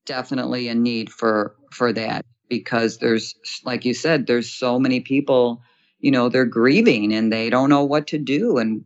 definitely 0.07 0.69
a 0.69 0.75
need 0.75 1.11
for 1.11 1.55
for 1.71 1.93
that. 1.93 2.25
Because 2.49 2.99
there's 2.99 3.35
like 3.65 3.85
you 3.85 3.95
said 3.95 4.27
there's 4.27 4.51
so 4.51 4.79
many 4.79 5.01
people 5.01 5.63
you 6.01 6.11
know 6.11 6.29
they're 6.29 6.45
grieving 6.45 7.13
and 7.13 7.33
they 7.33 7.51
don't 7.51 7.71
know 7.71 7.85
what 7.85 8.07
to 8.09 8.19
do 8.19 8.59
and 8.59 8.85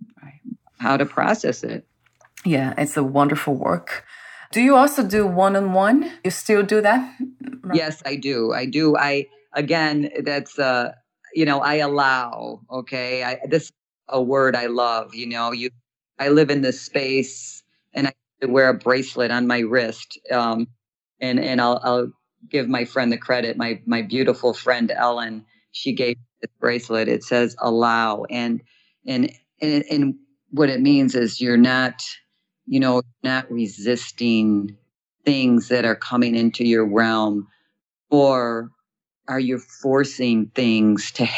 how 0.78 0.96
to 0.96 1.04
process 1.04 1.62
it. 1.62 1.86
Yeah 2.44 2.74
it's 2.78 2.96
a 2.96 3.02
wonderful 3.02 3.54
work. 3.54 4.04
Do 4.52 4.62
you 4.62 4.76
also 4.76 5.06
do 5.06 5.26
one-on-one? 5.26 6.10
You 6.24 6.30
still 6.30 6.62
do 6.62 6.80
that? 6.80 7.16
Yes 7.74 8.02
i 8.06 8.16
do. 8.16 8.52
I 8.52 8.64
do. 8.66 8.96
I 8.96 9.26
again 9.52 10.10
that's 10.22 10.58
uh 10.58 10.92
you 11.34 11.44
know 11.44 11.60
i 11.60 11.74
allow 11.76 12.60
okay? 12.70 13.24
I, 13.24 13.40
this 13.48 13.72
a 14.08 14.22
word 14.22 14.56
i 14.56 14.66
love 14.66 15.14
you 15.14 15.26
know? 15.26 15.52
You 15.52 15.70
i 16.18 16.28
live 16.28 16.50
in 16.50 16.62
this 16.62 16.80
space 16.80 17.62
and 17.92 18.08
i 18.08 18.12
wear 18.46 18.68
a 18.68 18.74
bracelet 18.74 19.30
on 19.30 19.46
my 19.46 19.60
wrist 19.60 20.18
um 20.30 20.68
and 21.20 21.40
and 21.40 21.60
i'll 21.60 21.80
i'll 21.82 22.12
give 22.50 22.68
my 22.68 22.84
friend 22.84 23.12
the 23.12 23.18
credit. 23.18 23.56
My 23.56 23.80
my 23.86 24.02
beautiful 24.02 24.54
friend 24.54 24.90
Ellen, 24.90 25.44
she 25.72 25.92
gave 25.92 26.16
this 26.40 26.50
bracelet. 26.60 27.08
It 27.08 27.24
says 27.24 27.56
allow, 27.60 28.24
and 28.30 28.62
and 29.06 29.32
and 29.60 29.84
and 29.90 30.14
what 30.50 30.70
it 30.70 30.80
means 30.80 31.14
is 31.14 31.40
you're 31.40 31.56
not, 31.56 32.02
you 32.66 32.80
know, 32.80 33.02
not 33.22 33.50
resisting 33.50 34.76
things 35.24 35.68
that 35.68 35.84
are 35.84 35.96
coming 35.96 36.34
into 36.34 36.64
your 36.64 36.86
realm, 36.86 37.46
or 38.10 38.70
are 39.28 39.40
you 39.40 39.58
forcing 39.58 40.46
things 40.54 41.12
to? 41.12 41.28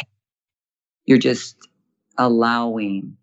You're 1.06 1.18
just 1.18 1.56
allowing. 2.18 3.16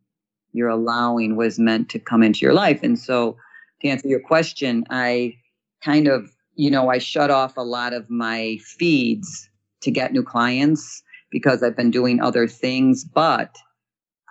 You're 0.54 0.70
allowing 0.70 1.36
was 1.36 1.60
meant 1.60 1.90
to 1.90 2.00
come 2.00 2.24
into 2.24 2.40
your 2.42 2.54
life, 2.54 2.82
and 2.84 2.98
so 2.98 3.38
to 3.82 3.88
answer 3.88 4.08
your 4.08 4.22
question, 4.22 4.84
I 4.90 5.36
kind 5.84 6.08
of 6.08 6.32
you 6.58 6.72
know, 6.72 6.90
I 6.90 6.98
shut 6.98 7.30
off 7.30 7.56
a 7.56 7.62
lot 7.62 7.94
of 7.94 8.10
my 8.10 8.58
feeds 8.64 9.48
to 9.82 9.92
get 9.92 10.12
new 10.12 10.24
clients 10.24 11.04
because 11.30 11.62
I've 11.62 11.78
been 11.78 11.92
doing 11.92 12.20
other 12.20 12.48
things, 12.48 13.06
but 13.06 13.56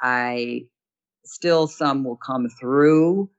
I 0.02 0.66
still 1.24 1.68
some 1.68 2.02
will 2.02 2.16
come 2.16 2.48
through 2.48 3.30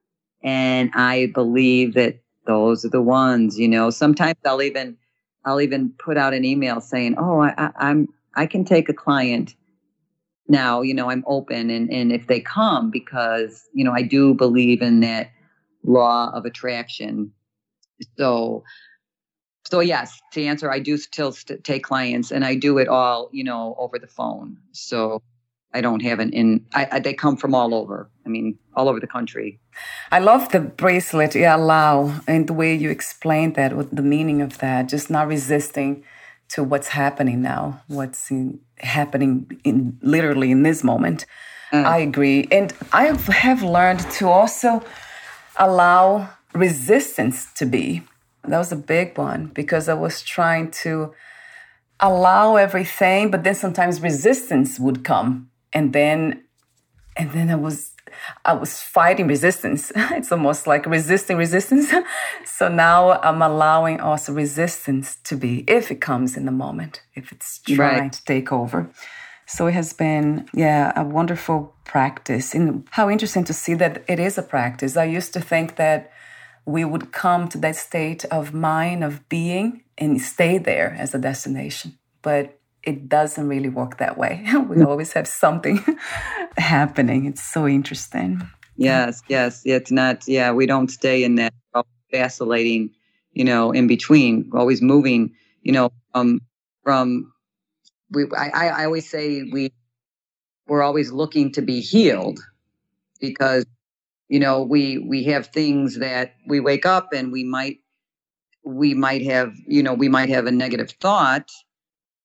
and 0.42 0.90
I 0.94 1.28
believe 1.34 1.96
that 1.96 2.20
those 2.46 2.86
are 2.86 2.90
the 2.90 3.02
ones, 3.02 3.60
you 3.60 3.68
know, 3.68 3.90
sometimes 3.90 4.38
I'll 4.46 4.62
even, 4.62 4.96
I'll 5.44 5.60
even 5.60 5.92
put 6.00 6.18
out 6.18 6.34
an 6.34 6.46
email 6.46 6.80
saying, 6.80 7.16
Oh, 7.18 7.42
I, 7.42 7.54
I, 7.58 7.72
I'm, 7.78 8.08
I 8.36 8.46
can 8.46 8.64
take 8.64 8.88
a 8.88 8.94
client 8.94 9.56
now, 10.48 10.82
you 10.82 10.94
know, 10.94 11.10
I'm 11.10 11.26
open 11.28 11.70
and, 11.70 11.92
and 11.92 12.14
if 12.14 12.28
they 12.28 12.40
come 12.40 12.90
because, 12.90 13.68
you 13.74 13.84
know, 13.84 13.92
I 13.92 14.02
do 14.02 14.34
believe 14.34 14.82
in 14.82 15.02
that 15.02 15.30
law 15.84 16.32
of 16.34 16.46
attraction 16.46 17.34
so, 18.18 18.64
so 19.66 19.80
yes, 19.80 20.20
to 20.34 20.44
answer, 20.44 20.72
I 20.72 20.80
do 20.80 20.98
still 20.98 21.32
st- 21.32 21.64
take 21.64 21.84
clients, 21.84 22.32
and 22.32 22.46
I 22.46 22.56
do 22.56 22.78
it 22.78 22.88
all, 22.88 23.30
you 23.32 23.44
know, 23.44 23.76
over 23.78 24.00
the 24.00 24.08
phone. 24.08 24.58
So 24.72 25.22
I 25.74 25.82
don't 25.82 26.02
have 26.02 26.20
an 26.20 26.32
in. 26.32 26.66
I, 26.74 26.88
I, 26.94 27.00
they 27.00 27.14
come 27.14 27.38
from 27.38 27.54
all 27.54 27.74
over. 27.74 28.10
I 28.26 28.30
mean, 28.30 28.58
all 28.76 28.88
over 28.90 29.00
the 29.00 29.08
country. 29.08 29.60
I 30.12 30.20
love 30.20 30.50
the 30.52 30.60
bracelet 30.60 31.36
you 31.36 31.46
allow 31.46 32.22
and 32.28 32.48
the 32.48 32.54
way 32.54 32.74
you 32.74 32.90
explained 32.90 33.56
that, 33.56 33.76
with 33.76 33.96
the 33.96 34.02
meaning 34.02 34.42
of 34.42 34.58
that, 34.60 34.90
just 34.90 35.10
not 35.10 35.28
resisting 35.28 36.04
to 36.50 36.64
what's 36.64 36.90
happening 36.90 37.42
now, 37.42 37.82
what's 37.88 38.32
in, 38.32 38.60
happening 38.80 39.60
in 39.64 39.98
literally 40.02 40.52
in 40.52 40.64
this 40.64 40.84
moment. 40.84 41.26
Uh, 41.74 41.78
I 41.78 41.98
agree, 41.98 42.48
and 42.50 42.74
I 42.94 43.08
have 43.08 43.62
learned 43.62 44.00
to 44.12 44.30
also 44.30 44.82
allow 45.58 46.30
resistance 46.54 47.52
to 47.54 47.66
be. 47.66 48.04
That 48.44 48.58
was 48.58 48.72
a 48.72 48.78
big 48.78 49.18
one 49.18 49.48
because 49.48 49.90
I 49.90 49.94
was 49.94 50.22
trying 50.22 50.72
to 50.84 51.14
allow 52.00 52.56
everything, 52.56 53.32
but 53.32 53.44
then 53.44 53.56
sometimes 53.56 54.02
resistance 54.02 54.80
would 54.80 55.04
come. 55.04 55.50
And 55.74 55.94
then 55.94 56.44
and 57.18 57.32
then 57.32 57.50
I 57.50 57.56
was 57.56 57.92
I 58.46 58.54
was 58.54 58.82
fighting 58.82 59.28
resistance. 59.28 59.92
It's 60.12 60.32
almost 60.32 60.68
like 60.68 60.86
resisting 60.86 61.38
resistance. 61.38 61.94
so 62.46 62.68
now 62.68 63.20
I'm 63.22 63.42
allowing 63.42 64.00
also 64.00 64.34
resistance 64.34 65.18
to 65.26 65.36
be 65.36 65.64
if 65.68 65.92
it 65.92 66.00
comes 66.02 66.38
in 66.38 66.46
the 66.46 66.52
moment, 66.52 67.02
if 67.16 67.32
it's 67.32 67.60
trying 67.60 68.04
right. 68.04 68.14
to 68.14 68.24
take 68.26 68.52
over. 68.52 68.90
So 69.46 69.68
it 69.68 69.74
has 69.74 69.94
been, 69.94 70.46
yeah, 70.54 70.92
a 70.96 71.06
wonderful 71.06 71.74
practice. 71.86 72.54
And 72.54 72.86
how 72.92 73.10
interesting 73.10 73.46
to 73.46 73.54
see 73.54 73.76
that 73.76 74.04
it 74.08 74.20
is 74.20 74.38
a 74.38 74.44
practice. 74.44 74.98
I 74.98 75.06
used 75.06 75.32
to 75.34 75.40
think 75.40 75.78
that 75.78 76.12
we 76.68 76.84
would 76.84 77.14
come 77.14 77.48
to 77.48 77.58
that 77.58 77.78
state 77.78 78.26
of 78.26 78.54
mind, 78.54 79.02
of 79.02 79.28
being, 79.30 79.84
and 79.98 80.22
stay 80.22 80.58
there 80.58 80.96
as 81.00 81.16
a 81.16 81.18
destination. 81.18 81.98
But 82.22 82.60
it 82.84 83.08
doesn't 83.08 83.48
really 83.48 83.70
work 83.70 83.98
that 83.98 84.18
way. 84.18 84.44
we 84.70 84.76
mm. 84.76 84.86
always 84.86 85.14
have 85.14 85.30
something 85.30 85.84
happening. 86.58 87.26
It's 87.26 87.42
so 87.42 87.68
interesting. 87.68 88.42
Yes, 88.76 89.22
yes. 89.30 89.62
It's 89.66 89.92
not, 89.92 90.28
yeah, 90.28 90.52
we 90.52 90.66
don't 90.66 90.90
stay 90.92 91.24
in 91.24 91.36
that 91.36 91.54
vacillating, 92.12 92.92
you 93.32 93.46
know, 93.46 93.72
in 93.72 93.88
between, 93.88 94.52
always 94.54 94.82
moving, 94.82 95.34
you 95.62 95.72
know, 95.72 95.90
um, 96.14 96.42
from, 96.84 97.32
we, 98.12 98.26
I, 98.38 98.68
I 98.68 98.86
always 98.86 99.10
say 99.10 99.44
we, 99.44 99.72
we're 100.68 100.84
always 100.84 101.14
looking 101.14 101.54
to 101.54 101.62
be 101.62 101.80
healed 101.80 102.40
because 103.22 103.66
you 104.30 104.40
know 104.40 104.62
we 104.62 104.98
we 104.98 105.24
have 105.24 105.48
things 105.48 106.00
that 106.00 106.36
we 106.48 106.60
wake 106.60 106.86
up 106.86 107.14
and 107.14 107.32
we 107.32 107.44
might 107.44 107.80
we 108.64 108.94
might 108.94 109.24
have 109.24 109.54
you 109.68 109.82
know 109.82 109.94
we 109.94 110.10
might 110.10 110.30
have 110.30 110.46
a 110.46 110.52
negative 110.52 110.92
thought 110.92 111.50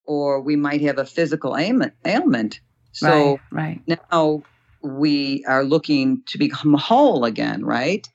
or 0.05 0.41
we 0.41 0.57
might 0.57 0.81
have 0.81 0.99
a 0.99 1.07
physical 1.07 1.57
ailment 1.57 1.95
ailment. 2.05 2.61
So 2.93 3.39
right, 3.53 3.81
right. 3.87 4.01
now 4.11 4.43
we 4.83 5.45
are 5.47 5.65
looking 5.65 6.23
to 6.27 6.39
become 6.39 6.75
whole 6.75 7.25
again 7.25 7.65
right? 7.65 8.07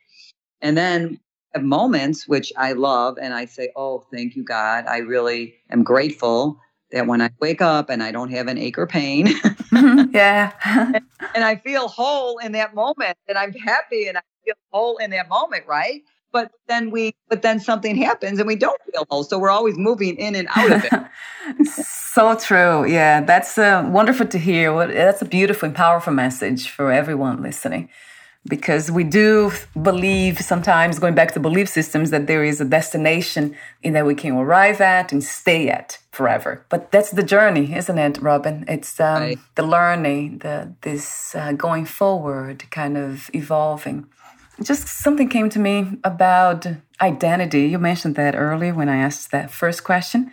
And 0.62 0.78
then 0.78 1.20
moments 1.60 2.28
which 2.28 2.54
i 2.56 2.74
love 2.74 3.18
and 3.20 3.34
i 3.34 3.46
say 3.46 3.72
oh 3.76 4.06
thank 4.14 4.36
you 4.36 4.44
god. 4.44 4.86
I 4.88 5.00
really 5.00 5.56
am 5.72 5.82
grateful 5.84 6.60
that 6.92 7.08
when 7.08 7.22
I 7.22 7.30
wake 7.40 7.62
up 7.62 7.90
and 7.90 8.02
I 8.02 8.12
don't 8.12 8.32
have 8.32 8.48
an 8.48 8.58
ache 8.58 8.78
or 8.78 8.88
pain, 8.88 9.28
yeah, 10.12 10.52
and, 10.66 11.02
and, 11.36 11.44
I 11.44 11.58
feel 11.58 11.88
whole 11.88 12.38
in 12.40 12.52
that 12.54 12.74
moment, 12.76 13.18
and 13.28 13.38
I'm 13.38 13.54
happy 13.54 14.08
and 14.08 14.18
I 14.18 14.22
feel 14.46 14.56
whole 14.72 14.98
in 14.98 15.12
that 15.12 15.30
moment, 15.30 15.66
right? 15.68 16.02
But 16.32 16.52
then 16.68 16.92
we, 16.92 17.16
but 17.30 17.42
then 17.42 17.60
something 17.60 17.96
happens 17.96 18.38
and 18.40 18.48
we 18.48 18.56
don't 18.56 18.80
feel 18.92 19.06
whole, 19.10 19.24
so 19.24 19.40
we're 19.40 19.50
always 19.50 19.78
moving 19.78 20.18
in 20.18 20.36
and 20.36 20.48
out 20.56 20.72
of 20.72 20.86
it. 20.86 21.68
so 21.68 22.36
true, 22.36 22.86
yeah. 22.86 23.22
That's 23.22 23.58
uh, 23.58 23.88
wonderful 23.90 24.28
to 24.28 24.38
hear. 24.38 24.88
That's 24.88 25.22
a 25.22 25.26
beautiful 25.26 25.68
and 25.68 25.76
powerful 25.76 26.14
message 26.14 26.70
for 26.70 26.92
everyone 26.92 27.42
listening 27.42 27.90
because 28.48 28.90
we 28.90 29.04
do 29.04 29.52
believe 29.82 30.40
sometimes 30.40 31.00
going 31.00 31.16
back 31.16 31.34
to 31.34 31.40
belief 31.40 31.68
systems 31.70 32.12
that 32.12 32.28
there 32.28 32.44
is 32.44 32.62
a 32.62 32.66
destination 32.66 33.56
in 33.84 33.94
that 33.94 34.06
we 34.06 34.16
can 34.16 34.34
arrive 34.34 34.80
at 34.82 35.12
and 35.12 35.24
stay 35.24 35.70
at 35.70 36.00
forever. 36.12 36.66
But 36.70 36.92
that's 36.92 37.12
the 37.12 37.24
journey 37.24 37.74
isn't 37.74 37.98
it 37.98 38.22
robin? 38.22 38.66
It's 38.68 39.00
um, 39.00 39.22
right. 39.22 39.40
the 39.56 39.64
learning 39.64 40.40
the 40.40 40.74
this 40.82 41.36
uh, 41.36 41.52
going 41.54 41.86
forward 41.86 42.70
kind 42.72 42.98
of 42.98 43.30
evolving. 43.34 44.08
Just 44.62 44.88
something 44.88 45.30
came 45.30 45.50
to 45.50 45.60
me 45.60 46.00
about 46.04 46.66
identity. 47.00 47.68
You 47.68 47.78
mentioned 47.78 48.16
that 48.16 48.36
earlier 48.36 48.74
when 48.74 48.90
i 48.90 48.98
asked 48.98 49.32
that 49.32 49.52
first 49.52 49.84
question. 49.84 50.32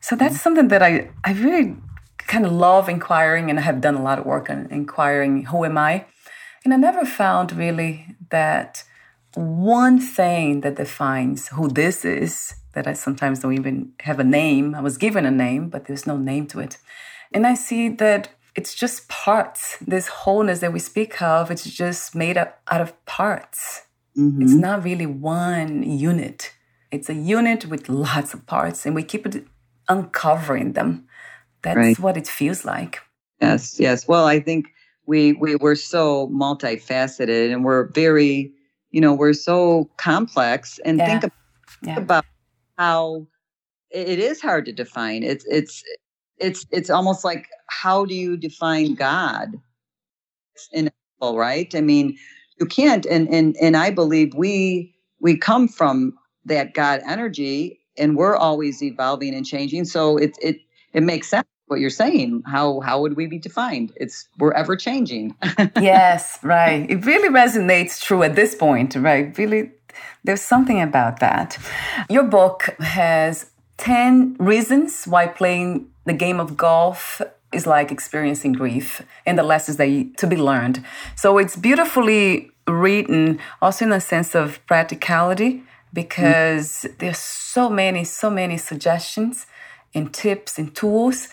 So 0.00 0.16
that's 0.16 0.34
mm-hmm. 0.34 0.42
something 0.42 0.68
that 0.68 0.82
i 0.82 1.10
i 1.24 1.32
really 1.32 1.76
kind 2.18 2.46
of 2.46 2.52
love 2.52 2.88
inquiring 2.88 3.50
and 3.50 3.58
i 3.58 3.62
have 3.62 3.80
done 3.80 3.94
a 3.94 4.02
lot 4.02 4.18
of 4.18 4.24
work 4.24 4.48
on 4.48 4.66
inquiring 4.70 5.44
who 5.46 5.64
am 5.64 5.76
i 5.76 6.06
and 6.64 6.72
I 6.72 6.76
never 6.76 7.04
found 7.04 7.52
really 7.52 8.16
that 8.30 8.84
one 9.34 10.00
thing 10.00 10.60
that 10.62 10.76
defines 10.76 11.48
who 11.48 11.68
this 11.68 12.04
is, 12.04 12.54
that 12.74 12.86
I 12.86 12.92
sometimes 12.92 13.40
don't 13.40 13.54
even 13.54 13.92
have 14.00 14.18
a 14.18 14.24
name. 14.24 14.74
I 14.74 14.80
was 14.80 14.96
given 14.96 15.26
a 15.26 15.30
name, 15.30 15.68
but 15.68 15.86
there's 15.86 16.06
no 16.06 16.16
name 16.16 16.46
to 16.48 16.60
it. 16.60 16.78
And 17.32 17.46
I 17.46 17.54
see 17.54 17.88
that 17.88 18.28
it's 18.54 18.74
just 18.74 19.08
parts. 19.08 19.76
This 19.80 20.08
wholeness 20.08 20.60
that 20.60 20.72
we 20.72 20.78
speak 20.78 21.20
of, 21.20 21.50
it's 21.50 21.64
just 21.64 22.14
made 22.14 22.36
up 22.38 22.60
out 22.70 22.80
of 22.80 23.04
parts. 23.06 23.82
Mm-hmm. 24.16 24.42
It's 24.42 24.54
not 24.54 24.84
really 24.84 25.06
one 25.06 25.82
unit. 25.82 26.54
It's 26.90 27.08
a 27.08 27.14
unit 27.14 27.66
with 27.66 27.88
lots 27.88 28.34
of 28.34 28.46
parts, 28.46 28.86
and 28.86 28.94
we 28.94 29.02
keep 29.02 29.26
it 29.26 29.44
uncovering 29.88 30.72
them. 30.74 31.08
That's 31.62 31.76
right. 31.76 31.98
what 31.98 32.16
it 32.16 32.28
feels 32.28 32.64
like. 32.64 33.00
Yes, 33.40 33.80
yes. 33.80 34.06
Well, 34.06 34.26
I 34.26 34.38
think 34.38 34.66
we 35.06 35.34
we 35.34 35.56
were 35.56 35.74
so 35.76 36.28
multifaceted 36.28 37.52
and 37.52 37.64
we're 37.64 37.88
very 37.88 38.52
you 38.90 39.00
know 39.00 39.14
we're 39.14 39.32
so 39.32 39.88
complex 39.96 40.78
and 40.84 40.98
yeah. 40.98 41.06
think, 41.06 41.24
about, 41.24 41.38
yeah. 41.82 41.96
about 41.98 42.24
how 42.78 43.26
it 43.90 44.18
is 44.18 44.40
hard 44.40 44.64
to 44.64 44.72
define 44.72 45.22
it's 45.22 45.44
it's 45.46 45.82
it's 46.38 46.66
it's 46.70 46.90
almost 46.90 47.24
like 47.24 47.46
how 47.68 48.04
do 48.04 48.14
you 48.14 48.36
define 48.36 48.94
god 48.94 49.52
in 50.72 50.90
right 51.22 51.74
i 51.74 51.80
mean 51.80 52.14
you 52.60 52.66
can't 52.66 53.06
and 53.06 53.28
and 53.28 53.56
and 53.62 53.76
i 53.76 53.90
believe 53.90 54.34
we 54.34 54.94
we 55.20 55.36
come 55.36 55.66
from 55.66 56.12
that 56.44 56.74
god 56.74 57.00
energy 57.06 57.80
and 57.96 58.16
we're 58.16 58.36
always 58.36 58.82
evolving 58.82 59.34
and 59.34 59.46
changing. 59.46 59.84
So 59.84 60.16
it 60.16 60.36
it 60.42 60.58
it 60.92 61.02
makes 61.02 61.28
sense 61.28 61.46
what 61.66 61.80
you're 61.80 61.90
saying. 61.90 62.42
How 62.46 62.80
how 62.80 63.00
would 63.00 63.16
we 63.16 63.26
be 63.26 63.38
defined? 63.38 63.92
It's 63.96 64.28
we're 64.38 64.52
ever 64.52 64.76
changing. 64.76 65.34
yes, 65.80 66.38
right. 66.42 66.88
It 66.88 67.04
really 67.04 67.28
resonates 67.28 68.00
true 68.00 68.22
at 68.22 68.34
this 68.34 68.54
point, 68.54 68.96
right? 68.96 69.36
Really 69.38 69.70
there's 70.24 70.40
something 70.40 70.80
about 70.80 71.20
that. 71.20 71.58
Your 72.08 72.24
book 72.24 72.74
has 72.80 73.50
10 73.76 74.36
reasons 74.38 75.04
why 75.04 75.26
playing 75.26 75.88
the 76.04 76.12
game 76.12 76.40
of 76.40 76.56
golf 76.56 77.20
is 77.52 77.66
like 77.66 77.92
experiencing 77.92 78.52
grief 78.52 79.02
and 79.26 79.38
the 79.38 79.42
lessons 79.42 79.76
that 79.76 80.18
to 80.18 80.26
be 80.26 80.36
learned. 80.36 80.84
So 81.14 81.38
it's 81.38 81.56
beautifully 81.56 82.50
written 82.66 83.38
also 83.60 83.84
in 83.84 83.92
a 83.92 84.00
sense 84.00 84.34
of 84.34 84.64
practicality 84.66 85.62
because 85.92 86.86
mm. 86.88 86.98
there's 86.98 87.18
so 87.18 87.68
many 87.70 88.02
so 88.04 88.30
many 88.30 88.56
suggestions 88.56 89.46
and 89.94 90.12
tips 90.12 90.58
and 90.58 90.74
tools 90.74 91.28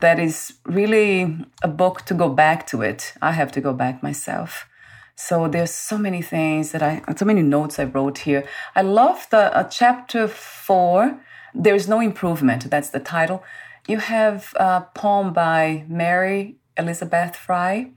that 0.00 0.18
is 0.18 0.54
really 0.66 1.36
a 1.62 1.68
book 1.68 2.02
to 2.02 2.14
go 2.14 2.28
back 2.28 2.66
to 2.68 2.82
it. 2.82 3.14
I 3.22 3.32
have 3.32 3.52
to 3.52 3.60
go 3.60 3.72
back 3.72 4.02
myself. 4.02 4.66
So 5.14 5.48
there's 5.48 5.70
so 5.70 5.98
many 5.98 6.22
things 6.22 6.72
that 6.72 6.82
I, 6.82 7.02
so 7.16 7.24
many 7.24 7.42
notes 7.42 7.78
I 7.78 7.84
wrote 7.84 8.18
here. 8.18 8.44
I 8.74 8.82
love 8.82 9.26
the 9.30 9.56
uh, 9.56 9.64
chapter 9.64 10.26
four. 10.26 11.20
There 11.54 11.74
is 11.74 11.86
no 11.86 12.00
improvement. 12.00 12.70
That's 12.70 12.90
the 12.90 13.00
title. 13.00 13.42
You 13.86 13.98
have 13.98 14.52
a 14.56 14.86
poem 14.94 15.32
by 15.32 15.84
Mary 15.88 16.56
Elizabeth 16.76 17.36
Frye. 17.36 17.92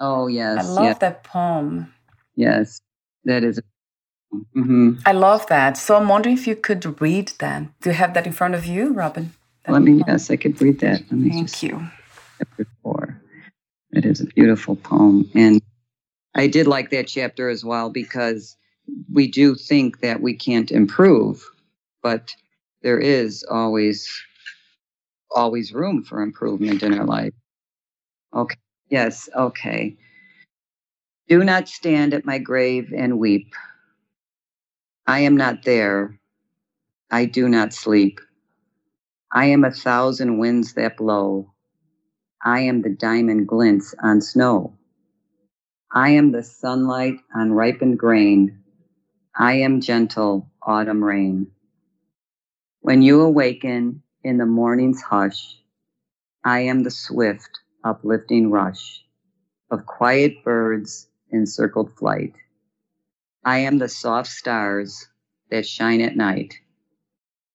Oh 0.00 0.26
yes, 0.26 0.66
I 0.66 0.68
love 0.68 0.84
yes. 0.84 0.98
that 0.98 1.24
poem. 1.24 1.94
Yes, 2.34 2.80
that 3.24 3.44
is. 3.44 3.60
Mm-hmm. 4.34 4.98
I 5.06 5.12
love 5.12 5.46
that. 5.46 5.78
So 5.78 5.96
I'm 5.96 6.08
wondering 6.08 6.36
if 6.36 6.46
you 6.46 6.56
could 6.56 7.00
read 7.00 7.32
that. 7.38 7.62
Do 7.80 7.90
you 7.90 7.94
have 7.94 8.12
that 8.14 8.26
in 8.26 8.32
front 8.32 8.54
of 8.54 8.66
you, 8.66 8.92
Robin? 8.92 9.32
Let 9.68 9.82
me. 9.82 10.02
Yes, 10.06 10.30
I 10.30 10.36
could 10.36 10.60
read 10.60 10.80
that. 10.80 11.02
Thank 11.08 11.62
you. 11.62 11.88
Chapter 12.38 12.66
four. 12.82 13.20
It 13.92 14.04
is 14.04 14.20
a 14.20 14.26
beautiful 14.26 14.76
poem, 14.76 15.30
and 15.34 15.60
I 16.34 16.46
did 16.46 16.66
like 16.66 16.90
that 16.90 17.08
chapter 17.08 17.48
as 17.48 17.64
well 17.64 17.90
because 17.90 18.56
we 19.12 19.28
do 19.28 19.54
think 19.54 20.00
that 20.00 20.20
we 20.20 20.34
can't 20.34 20.70
improve, 20.70 21.44
but 22.02 22.34
there 22.82 22.98
is 22.98 23.44
always 23.50 24.08
always 25.34 25.72
room 25.72 26.04
for 26.04 26.22
improvement 26.22 26.82
in 26.82 26.98
our 26.98 27.04
life. 27.04 27.32
Okay. 28.34 28.56
Yes, 28.90 29.28
okay. 29.34 29.96
Do 31.28 31.42
not 31.42 31.68
stand 31.68 32.14
at 32.14 32.24
my 32.24 32.38
grave 32.38 32.92
and 32.96 33.18
weep. 33.18 33.52
I 35.06 35.20
am 35.20 35.36
not 35.36 35.64
there. 35.64 36.18
I 37.10 37.24
do 37.24 37.48
not 37.48 37.72
sleep. 37.72 38.20
I 39.36 39.44
am 39.48 39.64
a 39.64 39.70
thousand 39.70 40.38
winds 40.38 40.72
that 40.72 40.96
blow. 40.96 41.52
I 42.42 42.60
am 42.60 42.80
the 42.80 42.88
diamond 42.88 43.46
glints 43.46 43.94
on 44.02 44.22
snow. 44.22 44.78
I 45.92 46.12
am 46.12 46.32
the 46.32 46.42
sunlight 46.42 47.18
on 47.34 47.52
ripened 47.52 47.98
grain. 47.98 48.62
I 49.38 49.56
am 49.56 49.82
gentle 49.82 50.50
autumn 50.62 51.04
rain. 51.04 51.48
When 52.80 53.02
you 53.02 53.20
awaken 53.20 54.02
in 54.24 54.38
the 54.38 54.46
morning's 54.46 55.02
hush, 55.02 55.58
I 56.42 56.60
am 56.60 56.82
the 56.82 56.90
swift, 56.90 57.60
uplifting 57.84 58.50
rush 58.50 59.04
of 59.70 59.84
quiet 59.84 60.44
birds 60.44 61.08
in 61.30 61.46
circled 61.46 61.94
flight. 61.98 62.32
I 63.44 63.58
am 63.58 63.76
the 63.76 63.90
soft 63.90 64.30
stars 64.30 65.08
that 65.50 65.66
shine 65.66 66.00
at 66.00 66.16
night. 66.16 66.54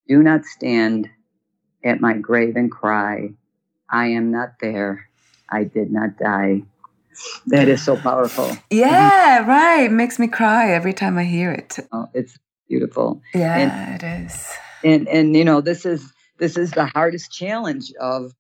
Do 0.08 0.22
not 0.22 0.46
stand 0.46 1.10
at 1.84 2.02
my 2.02 2.14
grave 2.14 2.56
and 2.56 2.72
cry, 2.72 3.30
I 3.90 4.08
am 4.08 4.32
not 4.32 4.54
there. 4.62 5.10
I 5.50 5.64
did 5.64 5.92
not 5.92 6.18
die. 6.18 6.64
That 7.48 7.68
is 7.68 7.84
so 7.84 7.98
powerful. 7.98 8.58
Yeah, 8.70 9.46
right. 9.46 9.92
Makes 9.92 10.18
me 10.18 10.28
cry 10.28 10.72
every 10.72 10.94
time 10.94 11.18
I 11.18 11.24
hear 11.24 11.52
it. 11.52 11.78
Oh, 11.92 12.08
it's 12.14 12.38
beautiful. 12.70 13.22
Yeah, 13.34 13.58
and, 13.58 14.02
it 14.02 14.26
is. 14.26 14.54
And 14.84 15.08
and 15.10 15.36
you 15.36 15.44
know, 15.44 15.62
this 15.62 15.86
is 15.86 16.14
this 16.38 16.58
is 16.58 16.72
the 16.72 16.86
hardest 16.86 17.32
challenge 17.32 17.92
of 18.00 18.32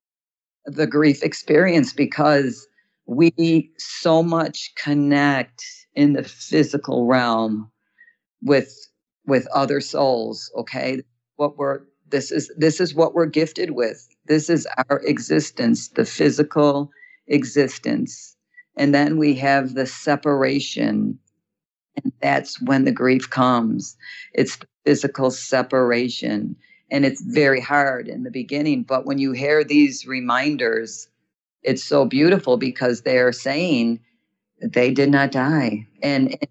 the 0.65 0.87
grief 0.87 1.23
experience 1.23 1.93
because 1.93 2.67
we 3.05 3.71
so 3.77 4.23
much 4.23 4.71
connect 4.75 5.63
in 5.95 6.13
the 6.13 6.23
physical 6.23 7.05
realm 7.05 7.69
with 8.41 8.73
with 9.25 9.47
other 9.53 9.81
souls 9.81 10.51
okay 10.55 11.01
what 11.35 11.57
we're 11.57 11.81
this 12.11 12.31
is 12.31 12.51
this 12.57 12.79
is 12.79 12.93
what 12.93 13.13
we're 13.13 13.25
gifted 13.25 13.71
with. 13.71 14.07
This 14.25 14.49
is 14.49 14.67
our 14.89 15.01
existence 15.05 15.89
the 15.89 16.05
physical 16.05 16.91
existence. 17.27 18.35
And 18.77 18.93
then 18.93 19.17
we 19.17 19.35
have 19.35 19.73
the 19.73 19.85
separation 19.85 21.17
and 22.03 22.13
that's 22.21 22.61
when 22.61 22.85
the 22.85 22.91
grief 22.91 23.29
comes. 23.29 23.97
It's 24.33 24.57
physical 24.85 25.31
separation 25.31 26.55
and 26.89 27.05
it's 27.05 27.21
very 27.21 27.61
hard 27.61 28.07
in 28.07 28.23
the 28.23 28.31
beginning 28.31 28.83
but 28.83 29.05
when 29.05 29.17
you 29.17 29.31
hear 29.31 29.63
these 29.63 30.05
reminders 30.05 31.07
it's 31.63 31.83
so 31.83 32.05
beautiful 32.05 32.57
because 32.57 33.01
they're 33.01 33.31
saying 33.31 33.99
they 34.61 34.91
did 34.91 35.09
not 35.09 35.31
die. 35.31 35.87
And, 36.01 36.31
and, 36.31 36.47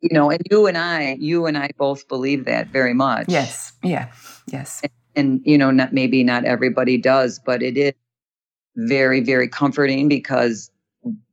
you 0.00 0.10
know 0.12 0.30
and 0.30 0.42
you 0.50 0.66
and 0.66 0.78
i 0.78 1.16
you 1.20 1.46
and 1.46 1.58
i 1.58 1.70
both 1.78 2.08
believe 2.08 2.46
that 2.46 2.68
very 2.68 2.94
much. 2.94 3.26
Yes 3.28 3.72
yeah 3.82 4.10
yes 4.52 4.80
and, 4.82 4.92
and 5.16 5.40
you 5.44 5.56
know 5.56 5.70
not 5.70 5.92
maybe 5.92 6.22
not 6.22 6.44
everybody 6.44 6.96
does 6.96 7.40
but 7.44 7.62
it 7.62 7.76
is 7.76 7.92
very 8.76 9.20
very 9.20 9.48
comforting 9.48 10.08
because 10.08 10.70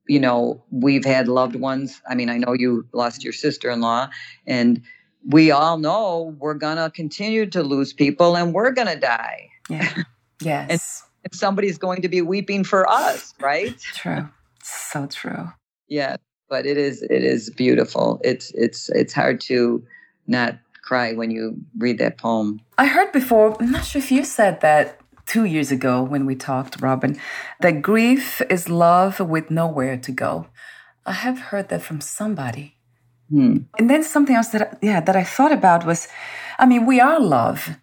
you 0.08 0.20
know 0.20 0.64
we've 0.72 1.06
had 1.06 1.28
loved 1.28 1.56
ones 1.56 2.02
i 2.10 2.16
mean 2.16 2.30
i 2.30 2.38
know 2.38 2.54
you 2.54 2.86
lost 2.94 3.24
your 3.24 3.34
sister-in-law 3.34 4.08
and 4.46 4.82
we 5.30 5.52
all 5.52 5.78
know 5.78 6.36
we're 6.40 6.54
gonna 6.54 6.90
continue 6.92 7.46
to 7.46 7.62
lose 7.62 7.94
people 7.94 8.38
and 8.38 8.54
we're 8.54 8.72
gonna 8.72 9.00
die 9.00 9.50
yeah 9.70 9.94
yes 10.42 10.68
and 10.70 11.08
if 11.28 11.38
somebody's 11.38 11.78
going 11.78 12.02
to 12.02 12.08
be 12.08 12.22
weeping 12.22 12.64
for 12.64 12.90
us, 12.90 13.34
right? 13.42 13.78
True. 13.80 14.28
So 14.64 15.08
true. 15.08 15.52
Yeah, 15.90 16.18
but 16.50 16.66
it 16.66 16.78
is 16.78 17.02
it 17.04 17.24
is 17.24 17.50
beautiful. 17.50 18.22
It's 18.24 18.52
it's 18.52 18.90
it's 18.90 19.14
hard 19.14 19.42
to 19.42 19.84
not 20.28 20.58
cry 20.88 21.14
when 21.14 21.30
you 21.32 21.44
read 21.78 21.98
that 22.00 22.18
poem. 22.18 22.62
I 22.78 22.86
heard 22.88 23.12
before, 23.12 23.58
I'm 23.60 23.72
not 23.72 23.86
sure 23.86 24.02
if 24.02 24.12
you 24.12 24.24
said 24.24 24.62
that 24.62 25.00
two 25.26 25.46
years 25.46 25.72
ago 25.72 26.02
when 26.02 26.26
we 26.26 26.36
talked, 26.36 26.82
Robin, 26.82 27.20
that 27.60 27.82
grief 27.82 28.42
is 28.50 28.70
love 28.70 29.20
with 29.20 29.52
nowhere 29.52 29.98
to 29.98 30.12
go. 30.12 30.48
I 31.06 31.14
have 31.14 31.40
heard 31.50 31.68
that 31.70 31.82
from 31.82 32.00
somebody. 32.02 32.76
Hmm. 33.30 33.58
And 33.78 33.90
then 33.90 34.04
something 34.04 34.36
else 34.36 34.50
that 34.50 34.80
yeah 34.82 35.02
that 35.02 35.16
I 35.16 35.26
thought 35.26 35.52
about 35.52 35.86
was, 35.86 36.08
I 36.58 36.66
mean, 36.66 36.86
we 36.86 37.02
are 37.02 37.20
love, 37.20 37.78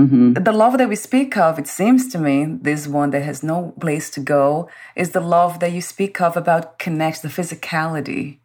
Mm-hmm. 0.00 0.32
The 0.34 0.52
love 0.52 0.78
that 0.78 0.88
we 0.88 0.96
speak 0.96 1.36
of, 1.36 1.58
it 1.58 1.66
seems 1.66 2.08
to 2.12 2.18
me, 2.18 2.46
this 2.62 2.86
one 2.86 3.10
that 3.10 3.22
has 3.22 3.42
no 3.42 3.74
place 3.80 4.08
to 4.10 4.20
go, 4.20 4.68
is 4.96 5.10
the 5.10 5.20
love 5.20 5.60
that 5.60 5.72
you 5.72 5.82
speak 5.82 6.20
of 6.20 6.36
about 6.36 6.78
connect 6.78 7.22
the 7.22 7.28
physicality. 7.28 8.38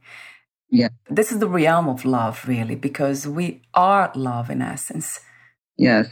Yeah. 0.70 0.90
This 1.10 1.32
is 1.32 1.40
the 1.40 1.48
realm 1.48 1.88
of 1.88 2.06
love, 2.06 2.48
really, 2.48 2.76
because 2.76 3.28
we 3.28 3.62
are 3.74 4.12
love 4.16 4.50
in 4.50 4.62
essence. 4.62 5.20
Yes. 5.78 6.08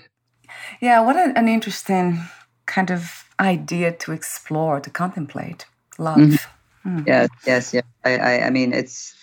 Yeah, 0.81 1.01
what 1.01 1.15
an, 1.15 1.35
an 1.35 1.47
interesting 1.47 2.19
kind 2.65 2.91
of 2.91 3.25
idea 3.39 3.91
to 3.91 4.11
explore, 4.11 4.79
to 4.79 4.89
contemplate. 4.89 5.65
Love. 5.97 6.17
Mm-hmm. 6.17 6.97
Mm. 6.97 7.07
Yes, 7.07 7.29
yes, 7.47 7.73
yes. 7.73 7.83
I, 8.03 8.17
I, 8.17 8.45
I 8.47 8.49
mean, 8.49 8.73
it's 8.73 9.15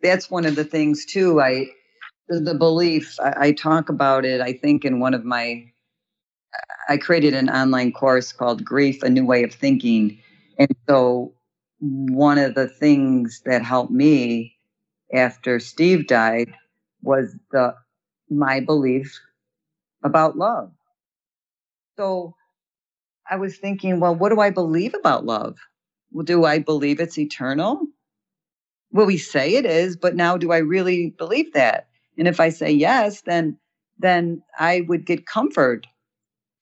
that's 0.00 0.30
one 0.30 0.46
of 0.46 0.54
the 0.54 0.64
things 0.64 1.04
too. 1.04 1.40
I 1.40 1.70
the 2.30 2.54
belief 2.54 3.18
I, 3.20 3.34
I, 3.48 3.52
talk 3.52 3.88
about 3.88 4.24
it 4.24 4.40
i 4.40 4.52
think 4.52 4.84
in 4.84 5.00
one 5.00 5.14
of 5.14 5.24
my 5.24 5.64
i 6.88 6.96
created 6.96 7.34
an 7.34 7.50
online 7.50 7.92
course 7.92 8.32
called 8.32 8.64
grief 8.64 9.02
a 9.02 9.10
new 9.10 9.24
way 9.24 9.42
of 9.42 9.52
thinking 9.52 10.18
and 10.58 10.68
so 10.88 11.34
one 11.80 12.38
of 12.38 12.54
the 12.54 12.68
things 12.68 13.42
that 13.46 13.64
helped 13.64 13.90
me 13.90 14.56
after 15.14 15.58
steve 15.60 16.06
died 16.06 16.52
was 17.02 17.36
the 17.52 17.74
my 18.30 18.60
belief 18.60 19.20
about 20.04 20.36
love 20.36 20.72
so 21.96 22.34
i 23.30 23.36
was 23.36 23.58
thinking 23.58 24.00
well 24.00 24.14
what 24.14 24.30
do 24.30 24.40
i 24.40 24.50
believe 24.50 24.94
about 24.94 25.24
love 25.24 25.56
well, 26.12 26.24
do 26.24 26.44
i 26.44 26.58
believe 26.58 27.00
it's 27.00 27.18
eternal 27.18 27.80
well 28.92 29.06
we 29.06 29.18
say 29.18 29.54
it 29.54 29.66
is 29.66 29.96
but 29.96 30.16
now 30.16 30.36
do 30.36 30.52
i 30.52 30.58
really 30.58 31.10
believe 31.18 31.52
that 31.54 31.88
and 32.20 32.28
if 32.28 32.38
I 32.38 32.50
say 32.50 32.70
yes, 32.70 33.22
then 33.22 33.58
then 33.98 34.42
I 34.58 34.82
would 34.88 35.06
get 35.06 35.26
comfort 35.26 35.86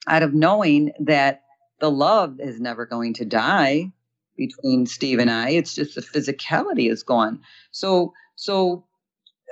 out 0.06 0.22
of 0.22 0.34
knowing 0.34 0.92
that 1.00 1.42
the 1.80 1.90
love 1.90 2.40
is 2.40 2.60
never 2.60 2.86
going 2.86 3.14
to 3.14 3.24
die 3.24 3.92
between 4.36 4.86
Steve 4.86 5.18
and 5.18 5.30
I. 5.30 5.50
It's 5.50 5.74
just 5.74 5.96
the 5.96 6.00
physicality 6.00 6.90
is 6.90 7.02
gone. 7.02 7.40
So 7.72 8.12
so 8.38 8.84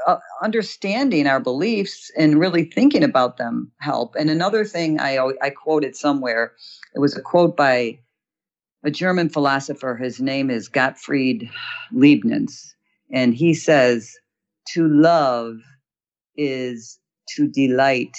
uh, 0.07 0.18
understanding 0.43 1.26
our 1.26 1.41
beliefs 1.41 2.11
and 2.16 2.39
really 2.39 2.64
thinking 2.64 3.03
about 3.03 3.37
them 3.37 3.72
help. 3.80 4.14
And 4.14 4.30
another 4.30 4.64
thing 4.64 5.01
I 5.01 5.18
I 5.43 5.51
quoted 5.51 5.97
somewhere, 5.97 6.53
it 6.95 7.01
was 7.01 7.16
a 7.16 7.20
quote 7.20 7.57
by 7.57 7.99
a 8.84 8.91
German 8.93 9.28
philosopher. 9.28 9.97
His 9.97 10.20
name 10.20 10.51
is 10.51 10.68
Gottfried 10.68 11.51
Leibniz, 11.93 12.76
and 13.11 13.34
he 13.34 13.55
says, 13.55 14.16
"To 14.74 14.87
love 14.87 15.57
is 16.37 17.01
to 17.34 17.49
delight 17.49 18.16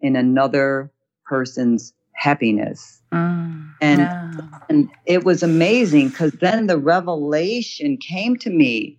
in 0.00 0.16
another 0.16 0.90
person's 1.26 1.92
happiness." 2.14 3.02
Mm, 3.12 3.74
and 3.82 4.00
yeah. 4.00 4.32
and 4.70 4.88
it 5.04 5.24
was 5.24 5.42
amazing 5.42 6.08
because 6.08 6.32
then 6.40 6.66
the 6.66 6.78
revelation 6.78 7.98
came 7.98 8.36
to 8.38 8.48
me 8.48 8.96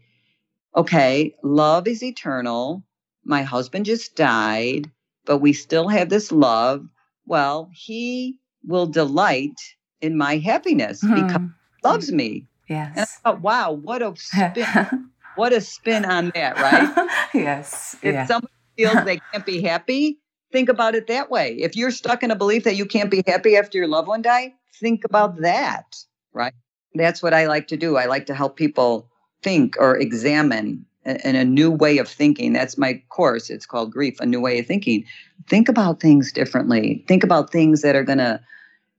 okay, 0.76 1.36
love 1.43 1.88
is 1.88 2.03
eternal. 2.03 2.84
My 3.26 3.43
husband 3.43 3.86
just 3.86 4.15
died, 4.15 4.91
but 5.26 5.38
we 5.38 5.53
still 5.53 5.88
have 5.88 6.09
this 6.09 6.32
love. 6.32 6.88
Well, 7.26 7.69
he 7.74 8.39
will 8.65 8.86
delight 8.86 9.59
in 10.01 10.17
my 10.17 10.38
happiness 10.38 11.03
mm-hmm. 11.03 11.15
because 11.15 11.41
he 11.41 11.88
loves 11.88 12.11
me. 12.11 12.47
Yes. 12.67 12.91
And 12.95 13.01
I 13.01 13.05
thought, 13.05 13.41
wow, 13.41 13.71
what 13.71 14.01
a 14.01 14.13
spin. 14.15 15.09
what 15.36 15.53
a 15.53 15.61
spin 15.61 16.05
on 16.05 16.32
that, 16.36 16.57
right? 16.57 17.09
yes. 17.34 17.95
If 18.01 18.13
yeah. 18.13 18.26
somebody 18.26 18.53
feels 18.78 19.05
they 19.05 19.19
can't 19.32 19.45
be 19.45 19.61
happy, 19.61 20.19
think 20.51 20.69
about 20.69 20.95
it 20.95 21.07
that 21.07 21.30
way. 21.30 21.55
If 21.59 21.76
you're 21.76 21.91
stuck 21.91 22.24
in 22.24 22.32
a 22.32 22.36
belief 22.36 22.63
that 22.63 22.76
you 22.76 22.86
can't 22.86 23.11
be 23.11 23.24
happy 23.26 23.55
after 23.57 23.78
your 23.78 23.88
loved 23.88 24.07
one 24.07 24.21
died, 24.21 24.51
think 24.80 25.03
about 25.03 25.41
that, 25.41 25.95
right? 26.34 26.53
That's 26.95 27.24
what 27.24 27.34
I 27.34 27.47
like 27.47 27.67
to 27.69 27.78
do. 27.78 27.97
I 27.97 28.05
like 28.05 28.28
to 28.28 28.36
help 28.36 28.55
people 28.55 29.09
think 29.44 29.76
or 29.80 29.98
examine 29.98 30.86
in 31.06 31.36
a 31.36 31.44
new 31.44 31.70
way 31.70 31.98
of 31.98 32.08
thinking. 32.08 32.54
That's 32.54 32.78
my 32.78 33.02
course. 33.10 33.50
It's 33.50 33.66
called 33.66 33.91
Grief, 33.91 34.20
a 34.20 34.26
new 34.26 34.39
way 34.39 34.60
of 34.60 34.66
thinking. 34.66 35.06
Think 35.48 35.68
about 35.68 36.00
things 36.00 36.32
differently. 36.32 37.04
Think 37.08 37.24
about 37.24 37.52
things 37.52 37.82
that 37.82 37.96
are 37.96 38.04
going 38.04 38.20
to, 38.20 38.39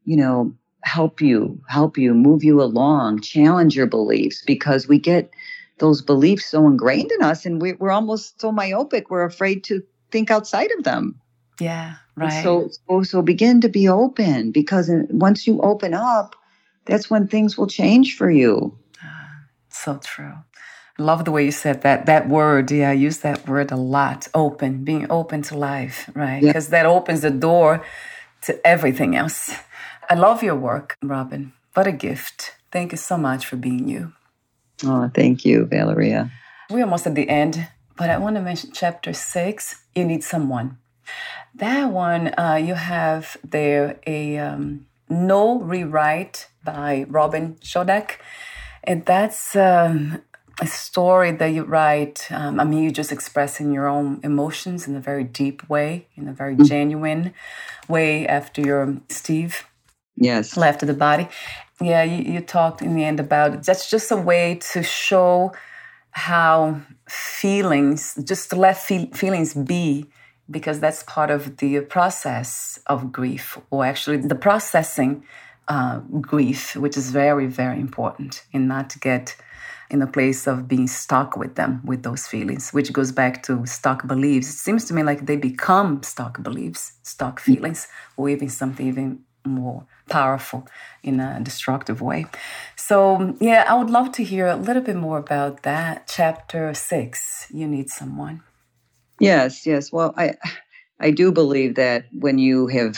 you 0.04 0.16
know, 0.16 0.54
help 0.82 1.20
you, 1.20 1.60
help 1.68 1.96
you, 1.96 2.12
move 2.12 2.44
you 2.44 2.62
along, 2.62 3.20
challenge 3.20 3.74
your 3.74 3.86
beliefs 3.86 4.42
because 4.46 4.86
we 4.86 4.98
get 4.98 5.30
those 5.78 6.02
beliefs 6.02 6.46
so 6.46 6.66
ingrained 6.66 7.10
in 7.10 7.22
us 7.22 7.46
and 7.46 7.60
we, 7.60 7.72
are 7.72 7.90
almost 7.90 8.40
so 8.40 8.52
myopic, 8.52 9.10
we're 9.10 9.24
afraid 9.24 9.64
to 9.64 9.82
think 10.10 10.30
outside 10.30 10.70
of 10.78 10.84
them. 10.84 11.18
Yeah, 11.58 11.94
right. 12.16 12.42
So, 12.42 12.68
so, 12.88 13.02
so 13.02 13.22
begin 13.22 13.60
to 13.62 13.68
be 13.68 13.88
open 13.88 14.52
because 14.52 14.90
once 15.08 15.46
you 15.46 15.60
open 15.62 15.94
up, 15.94 16.36
that's 16.84 17.08
when 17.08 17.28
things 17.28 17.56
will 17.56 17.66
change 17.66 18.16
for 18.16 18.30
you. 18.30 18.78
So 19.84 20.00
true. 20.02 20.32
I 20.98 21.02
love 21.02 21.26
the 21.26 21.30
way 21.30 21.44
you 21.44 21.50
said 21.50 21.82
that. 21.82 22.06
That 22.06 22.26
word, 22.26 22.70
yeah, 22.70 22.88
I 22.88 22.94
use 22.94 23.18
that 23.18 23.46
word 23.46 23.70
a 23.70 23.76
lot. 23.76 24.28
Open, 24.32 24.82
being 24.82 25.06
open 25.10 25.42
to 25.42 25.58
life, 25.58 26.08
right? 26.14 26.40
Because 26.40 26.68
yeah. 26.68 26.82
that 26.82 26.86
opens 26.86 27.20
the 27.20 27.30
door 27.30 27.84
to 28.46 28.66
everything 28.66 29.14
else. 29.14 29.52
I 30.08 30.14
love 30.14 30.42
your 30.42 30.54
work, 30.54 30.96
Robin. 31.02 31.52
What 31.74 31.86
a 31.86 31.92
gift. 31.92 32.56
Thank 32.72 32.92
you 32.92 32.96
so 32.96 33.18
much 33.18 33.44
for 33.44 33.56
being 33.56 33.86
you. 33.88 34.14
Oh, 34.86 35.10
thank 35.12 35.44
you, 35.44 35.66
Valeria. 35.66 36.30
We're 36.70 36.84
almost 36.84 37.06
at 37.06 37.14
the 37.14 37.28
end, 37.28 37.68
but 37.98 38.08
I 38.08 38.16
want 38.16 38.36
to 38.36 38.42
mention 38.42 38.70
chapter 38.72 39.12
six. 39.12 39.84
You 39.94 40.06
need 40.06 40.24
someone. 40.24 40.78
That 41.54 41.90
one, 41.90 42.32
uh, 42.38 42.54
you 42.56 42.74
have 42.74 43.36
there 43.44 43.98
a 44.06 44.38
um, 44.38 44.86
no 45.10 45.60
rewrite 45.60 46.48
by 46.64 47.04
Robin 47.06 47.56
Chodak. 47.60 48.12
And 48.84 49.04
that's 49.04 49.56
um, 49.56 50.22
a 50.60 50.66
story 50.66 51.32
that 51.32 51.48
you 51.48 51.64
write. 51.64 52.30
Um, 52.30 52.60
I 52.60 52.64
mean, 52.64 52.82
you're 52.82 52.92
just 52.92 53.12
expressing 53.12 53.72
your 53.72 53.88
own 53.88 54.20
emotions 54.22 54.86
in 54.86 54.94
a 54.94 55.00
very 55.00 55.24
deep 55.24 55.68
way, 55.68 56.06
in 56.16 56.28
a 56.28 56.32
very 56.32 56.54
mm-hmm. 56.54 56.64
genuine 56.64 57.34
way 57.88 58.26
after 58.26 58.60
your 58.60 58.96
Steve 59.08 59.64
yes 60.16 60.56
left 60.56 60.86
the 60.86 60.94
body. 60.94 61.28
Yeah, 61.80 62.04
you, 62.04 62.32
you 62.32 62.40
talked 62.40 62.82
in 62.82 62.94
the 62.94 63.04
end 63.04 63.18
about 63.18 63.54
it. 63.54 63.62
that's 63.64 63.90
just 63.90 64.12
a 64.12 64.16
way 64.16 64.60
to 64.72 64.82
show 64.82 65.52
how 66.12 66.80
feelings, 67.08 68.16
just 68.22 68.50
to 68.50 68.56
let 68.56 68.78
fe- 68.78 69.10
feelings 69.12 69.54
be, 69.54 70.06
because 70.48 70.78
that's 70.78 71.02
part 71.02 71.30
of 71.30 71.56
the 71.56 71.80
process 71.80 72.78
of 72.86 73.10
grief, 73.10 73.58
or 73.70 73.84
actually 73.84 74.18
the 74.18 74.36
processing 74.36 75.24
uh, 75.68 75.98
grief, 76.20 76.76
which 76.76 76.96
is 76.96 77.10
very, 77.10 77.46
very 77.46 77.80
important 77.80 78.44
in 78.52 78.68
not 78.68 78.90
to 78.90 78.98
get 78.98 79.36
in 79.90 80.02
a 80.02 80.06
place 80.06 80.46
of 80.46 80.66
being 80.66 80.86
stuck 80.86 81.36
with 81.36 81.54
them, 81.56 81.80
with 81.84 82.02
those 82.02 82.26
feelings, 82.26 82.70
which 82.72 82.92
goes 82.92 83.12
back 83.12 83.42
to 83.44 83.64
stuck 83.66 84.06
beliefs. 84.06 84.48
It 84.48 84.58
seems 84.58 84.84
to 84.86 84.94
me 84.94 85.02
like 85.02 85.26
they 85.26 85.36
become 85.36 86.02
stuck 86.02 86.42
beliefs, 86.42 86.92
stuck 87.02 87.38
feelings, 87.38 87.86
or 88.16 88.28
even 88.28 88.48
something 88.48 88.86
even 88.88 89.20
more 89.44 89.86
powerful 90.08 90.66
in 91.02 91.20
a 91.20 91.40
destructive 91.42 92.00
way. 92.00 92.26
So, 92.76 93.36
yeah, 93.40 93.64
I 93.68 93.74
would 93.74 93.90
love 93.90 94.12
to 94.12 94.24
hear 94.24 94.46
a 94.46 94.56
little 94.56 94.82
bit 94.82 94.96
more 94.96 95.18
about 95.18 95.62
that. 95.62 96.08
Chapter 96.08 96.72
six, 96.74 97.46
you 97.52 97.66
need 97.68 97.90
someone. 97.90 98.42
Yes, 99.20 99.66
yes. 99.66 99.92
Well, 99.92 100.14
I, 100.16 100.34
I 100.98 101.10
do 101.10 101.30
believe 101.30 101.74
that 101.76 102.06
when 102.12 102.38
you 102.38 102.66
have 102.68 102.96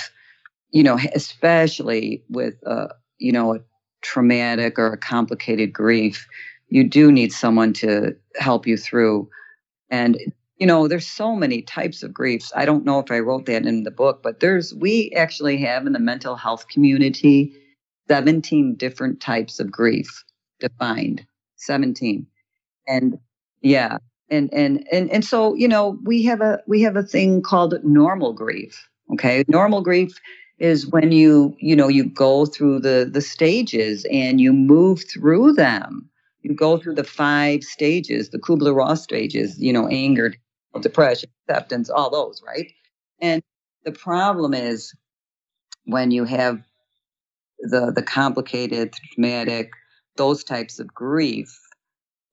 you 0.70 0.82
know, 0.82 0.98
especially 1.14 2.22
with, 2.28 2.54
uh, 2.66 2.88
you 3.18 3.32
know, 3.32 3.54
a 3.54 3.60
traumatic 4.02 4.78
or 4.78 4.92
a 4.92 4.98
complicated 4.98 5.72
grief, 5.72 6.26
you 6.68 6.84
do 6.84 7.12
need 7.12 7.32
someone 7.32 7.72
to 7.74 8.14
help 8.36 8.66
you 8.66 8.76
through. 8.76 9.28
And, 9.90 10.18
you 10.58 10.66
know, 10.66 10.88
there's 10.88 11.06
so 11.06 11.34
many 11.36 11.62
types 11.62 12.02
of 12.02 12.12
griefs. 12.12 12.52
I 12.54 12.64
don't 12.64 12.84
know 12.84 12.98
if 12.98 13.10
I 13.10 13.20
wrote 13.20 13.46
that 13.46 13.66
in 13.66 13.84
the 13.84 13.90
book, 13.90 14.22
but 14.22 14.40
there's, 14.40 14.74
we 14.74 15.12
actually 15.16 15.58
have 15.58 15.86
in 15.86 15.92
the 15.92 15.98
mental 15.98 16.36
health 16.36 16.68
community 16.68 17.52
17 18.08 18.76
different 18.76 19.20
types 19.20 19.58
of 19.60 19.70
grief 19.70 20.24
defined. 20.60 21.26
17. 21.56 22.26
And 22.86 23.18
yeah. 23.62 23.98
And, 24.28 24.52
and, 24.52 24.86
and, 24.90 25.10
and 25.10 25.24
so, 25.24 25.54
you 25.54 25.68
know, 25.68 25.98
we 26.04 26.24
have 26.24 26.40
a, 26.40 26.60
we 26.66 26.82
have 26.82 26.96
a 26.96 27.02
thing 27.02 27.42
called 27.42 27.74
normal 27.84 28.32
grief. 28.32 28.88
Okay. 29.12 29.44
Normal 29.48 29.82
grief 29.82 30.12
is 30.58 30.86
when 30.86 31.12
you 31.12 31.54
you 31.58 31.76
know 31.76 31.88
you 31.88 32.04
go 32.04 32.46
through 32.46 32.80
the 32.80 33.08
the 33.10 33.20
stages 33.20 34.06
and 34.10 34.40
you 34.40 34.52
move 34.52 35.04
through 35.08 35.52
them. 35.52 36.08
You 36.42 36.54
go 36.54 36.78
through 36.78 36.94
the 36.94 37.04
five 37.04 37.64
stages 37.64 38.30
the 38.30 38.38
kubler-ross 38.38 39.02
stages 39.02 39.60
you 39.60 39.72
know 39.72 39.88
anger 39.88 40.34
depression 40.80 41.30
acceptance 41.48 41.90
all 41.90 42.10
those 42.10 42.42
right? 42.46 42.70
And 43.20 43.42
the 43.84 43.92
problem 43.92 44.54
is 44.54 44.94
when 45.84 46.10
you 46.10 46.24
have 46.24 46.62
the 47.60 47.92
the 47.94 48.02
complicated 48.02 48.94
traumatic 49.12 49.70
those 50.16 50.44
types 50.44 50.78
of 50.78 50.86
grief 50.88 51.58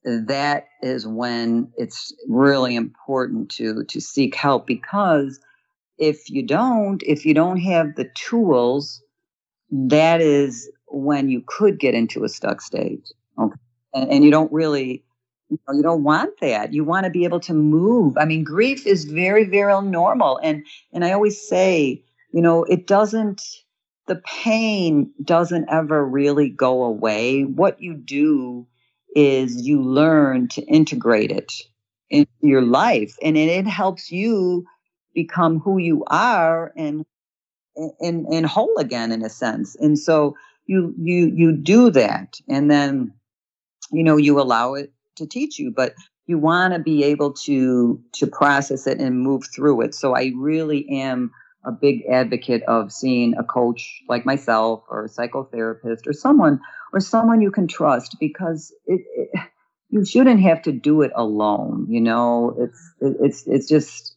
that 0.04 0.68
is 0.82 1.08
when 1.08 1.72
it's 1.78 2.14
really 2.28 2.76
important 2.76 3.50
to 3.50 3.84
to 3.86 4.02
seek 4.02 4.36
help 4.36 4.68
because 4.68 5.40
if 5.98 6.30
you 6.30 6.46
don't, 6.46 7.02
if 7.04 7.26
you 7.26 7.34
don't 7.34 7.58
have 7.58 7.96
the 7.96 8.10
tools, 8.16 9.02
that 9.72 10.22
is 10.22 10.70
when 10.88 11.30
you 11.30 11.44
could 11.46 11.80
get 11.80 11.96
into 11.96 12.24
a 12.24 12.30
stuck 12.30 12.62
state. 12.62 13.12
Okay. 13.40 13.56
And, 13.94 14.12
and 14.12 14.24
you 14.24 14.32
don't 14.32 14.52
really, 14.52 15.04
you, 15.50 15.60
know, 15.68 15.74
you 15.74 15.84
don't 15.84 16.04
want 16.04 16.32
that. 16.42 16.74
You 16.74 16.84
want 16.84 17.06
to 17.06 17.10
be 17.10 17.24
able 17.24 17.40
to 17.42 17.54
move. 17.54 18.18
I 18.18 18.26
mean, 18.26 18.44
grief 18.44 18.86
is 18.86 19.06
very, 19.06 19.46
very 19.46 19.82
normal. 19.82 20.40
And, 20.44 20.66
and 20.92 21.04
I 21.04 21.12
always 21.12 21.42
say, 21.48 22.04
you 22.32 22.42
know, 22.42 22.64
it 22.64 22.88
doesn't, 22.88 23.42
the 24.08 24.22
pain 24.26 25.12
doesn't 25.24 25.70
ever 25.70 26.06
really 26.06 26.50
go 26.50 26.84
away. 26.84 27.44
What 27.44 27.82
you 27.82 27.94
do 27.94 28.68
is 29.16 29.66
you 29.66 29.82
learn 29.82 30.48
to 30.50 30.62
integrate 30.64 31.32
it 31.32 31.54
into 32.10 32.32
your 32.42 32.62
life 32.62 33.16
and 33.24 33.38
it, 33.38 33.50
it 33.50 33.68
helps 33.68 34.12
you 34.12 34.66
become 35.14 35.60
who 35.60 35.78
you 35.78 36.04
are 36.08 36.72
and 36.76 37.06
and 38.00 38.26
and 38.28 38.46
whole 38.46 38.78
again 38.78 39.12
in 39.12 39.24
a 39.24 39.30
sense. 39.30 39.76
And 39.76 39.98
so 39.98 40.36
you 40.66 40.94
you 40.98 41.32
you 41.36 41.52
do 41.54 41.90
that 41.92 42.40
and 42.48 42.70
then 42.70 43.14
you 43.92 44.04
know 44.04 44.18
you 44.18 44.40
allow 44.40 44.76
it 44.76 44.92
to 45.16 45.28
teach 45.28 45.60
you 45.60 45.72
but 45.72 45.94
you 46.26 46.38
want 46.38 46.74
to 46.74 46.80
be 46.80 47.04
able 47.04 47.34
to 47.34 48.02
to 48.14 48.28
process 48.28 48.88
it 48.88 49.00
and 49.00 49.20
move 49.20 49.44
through 49.54 49.82
it. 49.82 49.96
So 49.96 50.16
i 50.16 50.32
really 50.36 50.88
am 50.90 51.32
a 51.66 51.72
big 51.72 52.04
advocate 52.12 52.64
of 52.64 52.92
seeing 52.92 53.36
a 53.38 53.44
coach 53.44 54.02
like 54.10 54.26
myself 54.26 54.84
or 54.90 55.06
a 55.06 55.10
psychotherapist 55.10 56.08
or 56.08 56.14
someone 56.14 56.60
or 56.94 57.00
someone 57.00 57.42
you 57.42 57.52
can 57.52 57.68
trust 57.68 58.18
because 58.20 58.74
it, 58.86 59.02
it 59.16 59.40
you 59.90 60.04
shouldn't 60.06 60.42
have 60.42 60.62
to 60.64 60.72
do 60.72 61.02
it 61.02 61.12
alone 61.16 61.86
you 61.90 62.02
know? 62.02 62.56
It's 62.60 62.94
it, 63.02 63.18
it's 63.22 63.48
it's 63.48 63.68
just 63.68 64.13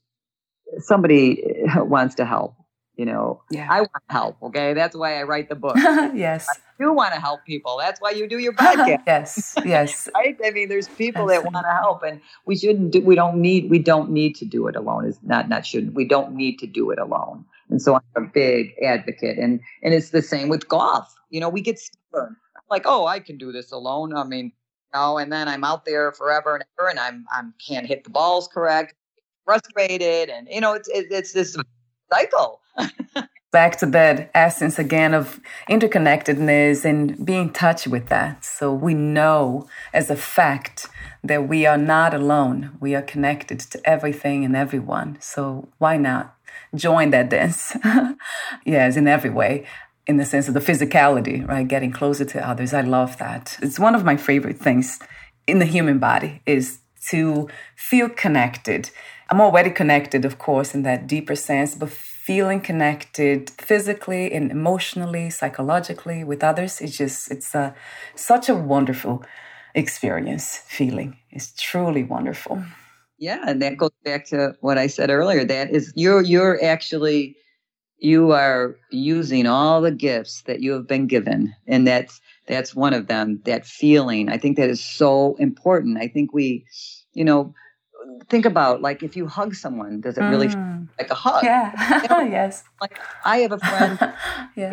somebody 0.78 1.42
wants 1.76 2.14
to 2.16 2.24
help. 2.24 2.54
You 2.96 3.04
know, 3.04 3.42
Yeah. 3.50 3.68
I 3.70 3.80
want 3.80 3.90
to 4.08 4.12
help. 4.12 4.42
Okay, 4.42 4.72
that's 4.72 4.96
why 4.96 5.20
I 5.20 5.24
write 5.24 5.50
the 5.50 5.54
book. 5.54 5.76
yes. 6.14 6.48
you 6.80 6.90
want 6.94 7.12
to 7.12 7.20
help 7.20 7.44
people. 7.44 7.76
That's 7.78 8.00
why 8.00 8.12
you 8.12 8.26
do 8.26 8.38
your 8.38 8.52
podcast. 8.64 9.02
yes. 9.06 9.54
Yes. 9.66 10.08
right? 10.14 10.34
I 10.42 10.50
mean, 10.50 10.70
there's 10.70 10.88
people 10.88 11.26
that 11.26 11.44
want 11.44 11.66
to 11.66 11.72
help, 11.72 12.02
and 12.02 12.22
we 12.46 12.56
shouldn't. 12.56 12.92
Do, 12.92 13.02
we 13.02 13.14
don't 13.14 13.36
need. 13.36 13.68
We 13.68 13.80
don't 13.80 14.10
need 14.10 14.34
to 14.36 14.46
do 14.46 14.66
it 14.66 14.76
alone. 14.76 15.04
Is 15.04 15.18
not 15.22 15.46
not 15.50 15.66
shouldn't. 15.66 15.92
We 15.92 16.06
don't 16.06 16.32
need 16.34 16.58
to 16.60 16.66
do 16.66 16.90
it 16.90 16.98
alone. 16.98 17.44
And 17.68 17.82
so 17.82 17.96
I'm 17.96 18.24
a 18.24 18.26
big 18.26 18.72
advocate, 18.82 19.36
and 19.38 19.60
and 19.82 19.92
it's 19.92 20.08
the 20.10 20.22
same 20.22 20.48
with 20.48 20.66
golf. 20.66 21.14
You 21.28 21.40
know, 21.40 21.50
we 21.50 21.60
get 21.60 21.78
stubborn. 21.78 22.36
Like, 22.70 22.84
oh, 22.86 23.06
I 23.06 23.20
can 23.20 23.36
do 23.36 23.52
this 23.52 23.72
alone. 23.72 24.16
I 24.16 24.24
mean, 24.24 24.46
you 24.46 24.52
no, 24.94 25.18
and 25.18 25.30
then 25.30 25.48
I'm 25.48 25.64
out 25.64 25.84
there 25.84 26.12
forever 26.12 26.54
and 26.54 26.64
ever, 26.78 26.88
and 26.88 26.98
I'm 26.98 27.26
I'm 27.30 27.52
can't 27.64 27.86
hit 27.86 28.04
the 28.04 28.10
balls 28.10 28.48
correct, 28.48 28.94
frustrated, 29.46 30.28
and 30.28 30.46
you 30.50 30.60
know, 30.60 30.74
it's 30.74 30.88
it, 30.88 31.06
it's 31.10 31.32
this 31.32 31.56
mm. 31.56 31.64
cycle. 32.12 32.60
Back 33.52 33.78
to 33.78 33.86
that 33.86 34.30
essence 34.34 34.78
again 34.78 35.14
of 35.14 35.40
interconnectedness 35.70 36.84
and 36.84 37.24
be 37.24 37.36
in 37.36 37.52
touch 37.54 37.86
with 37.86 38.08
that. 38.08 38.44
So 38.44 38.74
we 38.74 38.92
know 38.92 39.66
as 39.94 40.10
a 40.10 40.16
fact 40.16 40.88
that 41.24 41.48
we 41.48 41.64
are 41.64 41.78
not 41.78 42.12
alone. 42.12 42.76
We 42.80 42.94
are 42.94 43.02
connected 43.02 43.60
to 43.60 43.88
everything 43.88 44.44
and 44.44 44.54
everyone. 44.54 45.16
So 45.20 45.68
why 45.78 45.96
not 45.96 46.36
join 46.74 47.10
that 47.10 47.30
dance? 47.30 47.74
yes, 48.66 48.96
in 48.96 49.08
every 49.08 49.30
way. 49.30 49.64
In 50.06 50.18
the 50.18 50.26
sense 50.26 50.48
of 50.48 50.54
the 50.54 50.60
physicality, 50.60 51.46
right? 51.48 51.66
Getting 51.66 51.92
closer 51.92 52.24
to 52.26 52.46
others. 52.46 52.74
I 52.74 52.82
love 52.82 53.16
that. 53.18 53.56
It's 53.62 53.78
one 53.78 53.94
of 53.94 54.04
my 54.04 54.16
favorite 54.16 54.58
things 54.58 54.98
in 55.46 55.60
the 55.60 55.64
human 55.64 55.98
body 55.98 56.42
is 56.46 56.80
to 57.10 57.48
feel 57.76 58.08
connected. 58.08 58.90
I'm 59.28 59.40
already 59.40 59.70
connected, 59.70 60.24
of 60.24 60.38
course, 60.38 60.74
in 60.74 60.82
that 60.82 61.06
deeper 61.06 61.34
sense, 61.34 61.74
but 61.74 61.90
feeling 61.90 62.60
connected 62.60 63.50
physically 63.50 64.32
and 64.32 64.50
emotionally, 64.50 65.30
psychologically 65.30 66.24
with 66.24 66.44
others, 66.44 66.80
it's 66.80 66.96
just, 66.96 67.30
it's 67.30 67.54
a, 67.54 67.74
such 68.14 68.48
a 68.48 68.54
wonderful 68.54 69.24
experience, 69.74 70.58
feeling. 70.66 71.16
It's 71.30 71.52
truly 71.56 72.04
wonderful. 72.04 72.62
Yeah, 73.18 73.40
and 73.46 73.62
that 73.62 73.76
goes 73.78 73.92
back 74.04 74.26
to 74.26 74.54
what 74.60 74.78
I 74.78 74.88
said 74.88 75.10
earlier. 75.10 75.44
That 75.44 75.70
is 75.70 75.92
you're 75.96 76.22
you're 76.22 76.62
actually 76.62 77.36
you 77.98 78.32
are 78.32 78.76
using 78.90 79.46
all 79.46 79.80
the 79.80 79.90
gifts 79.90 80.42
that 80.42 80.60
you 80.60 80.72
have 80.72 80.86
been 80.86 81.06
given 81.06 81.54
and 81.66 81.86
that's 81.86 82.20
that's 82.46 82.74
one 82.74 82.92
of 82.92 83.06
them 83.06 83.40
that 83.44 83.66
feeling 83.66 84.28
i 84.28 84.36
think 84.36 84.56
that 84.56 84.68
is 84.68 84.84
so 84.84 85.34
important 85.38 85.98
i 85.98 86.06
think 86.06 86.32
we 86.32 86.64
you 87.14 87.24
know 87.24 87.54
think 88.28 88.44
about 88.44 88.82
like 88.82 89.02
if 89.02 89.16
you 89.16 89.26
hug 89.26 89.54
someone 89.54 90.00
does 90.00 90.16
it 90.18 90.22
really 90.22 90.48
feel 90.48 90.56
Mm. 90.58 90.88
like 90.98 91.10
a 91.10 91.14
hug 91.14 91.42
Yeah. 91.44 92.02
Oh 92.10 92.20
yes. 92.38 92.62
like 92.80 92.98
i 93.24 93.38
have 93.38 93.52
a 93.52 93.58
friend 93.58 93.98
yeah. 94.56 94.72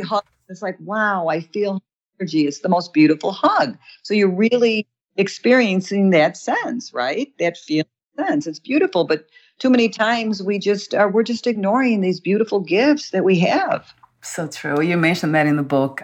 it's 0.49 0.61
like 0.61 0.77
wow 0.81 1.27
i 1.27 1.39
feel 1.39 1.81
energy 2.19 2.45
it's 2.45 2.59
the 2.59 2.69
most 2.69 2.93
beautiful 2.93 3.31
hug 3.31 3.77
so 4.03 4.13
you're 4.13 4.29
really 4.29 4.85
experiencing 5.17 6.09
that 6.11 6.35
sense 6.37 6.93
right 6.93 7.31
that 7.39 7.57
feeling 7.57 7.85
sense 8.17 8.45
it's 8.47 8.59
beautiful 8.59 9.03
but 9.05 9.25
too 9.59 9.69
many 9.69 9.89
times 9.89 10.41
we 10.43 10.59
just 10.59 10.93
are 10.93 11.09
we're 11.09 11.23
just 11.23 11.47
ignoring 11.47 12.01
these 12.01 12.19
beautiful 12.19 12.59
gifts 12.59 13.11
that 13.11 13.23
we 13.23 13.39
have 13.39 13.93
So 14.21 14.47
true. 14.47 14.81
You 14.81 14.97
mentioned 14.97 15.33
that 15.35 15.47
in 15.47 15.57
the 15.57 15.63
book. 15.77 16.01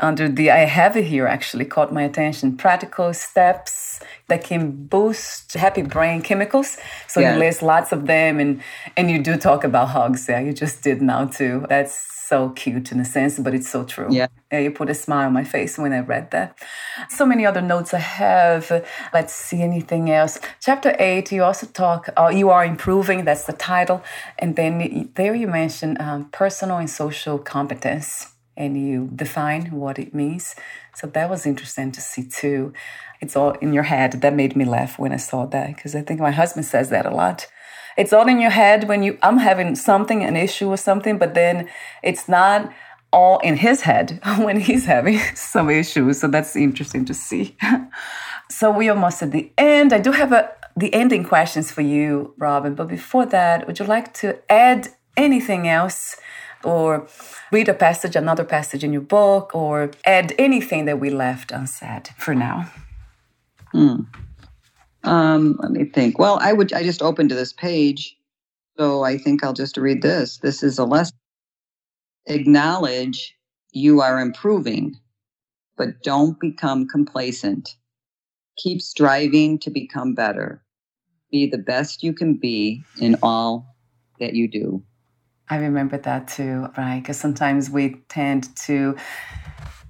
Under 0.00 0.28
the 0.28 0.52
I 0.52 0.58
have 0.80 0.96
it 0.96 1.04
here 1.06 1.26
actually 1.26 1.64
caught 1.64 1.92
my 1.92 2.02
attention. 2.04 2.56
Practical 2.56 3.12
steps 3.12 3.98
that 4.28 4.44
can 4.44 4.70
boost 4.86 5.54
happy 5.54 5.82
brain 5.82 6.22
chemicals. 6.22 6.78
So 7.08 7.20
Yeah. 7.20 7.32
you 7.32 7.38
list 7.40 7.62
lots 7.62 7.90
of 7.92 8.06
them 8.06 8.38
and 8.38 8.62
and 8.96 9.10
you 9.10 9.18
do 9.22 9.36
talk 9.36 9.64
about 9.64 9.88
hugs. 9.88 10.28
Yeah, 10.28 10.38
you 10.46 10.52
just 10.52 10.82
did 10.84 11.02
now 11.02 11.24
too. 11.26 11.66
That's 11.68 11.96
so 12.28 12.50
cute 12.50 12.92
in 12.92 13.00
a 13.00 13.04
sense, 13.04 13.38
but 13.38 13.54
it's 13.54 13.68
so 13.68 13.84
true. 13.84 14.08
Yeah. 14.10 14.28
You 14.52 14.70
put 14.70 14.90
a 14.90 14.94
smile 14.94 15.26
on 15.26 15.32
my 15.32 15.44
face 15.44 15.78
when 15.78 15.92
I 15.92 16.00
read 16.00 16.30
that. 16.30 16.58
So 17.08 17.24
many 17.24 17.44
other 17.46 17.62
notes 17.62 17.94
I 17.94 17.98
have. 17.98 18.70
Let's 19.12 19.34
see 19.34 19.62
anything 19.62 20.10
else. 20.10 20.38
Chapter 20.60 20.94
eight, 20.98 21.32
you 21.32 21.42
also 21.42 21.66
talk, 21.66 22.08
uh, 22.16 22.28
you 22.28 22.50
are 22.50 22.64
improving, 22.64 23.24
that's 23.24 23.44
the 23.44 23.52
title. 23.52 24.02
And 24.38 24.56
then 24.56 25.10
there 25.14 25.34
you 25.34 25.48
mention 25.48 26.00
um, 26.00 26.26
personal 26.30 26.78
and 26.78 26.90
social 26.90 27.38
competence 27.38 28.32
and 28.56 28.76
you 28.76 29.08
define 29.14 29.70
what 29.70 29.98
it 29.98 30.14
means. 30.14 30.54
So 30.94 31.06
that 31.06 31.30
was 31.30 31.46
interesting 31.46 31.92
to 31.92 32.00
see 32.00 32.24
too. 32.24 32.72
It's 33.20 33.36
all 33.36 33.52
in 33.52 33.72
your 33.72 33.84
head. 33.84 34.20
That 34.20 34.34
made 34.34 34.54
me 34.56 34.64
laugh 34.64 34.98
when 34.98 35.12
I 35.12 35.16
saw 35.16 35.46
that 35.46 35.68
because 35.74 35.94
I 35.94 36.02
think 36.02 36.20
my 36.20 36.32
husband 36.32 36.66
says 36.66 36.90
that 36.90 37.06
a 37.06 37.10
lot 37.10 37.46
it's 37.98 38.12
all 38.12 38.28
in 38.28 38.40
your 38.40 38.54
head 38.62 38.88
when 38.88 39.02
you 39.02 39.18
i'm 39.22 39.38
having 39.38 39.74
something 39.74 40.24
an 40.24 40.36
issue 40.36 40.68
or 40.68 40.76
something 40.76 41.18
but 41.18 41.34
then 41.34 41.68
it's 42.02 42.28
not 42.28 42.72
all 43.12 43.38
in 43.38 43.56
his 43.56 43.82
head 43.82 44.20
when 44.38 44.60
he's 44.60 44.84
having 44.84 45.18
some 45.34 45.70
issues. 45.70 46.20
So 46.20 46.28
that's 46.28 46.56
interesting 46.56 47.04
to 47.06 47.14
see. 47.14 47.56
So 48.50 48.70
we 48.70 48.88
almost 48.88 49.22
at 49.22 49.30
the 49.30 49.52
end. 49.58 49.92
I 49.92 49.98
do 49.98 50.10
have 50.10 50.32
a 50.32 50.50
the 50.78 50.94
ending 50.94 51.24
questions 51.24 51.72
for 51.72 51.80
you 51.82 52.32
robin 52.38 52.74
but 52.74 52.86
before 52.86 53.26
that 53.26 53.66
would 53.66 53.78
you 53.78 53.84
like 53.84 54.14
to 54.14 54.38
add 54.50 54.88
anything 55.16 55.66
else 55.66 56.16
or 56.62 57.06
read 57.50 57.68
a 57.68 57.74
passage 57.74 58.14
another 58.14 58.44
passage 58.44 58.84
in 58.84 58.92
your 58.92 59.02
book 59.02 59.54
or 59.54 59.90
add 60.04 60.32
anything 60.38 60.84
that 60.84 61.00
we 61.00 61.10
left 61.10 61.50
unsaid 61.50 62.10
for 62.16 62.34
now 62.34 62.70
hmm. 63.72 64.02
Um, 65.04 65.56
let 65.60 65.70
me 65.72 65.84
think. 65.86 66.18
Well, 66.18 66.38
I 66.40 66.52
would. 66.52 66.72
I 66.72 66.82
just 66.82 67.02
opened 67.02 67.30
to 67.30 67.34
this 67.34 67.52
page, 67.52 68.16
so 68.78 69.04
I 69.04 69.18
think 69.18 69.44
I'll 69.44 69.52
just 69.52 69.76
read 69.76 70.02
this. 70.02 70.38
This 70.38 70.62
is 70.62 70.78
a 70.78 70.84
lesson. 70.84 71.16
Acknowledge 72.26 73.36
you 73.72 74.00
are 74.00 74.20
improving, 74.20 74.96
but 75.76 76.02
don't 76.02 76.38
become 76.40 76.88
complacent. 76.88 77.76
Keep 78.58 78.82
striving 78.82 79.58
to 79.60 79.70
become 79.70 80.14
better. 80.14 80.62
Be 81.30 81.48
the 81.48 81.58
best 81.58 82.02
you 82.02 82.12
can 82.12 82.34
be 82.34 82.84
in 83.00 83.16
all 83.22 83.76
that 84.20 84.34
you 84.34 84.48
do. 84.48 84.82
I 85.50 85.56
remember 85.58 85.98
that 85.98 86.28
too, 86.28 86.68
right? 86.76 87.00
Because 87.00 87.18
sometimes 87.18 87.70
we 87.70 87.96
tend 88.08 88.54
to, 88.66 88.96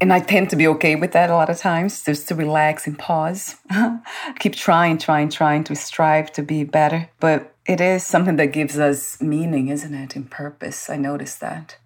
and 0.01 0.13
I 0.13 0.21
tend 0.21 0.51
to 0.51 0.57
be 0.57 0.67
okay 0.69 0.97
with 0.97 1.13
that 1.13 1.31
a 1.31 1.35
lot 1.35 1.51
of 1.51 1.59
times, 1.59 2.05
just 2.05 2.29
to 2.29 2.35
relax 2.35 2.87
and 2.87 2.99
pause. 2.99 3.57
Keep 4.39 4.55
trying, 4.55 4.99
trying, 4.99 5.29
trying 5.29 5.65
to 5.65 5.75
strive 5.75 6.33
to 6.33 6.43
be 6.43 6.65
better. 6.65 7.11
But 7.21 7.55
it 7.67 7.81
is 7.81 8.05
something 8.05 8.37
that 8.37 8.53
gives 8.53 8.79
us 8.79 9.21
meaning, 9.21 9.69
isn't 9.69 9.95
it? 9.95 10.17
And 10.17 10.31
purpose. 10.31 10.89
I 10.89 10.97
noticed 10.97 11.41
that. 11.41 11.77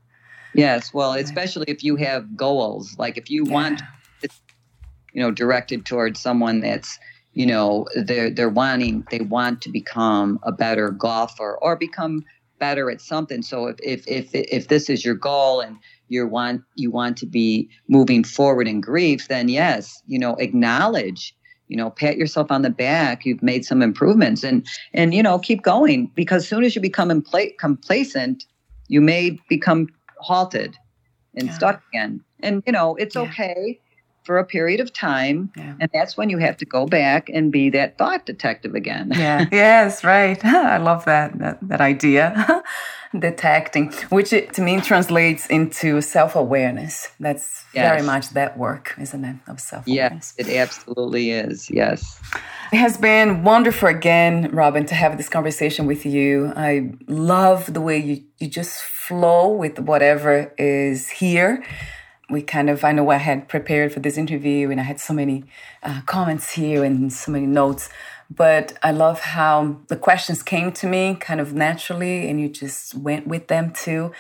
Yes. 0.54 0.92
Well, 0.92 1.14
especially 1.14 1.64
if 1.68 1.82
you 1.82 1.96
have 1.96 2.36
goals, 2.36 2.96
like 2.98 3.16
if 3.16 3.30
you 3.30 3.44
want 3.44 3.82
you 5.12 5.22
know 5.22 5.30
directed 5.30 5.86
towards 5.86 6.20
someone 6.20 6.60
that's 6.60 6.98
you 7.32 7.46
know 7.46 7.86
they're 7.94 8.30
they're 8.30 8.48
wanting 8.48 9.06
they 9.10 9.20
want 9.20 9.60
to 9.62 9.70
become 9.70 10.38
a 10.42 10.52
better 10.52 10.90
golfer 10.90 11.58
or 11.62 11.76
become 11.76 12.24
better 12.58 12.90
at 12.90 13.00
something 13.00 13.42
so 13.42 13.66
if 13.66 13.76
if 13.82 14.06
if 14.06 14.30
if 14.34 14.68
this 14.68 14.88
is 14.88 15.04
your 15.04 15.14
goal 15.14 15.60
and 15.60 15.76
you 16.12 16.26
want 16.26 16.62
you 16.76 16.90
want 16.90 17.16
to 17.16 17.26
be 17.26 17.68
moving 17.88 18.22
forward 18.22 18.68
in 18.68 18.80
grief 18.80 19.28
then 19.28 19.48
yes 19.48 20.02
you 20.06 20.18
know 20.18 20.34
acknowledge 20.36 21.34
you 21.68 21.76
know 21.76 21.90
pat 21.90 22.16
yourself 22.16 22.50
on 22.50 22.62
the 22.62 22.70
back 22.70 23.24
you've 23.24 23.42
made 23.42 23.64
some 23.64 23.82
improvements 23.82 24.44
and 24.44 24.66
and 24.92 25.14
you 25.14 25.22
know 25.22 25.38
keep 25.38 25.62
going 25.62 26.10
because 26.14 26.42
as 26.42 26.48
soon 26.48 26.64
as 26.64 26.74
you 26.76 26.82
become 26.82 27.08
impla- 27.08 27.56
complacent 27.58 28.44
you 28.88 29.00
may 29.00 29.38
become 29.48 29.86
halted 30.18 30.76
and 31.34 31.48
Yeah. 31.48 31.54
stuck 31.54 31.82
again 31.92 32.20
and 32.40 32.62
you 32.66 32.72
know 32.72 32.94
it's 32.96 33.16
Yeah. 33.16 33.22
okay 33.22 33.80
for 34.22 34.38
a 34.38 34.44
period 34.44 34.80
of 34.80 34.92
time 34.92 35.50
Yeah. 35.56 35.74
and 35.80 35.90
that's 35.92 36.16
when 36.16 36.30
you 36.30 36.38
have 36.38 36.56
to 36.58 36.64
go 36.64 36.86
back 36.86 37.28
and 37.28 37.50
be 37.52 37.70
that 37.70 37.98
thought 37.98 38.24
detective 38.26 38.74
again 38.74 39.12
Yeah. 39.14 39.46
yes, 39.52 40.04
right. 40.04 40.42
I 40.74 40.78
love 40.78 41.04
that 41.06 41.38
that, 41.38 41.58
that 41.68 41.80
idea. 41.80 42.62
Detecting, 43.18 43.92
which 44.08 44.32
it, 44.32 44.54
to 44.54 44.62
me 44.62 44.80
translates 44.80 45.46
into 45.48 46.00
self 46.00 46.34
awareness. 46.34 47.10
That's 47.20 47.62
very 47.74 48.00
much 48.00 48.30
that 48.30 48.56
work, 48.56 48.94
isn't 48.98 49.22
it? 49.22 49.36
Of 49.46 49.60
self 49.60 49.86
yes 49.86 50.32
it 50.38 50.48
absolutely 50.48 51.30
is 51.30 51.68
yes 51.70 52.18
It 52.72 52.78
has 52.78 52.96
been 52.96 53.44
wonderful 53.44 53.88
again, 53.90 54.48
Robin, 54.50 54.86
to 54.86 54.94
have 54.94 55.18
this 55.18 55.28
conversation 55.28 55.84
with 55.86 56.06
you. 56.06 56.54
I 56.56 56.92
love 57.06 57.74
the 57.74 57.82
way 57.82 57.98
you, 57.98 58.24
you 58.38 58.48
just 58.48 58.80
flow 58.80 59.48
with 59.62 59.78
whatever 59.78 60.54
is 60.56 61.10
here. 61.10 61.62
We 62.33 62.43
kind 62.43 62.68
of, 62.68 62.83
I 62.83 62.93
know 62.93 63.11
I 63.11 63.18
had 63.18 63.49
prepared 63.49 63.93
for 63.93 64.01
this 64.01 64.16
interview 64.16 64.70
and 64.70 64.80
I 64.80 64.85
had 64.85 64.99
so 64.99 65.12
many 65.14 65.45
uh, 65.83 66.01
comments 66.07 66.53
here 66.53 66.83
and 66.83 67.12
so 67.12 67.30
many 67.30 67.47
notes, 67.47 67.89
but 68.30 68.78
I 68.83 68.91
love 68.91 69.20
how 69.20 69.80
the 69.89 69.97
questions 69.97 70.43
came 70.43 70.72
to 70.72 70.87
me 70.87 71.14
kind 71.14 71.41
of 71.41 71.53
naturally 71.53 72.28
and 72.28 72.41
you 72.41 72.49
just 72.49 72.95
went 72.95 73.26
with 73.26 73.49
them 73.49 73.72
too. 73.72 74.12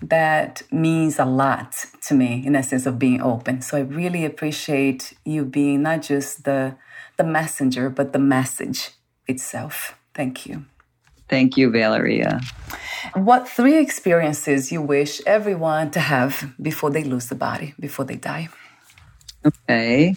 That 0.00 0.62
means 0.70 1.18
a 1.18 1.24
lot 1.24 1.74
to 2.02 2.14
me 2.14 2.42
in 2.46 2.52
that 2.52 2.66
sense 2.66 2.86
of 2.86 2.98
being 2.98 3.20
open. 3.20 3.60
So 3.62 3.76
I 3.76 3.80
really 3.80 4.24
appreciate 4.24 5.12
you 5.24 5.44
being 5.44 5.82
not 5.82 6.02
just 6.02 6.44
the 6.44 6.76
the 7.16 7.24
messenger, 7.24 7.88
but 7.88 8.12
the 8.12 8.18
message 8.18 8.90
itself. 9.26 9.98
Thank 10.14 10.46
you. 10.46 10.66
Thank 11.28 11.56
you, 11.56 11.70
Valeria. 11.70 12.40
What 13.14 13.48
three 13.48 13.78
experiences 13.78 14.70
you 14.70 14.80
wish 14.82 15.20
everyone 15.26 15.90
to 15.92 16.00
have 16.00 16.52
before 16.60 16.90
they 16.90 17.04
lose 17.04 17.26
the 17.26 17.34
body, 17.34 17.74
before 17.80 18.04
they 18.04 18.16
die? 18.16 18.48
Okay. 19.44 20.16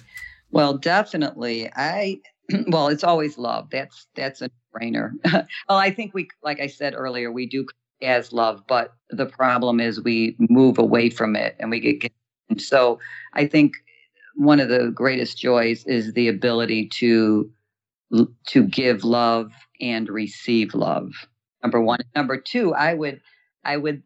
Well, 0.51 0.77
definitely. 0.77 1.69
I 1.75 2.19
well, 2.67 2.87
it's 2.87 3.03
always 3.03 3.37
love. 3.37 3.69
That's 3.71 4.07
that's 4.15 4.41
a 4.41 4.49
brainer. 4.75 5.11
well, 5.33 5.77
I 5.77 5.91
think 5.91 6.13
we 6.13 6.29
like 6.43 6.59
I 6.59 6.67
said 6.67 6.93
earlier, 6.95 7.31
we 7.31 7.45
do 7.45 7.65
as 8.01 8.31
love, 8.31 8.63
but 8.67 8.93
the 9.09 9.25
problem 9.25 9.79
is 9.79 10.01
we 10.01 10.35
move 10.39 10.77
away 10.77 11.09
from 11.09 11.35
it 11.35 11.55
and 11.59 11.69
we 11.69 11.79
get 11.79 12.11
so 12.57 12.99
I 13.33 13.45
think 13.45 13.73
one 14.35 14.59
of 14.59 14.69
the 14.69 14.91
greatest 14.93 15.37
joys 15.37 15.85
is 15.85 16.13
the 16.13 16.27
ability 16.27 16.87
to 16.87 17.49
to 18.47 18.63
give 18.63 19.03
love 19.03 19.51
and 19.79 20.09
receive 20.09 20.73
love. 20.73 21.11
Number 21.63 21.81
one. 21.81 21.99
Number 22.15 22.37
two, 22.37 22.73
I 22.73 22.93
would 22.93 23.21
I 23.63 23.77
would 23.77 24.01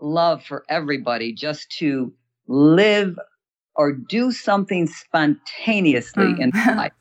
love 0.00 0.44
for 0.44 0.64
everybody 0.68 1.32
just 1.32 1.70
to 1.78 2.12
live 2.46 3.18
or 3.76 3.92
do 3.92 4.32
something 4.32 4.86
spontaneously 4.86 6.34
mm. 6.34 6.40
in 6.40 6.50
life. 6.76 6.92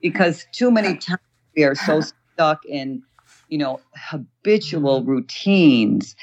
Because 0.00 0.46
too 0.52 0.70
many 0.70 0.96
times 0.96 1.20
we 1.56 1.64
are 1.64 1.74
so 1.74 2.00
stuck 2.34 2.64
in, 2.64 3.02
you 3.48 3.58
know, 3.58 3.80
habitual 3.96 5.04
routines. 5.04 6.14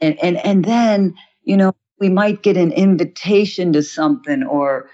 And 0.00 0.18
and 0.22 0.36
and 0.38 0.64
then, 0.64 1.14
you 1.42 1.56
know, 1.56 1.74
we 1.98 2.08
might 2.08 2.42
get 2.42 2.56
an 2.56 2.72
invitation 2.72 3.72
to 3.72 3.82
something 3.82 4.44
or 4.44 4.88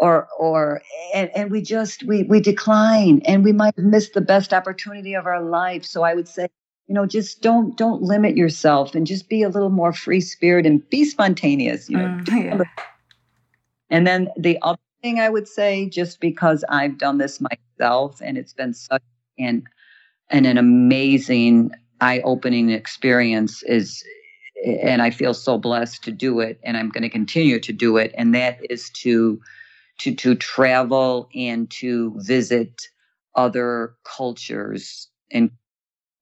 or 0.00 0.26
or 0.38 0.82
and, 1.14 1.30
and 1.36 1.50
we 1.50 1.60
just 1.62 2.02
we 2.04 2.24
we 2.24 2.40
decline 2.40 3.20
and 3.26 3.44
we 3.44 3.52
might 3.52 3.76
miss 3.78 4.10
the 4.10 4.20
best 4.20 4.52
opportunity 4.52 5.14
of 5.14 5.26
our 5.26 5.42
life 5.42 5.84
so 5.84 6.02
i 6.02 6.14
would 6.14 6.26
say 6.26 6.48
you 6.88 6.94
know 6.94 7.06
just 7.06 7.42
don't 7.42 7.76
don't 7.76 8.02
limit 8.02 8.36
yourself 8.36 8.94
and 8.94 9.06
just 9.06 9.28
be 9.28 9.42
a 9.42 9.48
little 9.48 9.70
more 9.70 9.92
free 9.92 10.20
spirit 10.20 10.66
and 10.66 10.88
be 10.90 11.04
spontaneous 11.04 11.88
you 11.88 11.98
know 11.98 12.06
mm, 12.24 12.44
yeah. 12.44 12.64
and 13.90 14.06
then 14.06 14.28
the 14.36 14.58
other 14.62 14.80
thing 15.02 15.20
i 15.20 15.28
would 15.28 15.46
say 15.46 15.88
just 15.88 16.18
because 16.18 16.64
i've 16.70 16.98
done 16.98 17.18
this 17.18 17.40
myself 17.40 18.20
and 18.22 18.38
it's 18.38 18.54
been 18.54 18.74
such 18.74 19.02
an 19.38 19.62
and 20.30 20.46
an 20.46 20.56
amazing 20.56 21.70
eye-opening 22.00 22.70
experience 22.70 23.62
is 23.64 24.02
and 24.64 25.02
i 25.02 25.10
feel 25.10 25.34
so 25.34 25.58
blessed 25.58 26.02
to 26.02 26.10
do 26.10 26.40
it 26.40 26.58
and 26.64 26.78
i'm 26.78 26.88
going 26.88 27.02
to 27.02 27.10
continue 27.10 27.60
to 27.60 27.72
do 27.72 27.98
it 27.98 28.14
and 28.16 28.34
that 28.34 28.58
is 28.70 28.88
to 28.90 29.38
to 30.00 30.14
to 30.14 30.34
travel 30.34 31.28
and 31.34 31.70
to 31.70 32.14
visit 32.18 32.88
other 33.34 33.94
cultures 34.04 35.08
and 35.30 35.50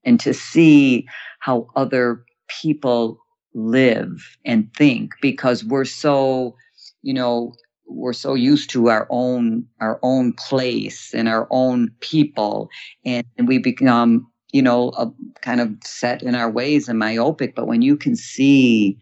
and 0.05 0.21
to 0.21 0.35
see 0.35 1.07
how 1.41 1.67
other 1.77 2.25
people 2.63 3.19
live 3.55 4.37
and 4.45 4.73
think 4.75 5.13
because 5.21 5.65
we're 5.65 5.85
so 5.85 6.55
you 7.03 7.15
know 7.15 7.55
we're 7.89 8.13
so 8.13 8.35
used 8.35 8.71
to 8.71 8.89
our 8.89 9.07
own 9.11 9.67
our 9.81 9.99
own 10.03 10.33
place 10.35 11.15
and 11.15 11.29
our 11.29 11.49
own 11.51 11.91
people. 12.01 12.69
And, 13.05 13.27
and 13.37 13.49
we 13.49 13.59
become 13.59 14.31
you 14.53 14.63
know 14.63 14.91
a, 14.91 15.11
kind 15.43 15.61
of 15.61 15.75
set 15.85 16.23
in 16.23 16.35
our 16.35 16.51
ways 16.51 16.89
and 16.89 16.99
myopic. 16.99 17.55
But 17.55 17.67
when 17.67 17.83
you 17.83 17.97
can 17.97 18.17
see 18.17 18.99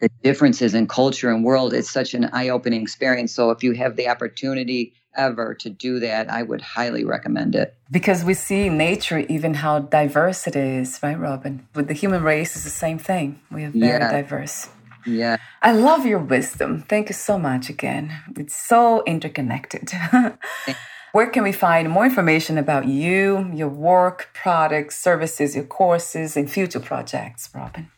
the 0.00 0.10
differences 0.22 0.74
in 0.74 0.86
culture 0.86 1.30
and 1.30 1.44
world 1.44 1.72
it's 1.74 1.90
such 1.90 2.14
an 2.14 2.24
eye-opening 2.32 2.82
experience. 2.82 3.32
So 3.32 3.50
if 3.50 3.62
you 3.62 3.72
have 3.72 3.96
the 3.96 4.08
opportunity 4.08 4.94
ever 5.16 5.54
to 5.54 5.68
do 5.68 5.98
that 5.98 6.30
i 6.30 6.40
would 6.40 6.60
highly 6.60 7.04
recommend 7.04 7.54
it. 7.54 7.74
Because 7.90 8.24
we 8.24 8.34
see 8.34 8.68
nature 8.68 9.18
even 9.18 9.54
how 9.54 9.80
diverse 9.80 10.46
it 10.46 10.54
is 10.54 11.00
right 11.02 11.18
robin? 11.18 11.66
With 11.74 11.88
the 11.88 11.94
human 11.94 12.22
race 12.22 12.56
is 12.56 12.64
the 12.64 12.70
same 12.70 12.98
thing. 12.98 13.40
We 13.50 13.64
are 13.64 13.70
very 13.70 14.00
yeah. 14.00 14.12
diverse. 14.12 14.68
Yeah. 15.06 15.38
I 15.62 15.72
love 15.72 16.06
your 16.06 16.18
wisdom. 16.18 16.84
Thank 16.88 17.08
you 17.08 17.14
so 17.14 17.38
much 17.38 17.70
again. 17.70 18.12
It's 18.36 18.54
so 18.54 19.02
interconnected. 19.04 19.90
Where 21.12 21.28
can 21.28 21.42
we 21.42 21.52
find 21.52 21.90
more 21.90 22.04
information 22.04 22.56
about 22.56 22.86
you 22.86 23.50
your 23.52 23.68
work 23.68 24.30
products 24.32 24.96
services 24.96 25.56
your 25.56 25.64
courses 25.64 26.36
and 26.36 26.48
future 26.50 26.78
projects 26.78 27.50
robin 27.52 27.90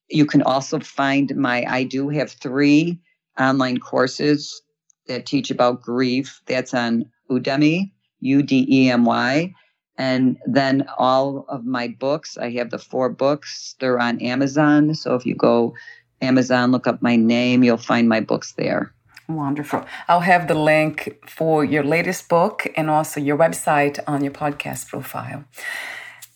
You 0.10 0.26
can 0.26 0.42
also 0.44 0.80
find 0.80 1.36
my, 1.36 1.66
I 1.68 1.84
do 1.86 2.10
have 2.10 2.32
three 2.32 3.00
online 3.40 3.78
courses 3.80 4.64
that 5.08 5.28
teach 5.28 5.52
about 5.52 5.82
grief. 5.84 6.42
That's 6.48 6.74
on 6.74 7.06
Udemy, 7.32 7.92
U 8.22 8.44
D 8.44 8.68
E 8.70 8.90
M 8.92 9.06
Y. 9.06 9.54
And 9.98 10.38
then 10.48 10.88
all 10.98 11.46
of 11.50 11.66
my 11.66 11.90
books, 11.90 12.38
I 12.38 12.52
have 12.52 12.72
the 12.72 12.80
four 12.80 13.10
books, 13.10 13.76
they're 13.80 14.00
on 14.00 14.22
Amazon. 14.22 14.96
So 14.96 15.16
if 15.16 15.26
you 15.26 15.36
go 15.36 15.76
Amazon, 16.22 16.72
look 16.72 16.88
up 16.88 17.02
my 17.02 17.16
name, 17.18 17.64
you'll 17.64 17.78
find 17.78 18.08
my 18.10 18.20
books 18.22 18.54
there. 18.54 18.94
Wonderful. 19.28 19.86
I'll 20.08 20.22
have 20.22 20.48
the 20.48 20.54
link 20.54 21.20
for 21.28 21.66
your 21.66 21.84
latest 21.84 22.30
book 22.30 22.66
and 22.78 22.90
also 22.90 23.20
your 23.20 23.38
website 23.38 24.00
on 24.08 24.24
your 24.24 24.32
podcast 24.32 24.88
profile. 24.88 25.44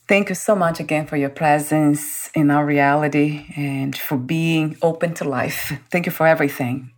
Thank 0.10 0.28
you 0.28 0.36
so 0.36 0.56
much 0.56 0.82
again 0.82 1.08
for 1.08 1.16
your 1.16 1.30
presence 1.30 2.30
in 2.36 2.52
our 2.52 2.66
reality 2.66 3.46
and 3.56 3.98
for 3.98 4.18
being 4.18 4.76
open 4.82 5.14
to 5.16 5.24
life. 5.24 5.72
Thank 5.90 6.06
you 6.06 6.12
for 6.12 6.28
everything. 6.28 6.92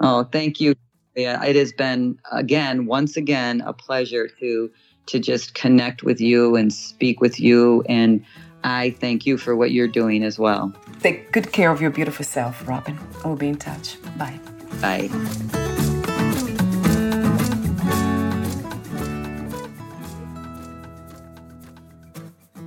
Oh, 0.00 0.24
thank 0.24 0.60
you. 0.60 0.74
Yeah, 1.14 1.44
it 1.44 1.54
has 1.54 1.72
been 1.72 2.18
again, 2.32 2.86
once 2.86 3.16
again, 3.16 3.60
a 3.60 3.72
pleasure 3.72 4.28
to 4.40 4.70
to 5.06 5.18
just 5.18 5.54
connect 5.54 6.02
with 6.02 6.20
you 6.20 6.54
and 6.56 6.72
speak 6.72 7.20
with 7.20 7.40
you 7.40 7.82
and 7.88 8.24
I 8.64 8.90
thank 8.90 9.24
you 9.24 9.38
for 9.38 9.54
what 9.54 9.70
you're 9.70 9.88
doing 9.88 10.22
as 10.24 10.38
well. 10.38 10.74
Take 11.00 11.32
good 11.32 11.52
care 11.52 11.70
of 11.70 11.80
your 11.80 11.90
beautiful 11.90 12.24
self, 12.24 12.66
Robin. 12.66 12.98
We'll 13.24 13.36
be 13.36 13.48
in 13.48 13.56
touch. 13.56 13.96
Bye. 14.18 14.38
Bye. 14.80 15.08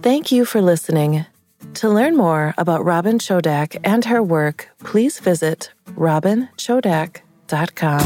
Thank 0.01 0.31
you 0.31 0.45
for 0.45 0.61
listening. 0.61 1.25
To 1.75 1.89
learn 1.89 2.17
more 2.17 2.53
about 2.57 2.83
Robin 2.83 3.19
Chodak 3.19 3.79
and 3.83 4.03
her 4.05 4.21
work, 4.21 4.69
please 4.79 5.19
visit 5.19 5.71
robinchodak.com. 5.91 8.01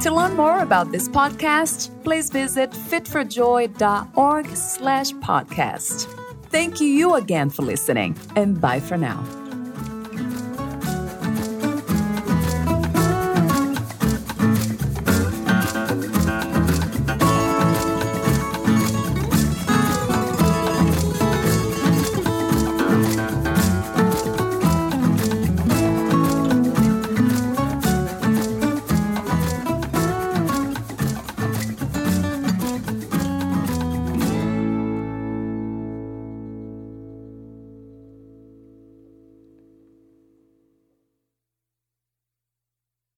To 0.00 0.12
learn 0.12 0.36
more 0.36 0.58
about 0.58 0.92
this 0.92 1.08
podcast, 1.08 1.90
please 2.04 2.30
visit 2.30 2.70
fitforjoy.org 2.70 4.46
slash 4.56 5.12
podcast. 5.12 6.06
Thank 6.50 6.80
you 6.80 7.14
again 7.14 7.50
for 7.50 7.62
listening, 7.62 8.16
and 8.36 8.60
bye 8.60 8.80
for 8.80 8.96
now. 8.96 9.41